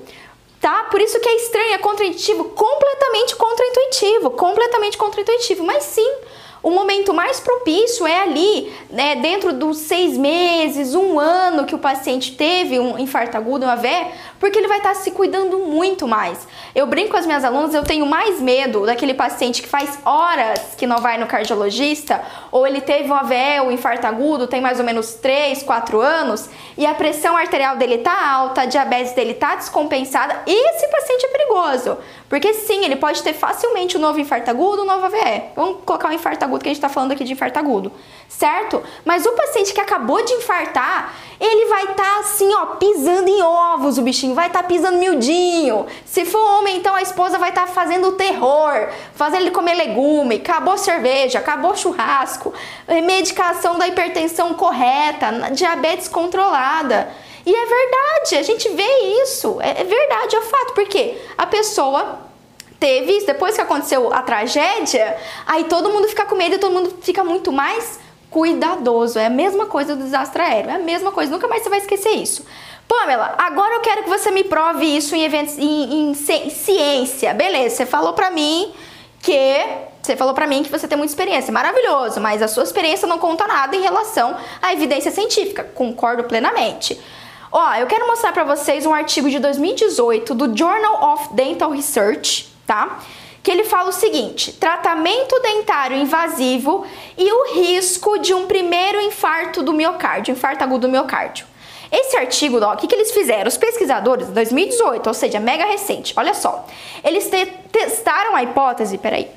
tá? 0.63 0.85
Por 0.85 1.01
isso 1.01 1.19
que 1.19 1.27
é 1.27 1.35
estranho, 1.35 1.73
é 1.73 1.77
contraintuitivo, 1.77 2.45
completamente 2.45 3.35
contraintuitivo, 3.35 4.31
completamente 4.31 4.97
contraintuitivo. 4.97 5.61
Mas 5.65 5.83
sim, 5.83 6.09
o 6.63 6.71
momento 6.71 7.13
mais 7.13 7.41
propício 7.41 8.07
é 8.07 8.21
ali, 8.21 8.73
né, 8.89 9.17
dentro 9.17 9.51
dos 9.51 9.79
seis 9.79 10.17
meses, 10.17 10.95
um 10.95 11.19
ano 11.19 11.65
que 11.65 11.75
o 11.75 11.77
paciente 11.77 12.31
teve 12.31 12.79
um 12.79 12.97
infarto 12.97 13.35
agudo, 13.35 13.65
um 13.65 13.69
AVE, 13.69 14.07
porque 14.39 14.57
ele 14.57 14.69
vai 14.69 14.77
estar 14.77 14.95
se 14.95 15.11
cuidando 15.11 15.59
muito 15.59 16.07
mais. 16.07 16.47
Eu 16.73 16.87
brinco 16.87 17.11
com 17.11 17.17
as 17.17 17.25
minhas 17.25 17.43
alunas, 17.43 17.73
eu 17.73 17.83
tenho 17.83 18.05
mais 18.05 18.39
medo 18.39 18.85
daquele 18.85 19.13
paciente 19.13 19.61
que 19.61 19.67
faz 19.67 19.99
horas 20.05 20.73
que 20.77 20.87
não 20.87 20.99
vai 20.99 21.17
no 21.17 21.27
cardiologista, 21.27 22.23
ou 22.49 22.65
ele 22.65 22.79
teve 22.79 23.11
um 23.11 23.13
AVE, 23.13 23.59
um 23.65 23.71
infarto 23.71 24.07
agudo, 24.07 24.47
tem 24.47 24.61
mais 24.61 24.79
ou 24.79 24.85
menos 24.85 25.15
3, 25.15 25.63
4 25.63 25.99
anos, 25.99 26.49
e 26.77 26.85
a 26.85 26.93
pressão 26.93 27.35
arterial 27.35 27.75
dele 27.75 27.97
tá 27.97 28.31
alta, 28.31 28.61
a 28.61 28.65
diabetes 28.65 29.11
dele 29.11 29.33
tá 29.33 29.55
descompensada, 29.55 30.41
esse 30.47 30.87
paciente 30.87 31.25
é 31.25 31.29
perigoso. 31.29 31.97
Porque 32.29 32.51
sim, 32.53 32.83
ele 32.83 32.95
pode 32.95 33.21
ter 33.21 33.33
facilmente 33.33 33.95
um 33.95 33.99
novo 33.99 34.19
infarto 34.19 34.49
agudo, 34.49 34.81
um 34.81 34.85
novo 34.85 35.05
AVE. 35.05 35.43
Vamos 35.55 35.83
colocar 35.85 36.09
um 36.09 36.13
infarto 36.13 36.43
agudo, 36.43 36.52
que 36.59 36.67
a 36.67 36.71
gente 36.71 36.77
está 36.77 36.89
falando 36.89 37.11
aqui 37.11 37.23
de 37.23 37.33
infarto 37.33 37.57
agudo, 37.59 37.91
certo? 38.27 38.81
Mas 39.03 39.25
o 39.25 39.31
paciente 39.31 39.73
que 39.73 39.79
acabou 39.79 40.23
de 40.23 40.33
infartar, 40.33 41.13
ele 41.39 41.65
vai 41.65 41.83
estar 41.91 42.03
tá, 42.03 42.19
assim, 42.19 42.53
ó, 42.53 42.65
pisando 42.77 43.27
em 43.27 43.41
ovos, 43.41 43.97
o 43.97 44.01
bichinho 44.01 44.35
vai 44.35 44.47
estar 44.47 44.61
tá 44.61 44.67
pisando 44.67 44.97
miudinho. 44.97 45.85
Se 46.05 46.25
for 46.25 46.39
homem, 46.57 46.77
então 46.77 46.95
a 46.95 47.01
esposa 47.01 47.37
vai 47.37 47.49
estar 47.49 47.67
tá 47.67 47.71
fazendo 47.71 48.13
terror, 48.13 48.89
fazendo 49.13 49.41
ele 49.41 49.51
comer 49.51 49.75
legume, 49.75 50.35
acabou 50.35 50.77
cerveja, 50.77 51.39
acabou 51.39 51.75
churrasco, 51.75 52.53
medicação 53.03 53.77
da 53.77 53.87
hipertensão 53.87 54.53
correta, 54.53 55.31
diabetes 55.51 56.07
controlada. 56.07 57.09
E 57.45 57.53
é 57.53 57.65
verdade, 57.65 58.35
a 58.37 58.43
gente 58.43 58.69
vê 58.69 59.21
isso, 59.21 59.59
é, 59.61 59.81
é 59.81 59.83
verdade, 59.83 60.35
é 60.35 60.41
fato, 60.41 60.73
porque 60.73 61.17
a 61.37 61.45
pessoa 61.45 62.32
teve 62.83 63.13
isso, 63.13 63.25
depois 63.25 63.55
que 63.55 63.61
aconteceu 63.61 64.13
a 64.13 64.21
tragédia, 64.21 65.15
aí 65.47 65.63
todo 65.63 65.89
mundo 65.89 66.05
fica 66.09 66.25
com 66.25 66.35
medo 66.35 66.55
e 66.55 66.57
todo 66.57 66.73
mundo 66.73 66.97
fica 67.01 67.23
muito 67.23 67.49
mais 67.49 67.97
cuidadoso. 68.29 69.17
É 69.17 69.27
a 69.27 69.29
mesma 69.29 69.67
coisa 69.67 69.95
do 69.95 70.03
desastre 70.03 70.41
aéreo, 70.41 70.69
é 70.69 70.75
a 70.75 70.79
mesma 70.79 71.09
coisa, 71.09 71.31
nunca 71.31 71.47
mais 71.47 71.63
você 71.63 71.69
vai 71.69 71.79
esquecer 71.79 72.09
isso. 72.09 72.45
Pamela, 72.85 73.35
agora 73.37 73.75
eu 73.75 73.79
quero 73.79 74.03
que 74.03 74.09
você 74.09 74.29
me 74.31 74.43
prove 74.43 74.85
isso 74.85 75.15
em 75.15 75.23
eventos, 75.23 75.57
em, 75.57 76.11
em 76.11 76.13
ciência. 76.49 77.33
Beleza, 77.33 77.77
você 77.77 77.85
falou 77.85 78.11
pra 78.11 78.29
mim 78.29 78.73
que 79.21 79.55
você 80.01 80.17
falou 80.17 80.33
para 80.33 80.45
mim 80.45 80.61
que 80.61 80.69
você 80.69 80.85
tem 80.85 80.97
muita 80.97 81.13
experiência, 81.13 81.53
maravilhoso, 81.53 82.19
mas 82.19 82.41
a 82.41 82.49
sua 82.49 82.63
experiência 82.63 83.07
não 83.07 83.17
conta 83.17 83.47
nada 83.47 83.73
em 83.77 83.81
relação 83.81 84.35
à 84.61 84.73
evidência 84.73 85.09
científica. 85.09 85.63
Concordo 85.63 86.25
plenamente. 86.25 86.99
Ó, 87.49 87.75
eu 87.75 87.87
quero 87.87 88.05
mostrar 88.07 88.33
para 88.33 88.43
vocês 88.43 88.85
um 88.85 88.93
artigo 88.93 89.29
de 89.29 89.39
2018 89.39 90.35
do 90.35 90.57
Journal 90.57 91.13
of 91.13 91.33
Dental 91.33 91.71
Research, 91.71 92.52
tá? 92.65 92.99
Que 93.41 93.51
ele 93.51 93.63
fala 93.63 93.89
o 93.89 93.93
seguinte: 93.93 94.53
tratamento 94.53 95.39
dentário 95.41 95.97
invasivo 95.97 96.85
e 97.17 97.31
o 97.31 97.53
risco 97.53 98.17
de 98.19 98.33
um 98.33 98.47
primeiro 98.47 98.99
infarto 99.01 99.61
do 99.61 99.73
miocárdio, 99.73 100.31
infarto 100.31 100.63
agudo 100.63 100.87
do 100.87 100.91
miocárdio. 100.91 101.45
Esse 101.91 102.17
artigo, 102.17 102.59
ó, 102.59 102.73
o 102.73 102.77
que, 102.77 102.87
que 102.87 102.95
eles 102.95 103.11
fizeram? 103.11 103.47
Os 103.47 103.55
pesquisadores, 103.55 104.27
em 104.27 104.33
2018, 104.33 105.05
ou 105.05 105.13
seja, 105.13 105.39
mega 105.39 105.65
recente, 105.65 106.11
olha 106.17 106.33
só. 106.33 106.65
Eles 107.03 107.29
te 107.29 107.45
testaram 107.71 108.35
a 108.35 108.41
hipótese, 108.41 108.97
peraí, 108.97 109.29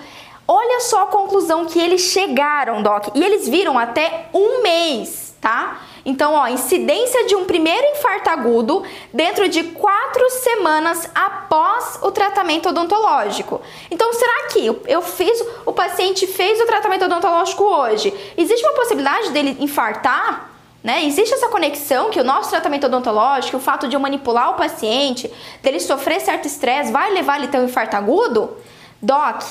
Olha 0.49 0.81
só 0.81 1.03
a 1.03 1.09
conclusão 1.09 1.67
que 1.67 1.79
eles 1.79 2.01
chegaram, 2.01 2.83
Doc. 2.83 3.09
E 3.15 3.23
eles 3.23 3.47
viram 3.49 3.79
até 3.79 4.31
um 4.33 4.63
mês, 4.63 5.35
tá? 5.41 5.83
Então, 6.07 6.35
ó, 6.35 6.47
incidência 6.47 7.27
de 7.27 7.35
um 7.35 7.45
primeiro 7.45 7.85
infarto 7.89 8.31
agudo 8.31 8.85
dentro 9.13 9.49
de 9.49 9.65
quatro 9.65 10.31
semanas 10.31 11.11
após 11.13 11.99
o 12.01 12.13
tratamento 12.13 12.69
odontológico. 12.69 13.61
Então, 13.91 14.13
será 14.13 14.47
que 14.47 14.65
eu 14.87 15.03
fiz, 15.03 15.45
o 15.67 15.73
paciente 15.73 16.25
fez 16.29 16.61
o 16.61 16.65
tratamento 16.65 17.07
odontológico 17.07 17.65
hoje? 17.65 18.15
Existe 18.37 18.65
uma 18.65 18.75
possibilidade 18.75 19.31
dele 19.31 19.57
infartar? 19.59 20.53
Né? 20.85 21.05
Existe 21.05 21.35
essa 21.35 21.49
conexão 21.49 22.11
que 22.11 22.21
o 22.21 22.25
nosso 22.25 22.51
tratamento 22.51 22.87
odontológico, 22.87 23.57
o 23.57 23.61
fato 23.61 23.89
de 23.89 23.97
eu 23.97 24.01
manipular 24.01 24.53
o 24.53 24.55
paciente, 24.55 25.29
dele 25.61 25.81
sofrer 25.81 26.21
certo 26.21 26.47
estresse, 26.47 26.93
vai 26.93 27.13
levar 27.13 27.39
ele 27.39 27.47
a 27.47 27.49
ter 27.49 27.59
um 27.59 27.65
infarto 27.65 27.97
agudo? 27.97 28.57
Doc, 29.03 29.43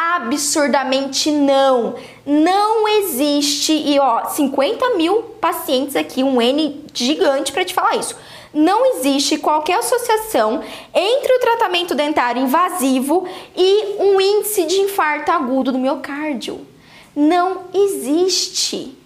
Absurdamente 0.00 1.30
não. 1.30 1.94
Não 2.24 2.88
existe. 2.88 3.72
E 3.72 3.98
ó, 3.98 4.24
50 4.24 4.96
mil 4.96 5.22
pacientes 5.38 5.94
aqui, 5.94 6.24
um 6.24 6.40
N 6.40 6.82
gigante 6.94 7.52
para 7.52 7.66
te 7.66 7.74
falar 7.74 7.96
isso. 7.96 8.16
Não 8.52 8.96
existe 8.96 9.36
qualquer 9.36 9.78
associação 9.78 10.62
entre 10.94 11.34
o 11.34 11.40
tratamento 11.40 11.94
dentário 11.94 12.42
invasivo 12.42 13.28
e 13.54 13.96
um 13.98 14.18
índice 14.18 14.64
de 14.64 14.76
infarto 14.76 15.30
agudo 15.30 15.70
do 15.70 15.78
miocárdio. 15.78 16.66
Não 17.14 17.64
existe. 17.74 18.99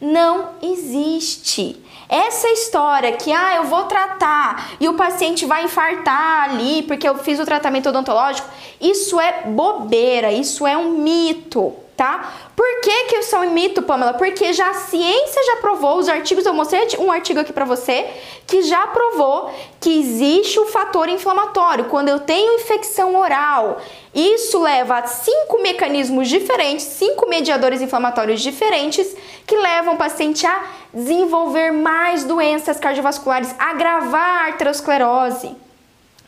Não 0.00 0.50
existe. 0.62 1.82
Essa 2.08 2.48
história 2.48 3.12
que, 3.12 3.32
ah, 3.32 3.56
eu 3.56 3.64
vou 3.64 3.84
tratar 3.84 4.72
e 4.78 4.88
o 4.88 4.94
paciente 4.94 5.44
vai 5.44 5.64
infartar 5.64 6.50
ali 6.50 6.82
porque 6.82 7.08
eu 7.08 7.18
fiz 7.18 7.40
o 7.40 7.44
tratamento 7.44 7.88
odontológico, 7.88 8.48
isso 8.80 9.18
é 9.20 9.42
bobeira, 9.46 10.30
isso 10.30 10.66
é 10.66 10.76
um 10.76 10.98
mito 10.98 11.74
tá? 11.96 12.32
Por 12.54 12.80
que 12.82 13.04
que 13.04 13.16
é 13.16 13.38
um 13.38 13.50
mito, 13.50 13.82
Pamela? 13.82 14.14
Porque 14.14 14.52
já 14.52 14.70
a 14.70 14.74
ciência 14.74 15.42
já 15.46 15.56
provou, 15.56 15.98
os 15.98 16.08
artigos, 16.08 16.44
eu 16.44 16.52
mostrei 16.52 16.86
um 16.98 17.10
artigo 17.10 17.40
aqui 17.40 17.52
para 17.52 17.64
você, 17.64 18.06
que 18.46 18.62
já 18.62 18.86
provou 18.88 19.50
que 19.80 20.00
existe 20.00 20.60
o 20.60 20.66
fator 20.66 21.08
inflamatório. 21.08 21.86
Quando 21.86 22.08
eu 22.08 22.20
tenho 22.20 22.60
infecção 22.60 23.16
oral, 23.16 23.80
isso 24.14 24.60
leva 24.60 24.98
a 24.98 25.06
cinco 25.06 25.62
mecanismos 25.62 26.28
diferentes, 26.28 26.84
cinco 26.84 27.28
mediadores 27.28 27.80
inflamatórios 27.80 28.42
diferentes, 28.42 29.16
que 29.46 29.56
levam 29.56 29.94
o 29.94 29.98
paciente 29.98 30.46
a 30.46 30.66
desenvolver 30.92 31.72
mais 31.72 32.24
doenças 32.24 32.78
cardiovasculares, 32.78 33.54
agravar 33.58 34.42
a 34.42 34.46
arteriosclerose, 34.46 35.56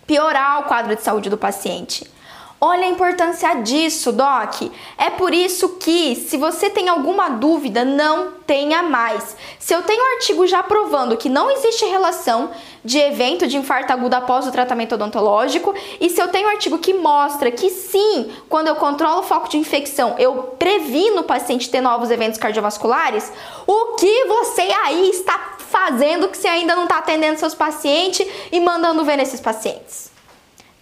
piorar 0.06 0.60
o 0.60 0.64
quadro 0.64 0.96
de 0.96 1.02
saúde 1.02 1.28
do 1.28 1.36
paciente. 1.36 2.17
Olha 2.60 2.86
a 2.86 2.88
importância 2.88 3.54
disso, 3.54 4.10
Doc. 4.10 4.62
É 4.96 5.10
por 5.10 5.32
isso 5.32 5.76
que, 5.76 6.16
se 6.16 6.36
você 6.36 6.68
tem 6.68 6.88
alguma 6.88 7.28
dúvida, 7.28 7.84
não 7.84 8.32
tenha 8.44 8.82
mais. 8.82 9.36
Se 9.60 9.72
eu 9.72 9.82
tenho 9.82 10.02
um 10.02 10.14
artigo 10.14 10.44
já 10.44 10.60
provando 10.60 11.16
que 11.16 11.28
não 11.28 11.48
existe 11.52 11.84
relação 11.84 12.50
de 12.84 12.98
evento 12.98 13.46
de 13.46 13.56
infarto 13.56 13.92
agudo 13.92 14.16
após 14.16 14.44
o 14.44 14.50
tratamento 14.50 14.96
odontológico, 14.96 15.72
e 16.00 16.10
se 16.10 16.20
eu 16.20 16.28
tenho 16.28 16.48
um 16.48 16.50
artigo 16.50 16.78
que 16.78 16.94
mostra 16.94 17.48
que 17.52 17.70
sim, 17.70 18.32
quando 18.48 18.66
eu 18.66 18.74
controlo 18.74 19.20
o 19.20 19.24
foco 19.24 19.48
de 19.48 19.56
infecção, 19.56 20.16
eu 20.18 20.54
previno 20.58 21.20
o 21.20 21.24
paciente 21.24 21.70
ter 21.70 21.80
novos 21.80 22.10
eventos 22.10 22.40
cardiovasculares, 22.40 23.30
o 23.68 23.94
que 23.94 24.24
você 24.24 24.62
aí 24.62 25.10
está 25.10 25.58
fazendo 25.58 26.26
que 26.26 26.36
você 26.36 26.48
ainda 26.48 26.74
não 26.74 26.84
está 26.84 26.98
atendendo 26.98 27.38
seus 27.38 27.54
pacientes 27.54 28.26
e 28.50 28.58
mandando 28.58 29.04
ver 29.04 29.16
nesses 29.16 29.38
pacientes? 29.38 30.10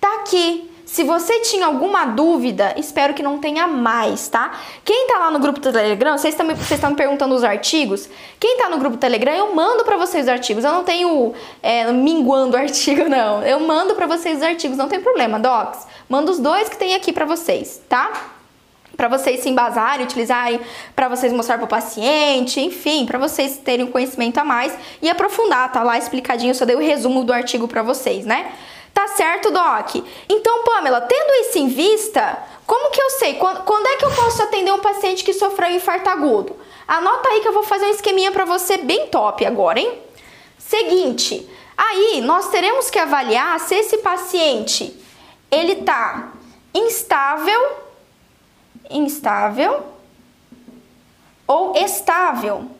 Tá 0.00 0.14
aqui 0.20 0.65
se 0.86 1.02
você 1.02 1.40
tinha 1.40 1.66
alguma 1.66 2.04
dúvida, 2.04 2.72
espero 2.76 3.12
que 3.12 3.20
não 3.20 3.38
tenha 3.38 3.66
mais, 3.66 4.28
tá? 4.28 4.52
Quem 4.84 5.08
tá 5.08 5.18
lá 5.18 5.32
no 5.32 5.40
grupo 5.40 5.58
do 5.58 5.72
Telegram, 5.72 6.16
vocês 6.16 6.32
estão 6.32 6.46
vocês 6.46 6.70
estão 6.70 6.90
me 6.90 6.96
perguntando 6.96 7.34
os 7.34 7.42
artigos. 7.42 8.08
Quem 8.38 8.56
tá 8.56 8.68
no 8.68 8.78
grupo 8.78 8.96
do 8.96 9.00
Telegram, 9.00 9.34
eu 9.34 9.52
mando 9.52 9.82
para 9.82 9.96
vocês 9.96 10.26
os 10.26 10.28
artigos. 10.28 10.62
Eu 10.62 10.70
não 10.70 10.84
tenho 10.84 11.34
é, 11.60 11.90
minguando 11.90 12.56
o 12.56 12.58
artigo, 12.60 13.08
não. 13.08 13.42
Eu 13.42 13.58
mando 13.58 13.96
para 13.96 14.06
vocês 14.06 14.36
os 14.36 14.42
artigos, 14.44 14.78
não 14.78 14.88
tem 14.88 15.00
problema, 15.00 15.40
docs. 15.40 15.88
Mando 16.08 16.30
os 16.30 16.38
dois 16.38 16.68
que 16.68 16.76
tem 16.76 16.94
aqui 16.94 17.12
para 17.12 17.24
vocês, 17.24 17.82
tá? 17.88 18.12
para 18.96 19.08
vocês 19.08 19.40
se 19.40 19.50
embasarem, 19.50 20.06
utilizarem 20.06 20.58
para 20.94 21.06
vocês 21.06 21.30
mostrar 21.30 21.58
para 21.58 21.66
o 21.66 21.68
paciente, 21.68 22.60
enfim, 22.60 23.04
para 23.04 23.18
vocês 23.18 23.58
terem 23.58 23.84
um 23.84 23.90
conhecimento 23.90 24.38
a 24.38 24.44
mais 24.44 24.74
e 25.02 25.10
aprofundar, 25.10 25.70
tá 25.70 25.82
lá 25.82 25.98
explicadinho, 25.98 26.52
eu 26.52 26.54
só 26.54 26.64
dei 26.64 26.74
o 26.74 26.78
resumo 26.78 27.22
do 27.22 27.30
artigo 27.30 27.68
para 27.68 27.82
vocês, 27.82 28.24
né? 28.24 28.50
Tá 28.96 29.08
certo, 29.08 29.50
Doc? 29.50 29.96
Então, 30.26 30.64
Pamela, 30.64 31.02
tendo 31.02 31.30
isso 31.42 31.58
em 31.58 31.68
vista, 31.68 32.42
como 32.66 32.90
que 32.90 32.98
eu 32.98 33.10
sei? 33.10 33.34
Quando, 33.34 33.62
quando 33.64 33.86
é 33.88 33.96
que 33.98 34.06
eu 34.06 34.10
posso 34.10 34.42
atender 34.42 34.72
um 34.72 34.78
paciente 34.78 35.22
que 35.22 35.34
sofreu 35.34 35.70
infarto 35.70 36.08
agudo? 36.08 36.56
Anota 36.88 37.28
aí 37.28 37.42
que 37.42 37.48
eu 37.48 37.52
vou 37.52 37.62
fazer 37.62 37.84
um 37.84 37.90
esqueminha 37.90 38.32
para 38.32 38.46
você 38.46 38.78
bem 38.78 39.08
top 39.08 39.44
agora, 39.44 39.78
hein? 39.78 39.98
Seguinte, 40.58 41.46
aí 41.76 42.22
nós 42.22 42.48
teremos 42.48 42.88
que 42.88 42.98
avaliar 42.98 43.60
se 43.60 43.74
esse 43.74 43.98
paciente 43.98 44.98
ele 45.50 45.82
tá 45.82 46.32
instável, 46.72 47.76
instável 48.88 49.84
ou 51.46 51.76
estável. 51.76 52.70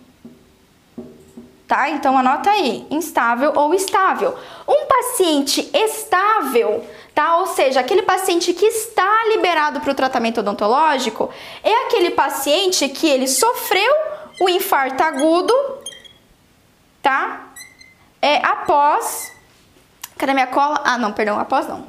Tá? 1.67 1.91
Então 1.91 2.17
anota 2.17 2.51
aí, 2.51 2.87
instável 2.91 3.53
ou 3.55 3.75
estável. 3.75 4.39
Um 4.67 4.87
paciente 4.87 5.69
estável, 5.75 6.85
tá? 7.14 7.39
Ou 7.39 7.47
seja, 7.47 7.81
aquele 7.81 8.03
paciente 8.03 8.53
que 8.53 8.67
está 8.67 9.25
liberado 9.29 9.81
para 9.81 9.91
o 9.91 9.95
tratamento 9.95 10.41
odontológico 10.41 11.31
é 11.62 11.87
aquele 11.87 12.11
paciente 12.11 12.89
que 12.89 13.09
ele 13.09 13.27
sofreu 13.27 13.93
o 14.41 14.49
infarto 14.49 15.03
agudo, 15.03 15.55
tá? 17.03 17.53
É 18.21 18.37
após. 18.45 19.33
Cadê 20.17 20.33
minha 20.33 20.47
cola? 20.47 20.81
Ah, 20.85 20.97
não, 20.97 21.12
perdão, 21.12 21.39
após 21.39 21.69
não. 21.69 21.87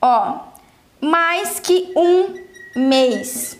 Ó, 0.00 0.40
mais 1.00 1.60
que 1.60 1.92
um 1.96 2.46
mês. 2.74 3.57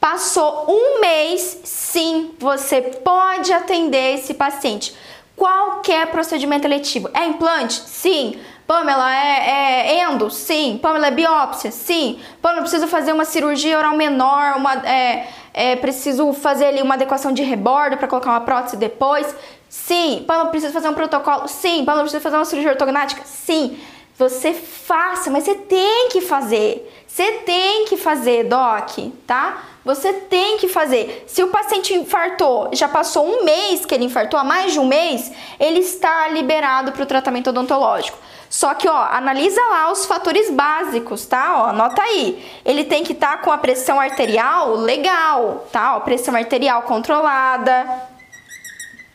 Passou 0.00 0.66
um 0.68 1.00
mês, 1.00 1.58
sim, 1.64 2.30
você 2.38 2.80
pode 2.80 3.52
atender 3.52 4.14
esse 4.14 4.32
paciente. 4.32 4.94
Qualquer 5.34 6.06
procedimento 6.08 6.66
eletivo. 6.66 7.10
É 7.12 7.26
implante? 7.26 7.74
Sim. 7.74 8.38
Pamela, 8.66 9.12
é, 9.12 9.96
é 9.96 10.02
endo? 10.02 10.30
Sim. 10.30 10.78
Pamela, 10.80 11.08
é 11.08 11.10
biópsia? 11.10 11.72
Sim. 11.72 12.20
Pamela, 12.40 12.62
preciso 12.62 12.86
fazer 12.86 13.12
uma 13.12 13.24
cirurgia 13.24 13.78
oral 13.78 13.96
menor, 13.96 14.56
uma, 14.56 14.74
é, 14.86 15.28
é, 15.52 15.76
preciso 15.76 16.32
fazer 16.32 16.66
ali 16.66 16.82
uma 16.82 16.94
adequação 16.94 17.32
de 17.32 17.42
rebordo 17.42 17.96
para 17.96 18.06
colocar 18.06 18.30
uma 18.30 18.40
prótese 18.40 18.76
depois? 18.76 19.34
Sim. 19.68 20.24
Pamela, 20.26 20.50
preciso 20.50 20.72
fazer 20.72 20.88
um 20.88 20.94
protocolo? 20.94 21.48
Sim. 21.48 21.84
Pamela, 21.84 22.02
preciso 22.02 22.22
fazer 22.22 22.36
uma 22.36 22.44
cirurgia 22.44 22.70
ortognática? 22.70 23.22
Sim. 23.24 23.78
Você 24.16 24.52
faça, 24.52 25.30
mas 25.30 25.44
você 25.44 25.54
tem 25.54 26.08
que 26.10 26.20
fazer. 26.20 26.92
Você 27.06 27.32
tem 27.46 27.84
que 27.86 27.96
fazer, 27.96 28.44
doc, 28.44 29.12
tá? 29.26 29.62
Você 29.88 30.12
tem 30.12 30.58
que 30.58 30.68
fazer. 30.68 31.24
Se 31.26 31.42
o 31.42 31.48
paciente 31.48 31.94
infartou, 31.94 32.68
já 32.74 32.86
passou 32.86 33.26
um 33.26 33.42
mês 33.42 33.86
que 33.86 33.94
ele 33.94 34.04
infartou, 34.04 34.38
há 34.38 34.44
mais 34.44 34.74
de 34.74 34.78
um 34.78 34.86
mês, 34.86 35.32
ele 35.58 35.78
está 35.78 36.28
liberado 36.28 36.92
para 36.92 37.02
o 37.02 37.06
tratamento 37.06 37.48
odontológico. 37.48 38.18
Só 38.50 38.74
que, 38.74 38.86
ó, 38.86 39.02
analisa 39.10 39.62
lá 39.62 39.90
os 39.90 40.04
fatores 40.04 40.50
básicos, 40.50 41.24
tá? 41.24 41.62
Ó, 41.62 41.66
anota 41.70 42.02
aí. 42.02 42.46
Ele 42.66 42.84
tem 42.84 43.02
que 43.02 43.14
estar 43.14 43.38
tá 43.38 43.42
com 43.42 43.50
a 43.50 43.56
pressão 43.56 43.98
arterial 43.98 44.74
legal, 44.74 45.66
tá? 45.72 45.96
Ó, 45.96 46.00
pressão 46.00 46.36
arterial 46.36 46.82
controlada, 46.82 48.07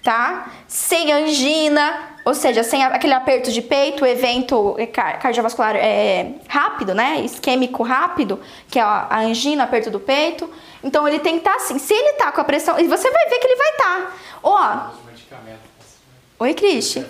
tá? 0.04 0.52
Sem 0.68 1.14
angina, 1.14 2.12
ou 2.26 2.34
seja, 2.34 2.62
sem 2.62 2.84
aquele 2.84 3.14
aperto 3.14 3.52
de 3.52 3.62
peito, 3.62 4.06
evento 4.06 4.76
cardiovascular 5.22 5.76
é, 5.78 6.34
rápido, 6.48 6.94
né? 6.94 7.22
Isquêmico 7.22 7.84
rápido, 7.84 8.40
que 8.70 8.78
é 8.78 8.82
a 8.82 9.20
angina, 9.20 9.64
aperto 9.64 9.90
do 9.90 10.00
peito. 10.00 10.50
Então 10.84 11.08
ele 11.08 11.20
tem 11.20 11.34
que 11.34 11.40
estar 11.40 11.52
tá 11.52 11.58
assim. 11.58 11.80
Se 11.80 11.94
ele 11.94 12.14
tá 12.14 12.32
com 12.32 12.42
a 12.42 12.44
pressão, 12.44 12.78
e 12.78 12.88
você 12.88 13.10
vai 13.10 13.30
ver 13.30 13.40
que 13.40 13.48
ele 13.48 13.56
vai 13.56 13.70
estar. 13.70 14.02
Tá. 14.02 14.12
Ó. 14.44 15.04
Oi, 16.40 16.54
Cristi. 16.54 17.06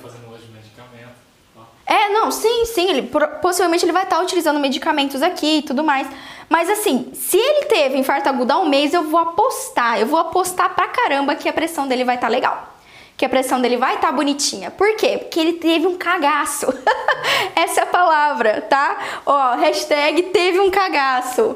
É, 1.86 2.10
não, 2.10 2.32
sim, 2.32 2.66
sim, 2.66 2.90
ele, 2.90 3.02
possivelmente 3.42 3.84
ele 3.84 3.92
vai 3.92 4.04
estar 4.04 4.16
tá 4.16 4.22
utilizando 4.22 4.60
medicamentos 4.60 5.22
aqui 5.22 5.58
e 5.58 5.62
tudo 5.64 5.84
mais. 5.84 6.08
Mas 6.48 6.70
assim, 6.70 7.12
se 7.14 7.38
ele 7.38 7.66
teve 7.66 7.98
infarto 7.98 8.30
agudo 8.30 8.54
há 8.54 8.60
um 8.60 8.70
mês, 8.70 8.94
eu 8.94 9.04
vou 9.04 9.20
apostar, 9.20 10.00
eu 10.00 10.08
vou 10.08 10.20
apostar 10.20 10.74
pra 10.74 10.88
caramba 10.88 11.36
que 11.36 11.50
a 11.50 11.54
pressão 11.54 11.88
dele 11.88 12.06
vai 12.06 12.16
estar 12.16 12.28
tá 12.28 12.32
legal 12.32 12.73
que 13.16 13.26
a 13.26 13.30
pressão 13.30 13.62
dele 13.62 13.78
vai 13.78 13.96
estar 13.96 14.08
tá 14.08 14.14
bonitinha. 14.14 14.72
Por 14.72 14.96
quê? 14.96 15.18
Porque 15.18 15.40
ele 15.40 15.54
teve 15.54 15.88
um 15.88 15.98
cagaço. 15.98 16.68
Essa 17.56 17.82
é 17.82 17.84
a 17.84 17.88
palavra, 17.88 18.62
tá? 18.62 19.22
Ó, 19.26 19.56
hashtag 19.56 20.24
teve 20.24 20.60
um 20.60 20.72
cagaço. 20.72 21.56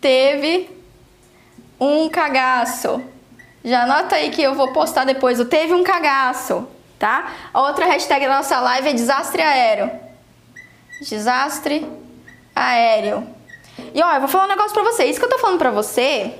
Teve 0.00 0.70
um 1.78 2.08
cagaço. 2.08 3.02
Já 3.64 3.82
anota 3.82 4.16
aí 4.16 4.30
que 4.30 4.42
eu 4.42 4.54
vou 4.54 4.72
postar 4.72 5.04
depois 5.04 5.38
o 5.38 5.44
teve 5.44 5.74
um 5.74 5.82
cagaço, 5.82 6.66
tá? 6.98 7.32
A 7.52 7.60
outra 7.60 7.84
hashtag 7.86 8.26
da 8.26 8.36
nossa 8.36 8.58
live 8.60 8.88
é 8.88 8.92
desastre 8.92 9.42
aéreo. 9.42 9.90
Desastre 11.02 11.86
aéreo. 12.54 13.26
E 13.94 14.02
ó, 14.02 14.14
eu 14.14 14.20
vou 14.20 14.28
falar 14.28 14.44
um 14.44 14.48
negócio 14.48 14.72
pra 14.72 14.82
você. 14.82 15.04
Isso 15.04 15.18
que 15.18 15.24
eu 15.26 15.30
tô 15.30 15.38
falando 15.38 15.58
pra 15.58 15.70
você 15.70 16.38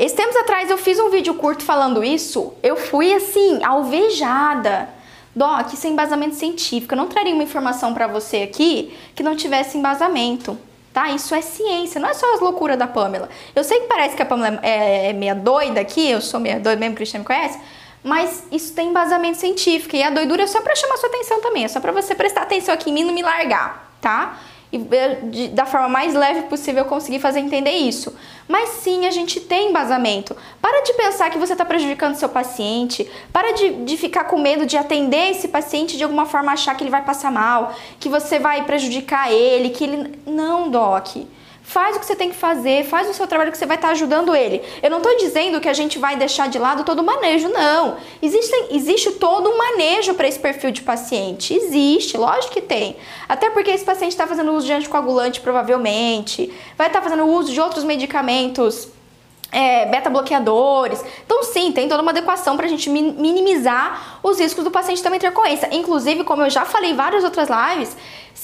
esse 0.00 0.16
tempos 0.16 0.34
atrás 0.36 0.70
eu 0.70 0.78
fiz 0.78 0.98
um 0.98 1.10
vídeo 1.10 1.34
curto 1.34 1.62
falando 1.62 2.02
isso, 2.02 2.54
eu 2.62 2.74
fui 2.74 3.12
assim, 3.12 3.62
alvejada. 3.62 4.88
Doc, 5.36 5.68
sem 5.74 5.92
embasamento 5.92 6.34
científico. 6.34 6.94
Eu 6.94 6.96
não 6.96 7.06
traria 7.06 7.34
uma 7.34 7.42
informação 7.42 7.92
para 7.92 8.06
você 8.06 8.38
aqui 8.38 8.96
que 9.14 9.22
não 9.22 9.36
tivesse 9.36 9.76
embasamento, 9.76 10.58
tá? 10.92 11.10
Isso 11.10 11.34
é 11.34 11.42
ciência, 11.42 12.00
não 12.00 12.08
é 12.08 12.14
só 12.14 12.34
as 12.34 12.40
loucuras 12.40 12.78
da 12.78 12.86
Pamela. 12.86 13.28
Eu 13.54 13.62
sei 13.62 13.80
que 13.80 13.86
parece 13.86 14.16
que 14.16 14.22
a 14.22 14.26
Pamela 14.26 14.58
é, 14.62 15.10
é 15.10 15.12
meia 15.12 15.34
doida 15.34 15.80
aqui, 15.80 16.10
eu 16.10 16.20
sou 16.20 16.40
meia 16.40 16.58
doida 16.58 16.80
mesmo, 16.80 16.94
o 16.94 16.96
Cristiano 16.96 17.22
me 17.22 17.26
conhece, 17.26 17.60
mas 18.02 18.42
isso 18.50 18.72
tem 18.74 18.88
embasamento 18.88 19.38
científico 19.38 19.94
e 19.94 20.02
a 20.02 20.10
doidura 20.10 20.44
é 20.44 20.46
só 20.46 20.62
para 20.62 20.74
chamar 20.74 20.96
sua 20.96 21.10
atenção 21.10 21.40
também, 21.42 21.64
é 21.64 21.68
só 21.68 21.78
para 21.78 21.92
você 21.92 22.14
prestar 22.14 22.42
atenção 22.42 22.74
aqui 22.74 22.90
em 22.90 22.92
mim 22.94 23.02
e 23.02 23.04
não 23.04 23.14
me 23.14 23.22
largar, 23.22 23.92
tá? 24.00 24.36
E 24.72 24.78
de, 25.30 25.48
da 25.48 25.66
forma 25.66 25.88
mais 25.88 26.14
leve 26.14 26.42
possível 26.42 26.84
conseguir 26.84 27.18
fazer 27.18 27.40
entender 27.40 27.72
isso. 27.72 28.14
Mas 28.46 28.68
sim, 28.70 29.06
a 29.06 29.10
gente 29.10 29.40
tem 29.40 29.70
embasamento. 29.70 30.36
Para 30.60 30.82
de 30.82 30.92
pensar 30.94 31.30
que 31.30 31.38
você 31.38 31.52
está 31.52 31.64
prejudicando 31.64 32.14
seu 32.14 32.28
paciente, 32.28 33.08
para 33.32 33.52
de, 33.52 33.84
de 33.84 33.96
ficar 33.96 34.24
com 34.24 34.38
medo 34.38 34.66
de 34.66 34.76
atender 34.76 35.30
esse 35.30 35.48
paciente 35.48 35.96
de 35.96 36.04
alguma 36.04 36.26
forma 36.26 36.52
achar 36.52 36.76
que 36.76 36.84
ele 36.84 36.90
vai 36.90 37.04
passar 37.04 37.30
mal, 37.30 37.74
que 37.98 38.08
você 38.08 38.38
vai 38.38 38.64
prejudicar 38.64 39.32
ele, 39.32 39.70
que 39.70 39.84
ele. 39.84 40.18
Não, 40.26 40.70
Doc. 40.70 41.16
Faz 41.70 41.94
o 41.94 42.00
que 42.00 42.06
você 42.06 42.16
tem 42.16 42.30
que 42.30 42.34
fazer, 42.34 42.84
faz 42.84 43.08
o 43.08 43.14
seu 43.14 43.28
trabalho 43.28 43.52
que 43.52 43.56
você 43.56 43.64
vai 43.64 43.76
estar 43.76 43.90
ajudando 43.90 44.34
ele. 44.34 44.60
Eu 44.82 44.90
não 44.90 44.96
estou 44.96 45.16
dizendo 45.18 45.60
que 45.60 45.68
a 45.68 45.72
gente 45.72 46.00
vai 46.00 46.16
deixar 46.16 46.48
de 46.48 46.58
lado 46.58 46.82
todo 46.82 46.98
o 46.98 47.04
manejo, 47.04 47.48
não. 47.48 47.96
Existe, 48.20 48.52
existe 48.72 49.12
todo 49.12 49.48
um 49.48 49.56
manejo 49.56 50.14
para 50.14 50.26
esse 50.26 50.40
perfil 50.40 50.72
de 50.72 50.82
paciente. 50.82 51.54
Existe, 51.54 52.16
lógico 52.16 52.54
que 52.54 52.60
tem. 52.60 52.96
Até 53.28 53.50
porque 53.50 53.70
esse 53.70 53.84
paciente 53.84 54.10
está 54.10 54.26
fazendo 54.26 54.52
uso 54.52 54.66
de 54.66 54.72
anticoagulante, 54.72 55.40
provavelmente, 55.40 56.52
vai 56.76 56.88
estar 56.88 57.00
fazendo 57.00 57.24
uso 57.24 57.52
de 57.52 57.60
outros 57.60 57.84
medicamentos 57.84 58.88
é, 59.52 59.86
beta-bloqueadores. 59.86 61.04
Então, 61.24 61.44
sim, 61.44 61.70
tem 61.70 61.88
toda 61.88 62.02
uma 62.02 62.10
adequação 62.10 62.56
para 62.56 62.66
a 62.66 62.68
gente 62.68 62.90
minimizar 62.90 64.18
os 64.24 64.40
riscos 64.40 64.64
do 64.64 64.72
paciente 64.72 65.04
também 65.04 65.20
ter 65.20 65.30
doença. 65.30 65.68
Inclusive, 65.70 66.24
como 66.24 66.42
eu 66.42 66.50
já 66.50 66.64
falei 66.64 66.90
em 66.90 66.96
várias 66.96 67.22
outras 67.22 67.48
lives, 67.48 67.96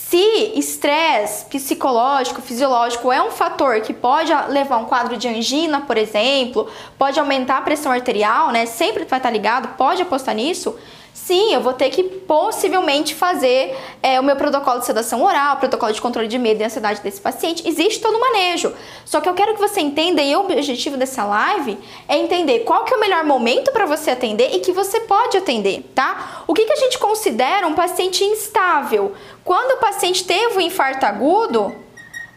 se 0.08 0.52
estresse 0.54 1.46
psicológico, 1.46 2.40
fisiológico 2.40 3.10
é 3.10 3.20
um 3.20 3.32
fator 3.32 3.80
que 3.80 3.92
pode 3.92 4.32
levar 4.50 4.76
a 4.76 4.78
um 4.78 4.84
quadro 4.84 5.16
de 5.16 5.26
angina, 5.26 5.80
por 5.80 5.98
exemplo, 5.98 6.70
pode 6.96 7.18
aumentar 7.18 7.58
a 7.58 7.62
pressão 7.62 7.90
arterial, 7.90 8.52
né? 8.52 8.66
Sempre 8.66 9.04
vai 9.04 9.18
estar 9.18 9.30
ligado, 9.30 9.76
pode 9.76 10.00
apostar 10.00 10.32
nisso 10.32 10.78
sim, 11.16 11.54
eu 11.54 11.62
vou 11.62 11.72
ter 11.72 11.88
que 11.88 12.02
possivelmente 12.02 13.14
fazer 13.14 13.74
é, 14.02 14.20
o 14.20 14.22
meu 14.22 14.36
protocolo 14.36 14.80
de 14.80 14.86
sedação 14.86 15.24
oral, 15.24 15.56
protocolo 15.56 15.90
de 15.90 16.00
controle 16.00 16.28
de 16.28 16.38
medo 16.38 16.60
e 16.60 16.64
ansiedade 16.64 17.00
desse 17.00 17.20
paciente. 17.20 17.66
Existe 17.66 18.00
todo 18.00 18.16
o 18.16 18.20
manejo. 18.20 18.72
Só 19.04 19.20
que 19.22 19.28
eu 19.28 19.32
quero 19.32 19.54
que 19.54 19.60
você 19.60 19.80
entenda, 19.80 20.20
e 20.20 20.36
o 20.36 20.40
objetivo 20.40 20.98
dessa 20.98 21.24
live 21.24 21.78
é 22.06 22.18
entender 22.18 22.60
qual 22.60 22.84
que 22.84 22.92
é 22.92 22.96
o 22.98 23.00
melhor 23.00 23.24
momento 23.24 23.72
para 23.72 23.86
você 23.86 24.10
atender 24.10 24.54
e 24.54 24.60
que 24.60 24.72
você 24.72 25.00
pode 25.00 25.38
atender, 25.38 25.90
tá? 25.94 26.44
O 26.46 26.52
que, 26.52 26.66
que 26.66 26.72
a 26.72 26.76
gente 26.76 26.98
considera 26.98 27.66
um 27.66 27.74
paciente 27.74 28.22
instável? 28.22 29.14
Quando 29.42 29.78
o 29.78 29.80
paciente 29.80 30.22
teve 30.22 30.58
um 30.58 30.60
infarto 30.60 31.06
agudo, 31.06 31.74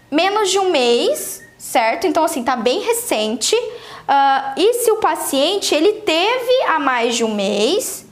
menos 0.09 0.49
de 0.49 0.57
um 0.57 0.71
mês, 0.71 1.43
certo? 1.57 2.07
Então, 2.07 2.23
assim, 2.23 2.43
tá 2.43 2.55
bem 2.55 2.79
recente. 2.79 3.55
Uh, 3.55 4.53
e 4.57 4.73
se 4.75 4.91
o 4.91 4.97
paciente 4.97 5.75
ele 5.75 5.93
teve 6.01 6.63
há 6.69 6.79
mais 6.79 7.15
de 7.15 7.25
um 7.25 7.35
mês, 7.35 8.08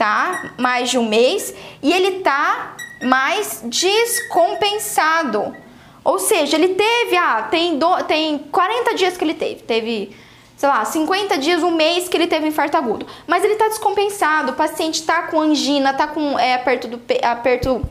tá? 0.00 0.52
Mais 0.56 0.88
de 0.88 0.96
um 0.96 1.06
mês 1.06 1.54
e 1.82 1.92
ele 1.92 2.20
tá 2.20 2.74
mais 3.02 3.60
descompensado. 3.66 5.54
Ou 6.02 6.18
seja, 6.18 6.56
ele 6.56 6.68
teve, 6.68 7.18
ah, 7.18 7.46
tem, 7.50 7.76
do, 7.76 8.02
tem 8.04 8.38
40 8.38 8.94
dias 8.94 9.18
que 9.18 9.24
ele 9.24 9.34
teve, 9.34 9.56
teve, 9.56 10.16
sei 10.56 10.70
lá, 10.70 10.82
50 10.86 11.36
dias, 11.36 11.62
um 11.62 11.72
mês 11.72 12.08
que 12.08 12.16
ele 12.16 12.26
teve 12.26 12.48
infarto 12.48 12.78
agudo. 12.78 13.06
Mas 13.26 13.44
ele 13.44 13.56
tá 13.56 13.68
descompensado, 13.68 14.52
o 14.52 14.54
paciente 14.54 15.02
tá 15.02 15.24
com 15.24 15.38
angina, 15.38 15.92
tá 15.92 16.06
com 16.06 16.38
é, 16.38 16.54
aperto, 16.54 16.88
do, 16.88 16.98
aperto 17.22 17.82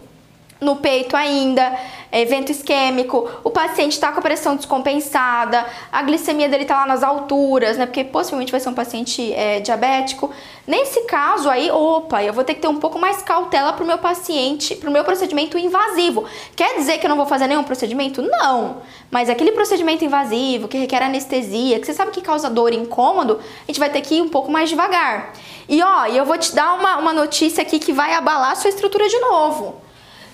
no 0.60 0.78
peito 0.78 1.16
ainda, 1.16 1.78
evento 2.12 2.52
isquêmico, 2.52 3.30
o 3.44 3.50
paciente 3.50 3.94
está 3.94 4.12
com 4.12 4.20
a 4.20 4.22
pressão 4.22 4.56
descompensada, 4.56 5.66
a 5.92 6.02
glicemia 6.02 6.50
dele 6.50 6.64
está 6.64 6.82
lá 6.82 6.86
nas 6.88 7.04
alturas, 7.04 7.78
né? 7.78 7.86
Porque 7.86 8.04
possivelmente 8.04 8.52
vai 8.52 8.60
ser 8.60 8.70
um 8.70 8.74
paciente 8.74 9.34
é, 9.34 9.60
diabético. 9.60 10.32
Nesse 10.66 11.02
caso 11.02 11.50
aí, 11.50 11.70
opa, 11.72 12.24
eu 12.24 12.34
vou 12.34 12.44
ter 12.44 12.56
que 12.56 12.62
ter 12.62 12.68
um 12.68 12.78
pouco 12.78 13.00
mais 13.00 13.22
cautela 13.22 13.74
para 13.74 13.84
o 13.84 13.88
meu 13.88 13.98
paciente, 13.98 14.76
para 14.76 14.90
o 14.90 14.94
meu 14.94 15.04
procedimento 15.04 15.58
invasivo. 15.58 16.26
Quer 16.56 16.78
dizer 16.78 16.98
que 16.98 17.06
eu 17.06 17.10
não 17.10 17.18
vou 17.18 17.26
fazer 17.26 17.48
nenhum 17.48 17.64
procedimento? 17.64 18.22
Não. 18.22 18.78
Mas 19.12 19.30
aquele 19.30 19.52
procedimento 19.52 20.04
invasivo 20.06 20.68
que 20.68 20.78
requer 20.78 21.02
anestesia, 21.02 21.80
que 21.80 21.86
você 21.86 21.94
sabe 21.94 22.12
que 22.12 22.22
causa 22.22 22.50
dor 22.50 22.74
e 22.74 22.78
incômodo, 22.78 23.40
a 23.40 23.66
gente 23.68 23.80
vai 23.80 23.90
ter 23.90 24.02
que 24.02 24.16
ir 24.16 24.22
um 24.22 24.30
pouco 24.30 24.52
mais 24.52 24.70
devagar. 24.70 25.34
E 25.68 25.82
ó, 25.82 26.06
eu 26.08 26.26
vou 26.26 26.38
te 26.38 26.54
dar 26.56 26.74
uma, 26.74 26.98
uma 26.98 27.14
notícia 27.14 27.62
aqui 27.62 27.80
que 27.80 27.94
vai 27.94 28.14
abalar 28.14 28.52
a 28.52 28.56
sua 28.56 28.70
estrutura 28.70 29.08
de 29.08 29.20
novo. 29.20 29.89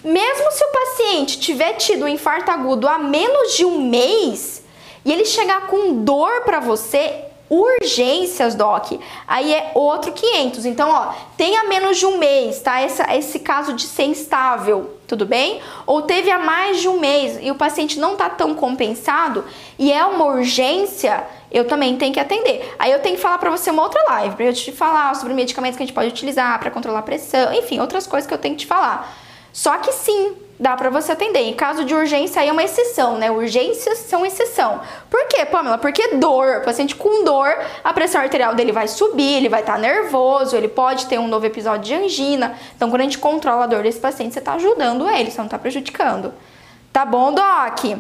Mesmo 0.06 0.51
se 0.51 0.64
o 0.64 0.72
paciente 0.72 1.39
tiver 1.39 1.74
tido 1.74 2.06
um 2.06 2.08
infarto 2.08 2.51
agudo 2.51 2.88
há 2.88 2.99
menos 2.99 3.56
de 3.56 3.66
um 3.66 3.82
mês 3.89 4.64
e 5.03 5.12
ele 5.12 5.26
chegar 5.26 5.66
com 5.66 6.03
dor 6.03 6.41
para 6.41 6.60
você, 6.60 7.26
Urgências, 7.49 8.53
Doc, 8.53 8.99
aí 9.28 9.51
é 9.51 9.72
outro 9.74 10.12
500. 10.12 10.66
Então, 10.66 10.91
ó, 10.91 11.12
tenha 11.36 11.64
menos 11.64 11.97
de 11.97 12.06
um 12.06 12.20
mês, 12.20 12.60
tá? 12.60 12.82
Essa, 12.82 13.16
esse 13.16 13.39
caso 13.39 13.74
de 13.74 13.82
ser 13.82 14.03
instável, 14.03 14.95
tudo 15.08 15.26
bem? 15.26 15.60
Ou 15.88 16.03
teve 16.03 16.30
há 16.30 16.38
mais 16.38 16.82
de 16.82 16.88
um 16.88 16.99
mês 16.99 17.39
e 17.41 17.49
o 17.49 17.56
paciente 17.56 17.99
não 17.99 18.16
tá 18.16 18.30
tão 18.30 18.53
compensado 18.53 19.43
e 19.78 19.91
é 19.91 20.06
uma 20.06 20.26
urgência, 20.26 21.26
eu 21.51 21.66
também 21.66 21.97
tenho 21.97 22.14
que 22.14 22.20
atender. 22.20 22.76
Aí 22.78 22.91
eu 22.91 22.99
tenho 22.99 23.16
que 23.16 23.22
falar 23.22 23.39
para 23.39 23.49
você 23.49 23.72
uma 23.72 23.82
outra 23.82 24.03
live, 24.03 24.36
para 24.36 24.45
eu 24.45 24.53
te 24.53 24.72
falar 24.72 25.16
sobre 25.16 25.34
medicamentos 25.34 25.78
que 25.78 25.84
a 25.84 25.86
gente 25.88 25.95
pode 25.95 26.10
utilizar 26.10 26.60
para 26.60 26.70
controlar 26.70 26.99
a 26.99 27.03
pressão, 27.03 27.51
enfim, 27.53 27.80
outras 27.80 28.06
coisas 28.06 28.28
que 28.28 28.34
eu 28.36 28.39
tenho 28.39 28.53
que 28.53 28.62
te 28.62 28.68
falar. 28.68 29.24
Só 29.56 29.78
que 29.78 29.89
sim, 29.93 30.36
dá 30.60 30.76
para 30.76 30.89
você 30.89 31.14
atender. 31.14 31.39
Em 31.39 31.53
caso 31.53 31.86
de 31.86 31.95
urgência, 31.95 32.41
aí 32.41 32.49
é 32.49 32.51
uma 32.51 32.62
exceção, 32.62 33.18
né? 33.18 33.32
Urgências 33.32 33.99
são 33.99 34.26
exceção. 34.26 34.82
Por 35.10 35.30
quê, 35.30 35.45
Pamela? 35.45 35.78
Porque 35.78 36.18
dor, 36.18 36.58
o 36.58 36.62
paciente 36.66 36.93
com 36.93 37.24
dor, 37.24 37.58
a 37.82 37.93
pressão 37.93 38.20
arterial 38.20 38.53
dele 38.53 38.74
vai 38.74 38.89
subir, 38.89 39.38
ele 39.38 39.47
vai 39.47 39.62
estar 39.62 39.76
tá 39.76 39.80
nervoso, 39.80 40.58
ele 40.58 40.68
pode 40.68 41.06
ter 41.06 41.18
um 41.18 41.30
novo 41.30 41.45
episódio 41.45 41.86
de 41.86 41.93
angina. 41.95 42.53
Então, 42.76 42.89
quando 42.89 42.99
a 42.99 43.06
gente 43.06 43.18
controla 43.18 43.64
a 43.64 43.68
dor 43.68 43.84
desse 43.84 43.97
paciente, 43.97 44.34
você 44.34 44.39
está 44.39 44.56
ajudando 44.56 45.10
ele, 45.10 45.32
você 45.32 45.38
não 45.38 45.45
está 45.45 45.58
prejudicando. 45.58 46.34
Tá 46.91 47.06
bom, 47.06 47.34
Doc? 47.34 47.97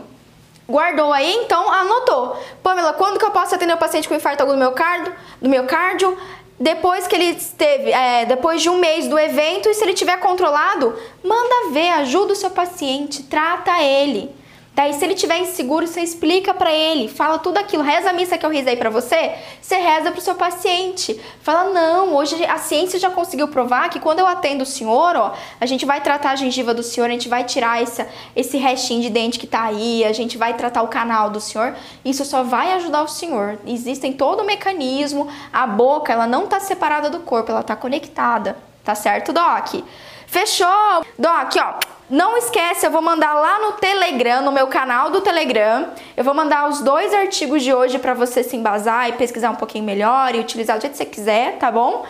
Guardou 0.67 1.13
aí, 1.13 1.35
então 1.35 1.71
anotou. 1.71 2.37
Pamela, 2.61 2.91
quando 2.91 3.17
que 3.17 3.23
eu 3.23 3.31
posso 3.31 3.55
atender 3.55 3.73
o 3.73 3.77
paciente 3.77 4.09
com 4.09 4.15
infarto 4.15 4.43
agudo 4.43 4.57
do 4.57 4.61
miocárdio? 4.61 5.13
Do 5.41 5.47
miocárdio? 5.47 6.17
Depois 6.59 7.05
que 7.05 7.15
ele 7.15 7.31
esteve, 7.31 7.91
é, 7.91 8.25
depois 8.25 8.61
de 8.61 8.69
um 8.69 8.77
mês 8.77 9.07
do 9.07 9.19
evento, 9.19 9.69
e 9.69 9.73
se 9.73 9.83
ele 9.83 9.93
tiver 9.93 10.17
controlado, 10.17 10.95
manda 11.23 11.71
ver, 11.71 11.89
ajuda 11.89 12.33
o 12.33 12.35
seu 12.35 12.49
paciente, 12.49 13.23
trata 13.23 13.81
ele. 13.81 14.33
Daí, 14.75 14.93
se 14.93 15.05
ele 15.05 15.15
tiver 15.15 15.37
inseguro, 15.37 15.87
você 15.87 16.01
explica 16.01 16.53
para 16.53 16.69
ele, 16.69 17.07
fala 17.07 17.39
tudo 17.39 17.57
aquilo, 17.57 17.81
reza 17.81 18.09
a 18.09 18.13
missa 18.13 18.37
que 18.37 18.45
eu 18.45 18.49
rezei 18.49 18.75
para 18.75 18.89
você, 18.89 19.33
você 19.61 19.77
reza 19.77 20.11
pro 20.11 20.19
seu 20.19 20.35
paciente. 20.35 21.17
Fala, 21.41 21.69
não, 21.69 22.13
hoje 22.13 22.43
a 22.45 22.57
ciência 22.57 22.99
já 22.99 23.09
conseguiu 23.09 23.47
provar 23.47 23.89
que 23.89 24.01
quando 24.01 24.19
eu 24.19 24.27
atendo 24.27 24.63
o 24.63 24.65
senhor, 24.65 25.15
ó, 25.15 25.33
a 25.61 25.65
gente 25.65 25.85
vai 25.85 26.01
tratar 26.01 26.31
a 26.31 26.35
gengiva 26.35 26.73
do 26.73 26.83
senhor, 26.83 27.05
a 27.05 27.13
gente 27.13 27.29
vai 27.29 27.45
tirar 27.45 27.81
esse, 27.81 28.05
esse 28.35 28.57
restinho 28.57 29.01
de 29.01 29.09
dente 29.09 29.39
que 29.39 29.47
tá 29.47 29.63
aí, 29.63 30.03
a 30.03 30.11
gente 30.11 30.37
vai 30.37 30.53
tratar 30.55 30.81
o 30.81 30.89
canal 30.89 31.29
do 31.29 31.39
senhor. 31.39 31.73
Isso 32.03 32.25
só 32.25 32.43
vai 32.43 32.73
ajudar 32.73 33.03
o 33.03 33.07
senhor. 33.07 33.57
Existem 33.65 34.11
todo 34.11 34.41
o 34.41 34.45
mecanismo, 34.45 35.29
a 35.53 35.65
boca, 35.65 36.11
ela 36.11 36.27
não 36.27 36.47
tá 36.47 36.59
separada 36.59 37.09
do 37.09 37.21
corpo, 37.21 37.49
ela 37.49 37.63
tá 37.63 37.77
conectada. 37.77 38.57
Tá 38.83 38.93
certo, 38.93 39.31
Doc? 39.31 39.83
Fechou? 40.27 41.05
Doc, 41.17 41.53
ó, 41.57 41.94
não 42.09 42.37
esquece, 42.37 42.85
eu 42.85 42.91
vou 42.91 43.01
mandar 43.01 43.33
lá 43.33 43.59
no 43.59 43.71
Telegram, 43.73 44.41
no 44.43 44.51
meu 44.51 44.67
canal 44.67 45.09
do 45.09 45.21
Telegram. 45.21 45.87
Eu 46.15 46.23
vou 46.23 46.33
mandar 46.33 46.69
os 46.69 46.81
dois 46.81 47.13
artigos 47.13 47.63
de 47.63 47.73
hoje 47.73 47.97
para 47.97 48.13
você 48.13 48.43
se 48.43 48.55
embasar 48.55 49.09
e 49.09 49.13
pesquisar 49.13 49.49
um 49.49 49.55
pouquinho 49.55 49.83
melhor 49.83 50.35
e 50.35 50.39
utilizar 50.39 50.77
do 50.77 50.81
jeito 50.81 50.93
que 50.93 50.97
você 50.97 51.05
quiser, 51.05 51.57
tá 51.57 51.71
bom? 51.71 52.05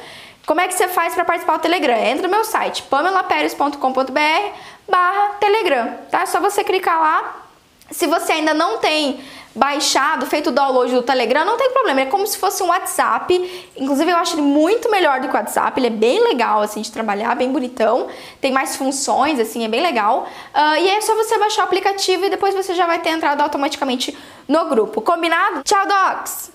Como 0.46 0.60
é 0.60 0.68
que 0.68 0.74
você 0.74 0.88
faz 0.88 1.14
para 1.14 1.24
participar 1.24 1.58
do 1.58 1.62
Telegram? 1.62 1.98
Entra 1.98 2.28
no 2.28 2.30
meu 2.30 2.43
site 2.43 2.84
pamelaperes.com.br 2.84 3.80
barra 4.88 5.30
Telegram, 5.39 5.96
tá? 6.12 6.22
É 6.22 6.26
só 6.26 6.39
você 6.39 6.64
clicar 6.64 7.00
lá. 7.00 7.36
Se 7.89 8.06
você 8.06 8.34
ainda 8.34 8.54
não 8.54 8.80
tem 8.80 9.20
baixado, 9.56 10.26
feito 10.26 10.49
o 10.49 10.51
download 10.51 10.93
do 10.93 11.01
Telegram, 11.01 11.45
não 11.45 11.58
tem 11.58 11.72
problema. 11.72 12.01
É 12.01 12.06
como 12.06 12.28
se 12.28 12.38
fosse 12.38 12.62
um 12.62 12.68
WhatsApp. 12.68 13.70
Inclusive, 13.78 14.12
eu 14.12 14.18
acho 14.18 14.36
ele 14.36 14.41
muito 14.41 14.91
melhor 14.91 15.22
do 15.22 15.30
que 15.30 15.34
o 15.34 15.38
WhatsApp. 15.38 15.80
Ele 15.80 15.88
é 15.88 15.91
bem 15.91 16.22
legal, 16.22 16.62
assim, 16.62 16.82
de 16.82 16.91
trabalhar, 16.91 17.34
bem 17.36 17.51
bonitão. 17.51 18.08
Tem 18.41 18.51
mais 18.51 18.76
funções, 18.76 19.39
assim, 19.39 19.64
é 19.64 19.68
bem 19.68 19.82
legal. 19.82 20.28
Uh, 20.53 20.80
e 20.80 20.89
é 20.89 21.01
só 21.01 21.16
você 21.16 21.38
baixar 21.38 21.62
o 21.62 21.66
aplicativo 21.66 22.26
e 22.26 22.30
depois 22.30 22.53
você 22.53 22.76
já 22.76 22.86
vai 22.86 22.99
ter 22.99 23.10
entrado 23.10 23.39
automaticamente 23.41 24.16
no 24.47 24.66
grupo. 24.68 25.01
Combinado? 25.01 25.64
Tchau, 25.64 25.86
docs! 25.88 26.55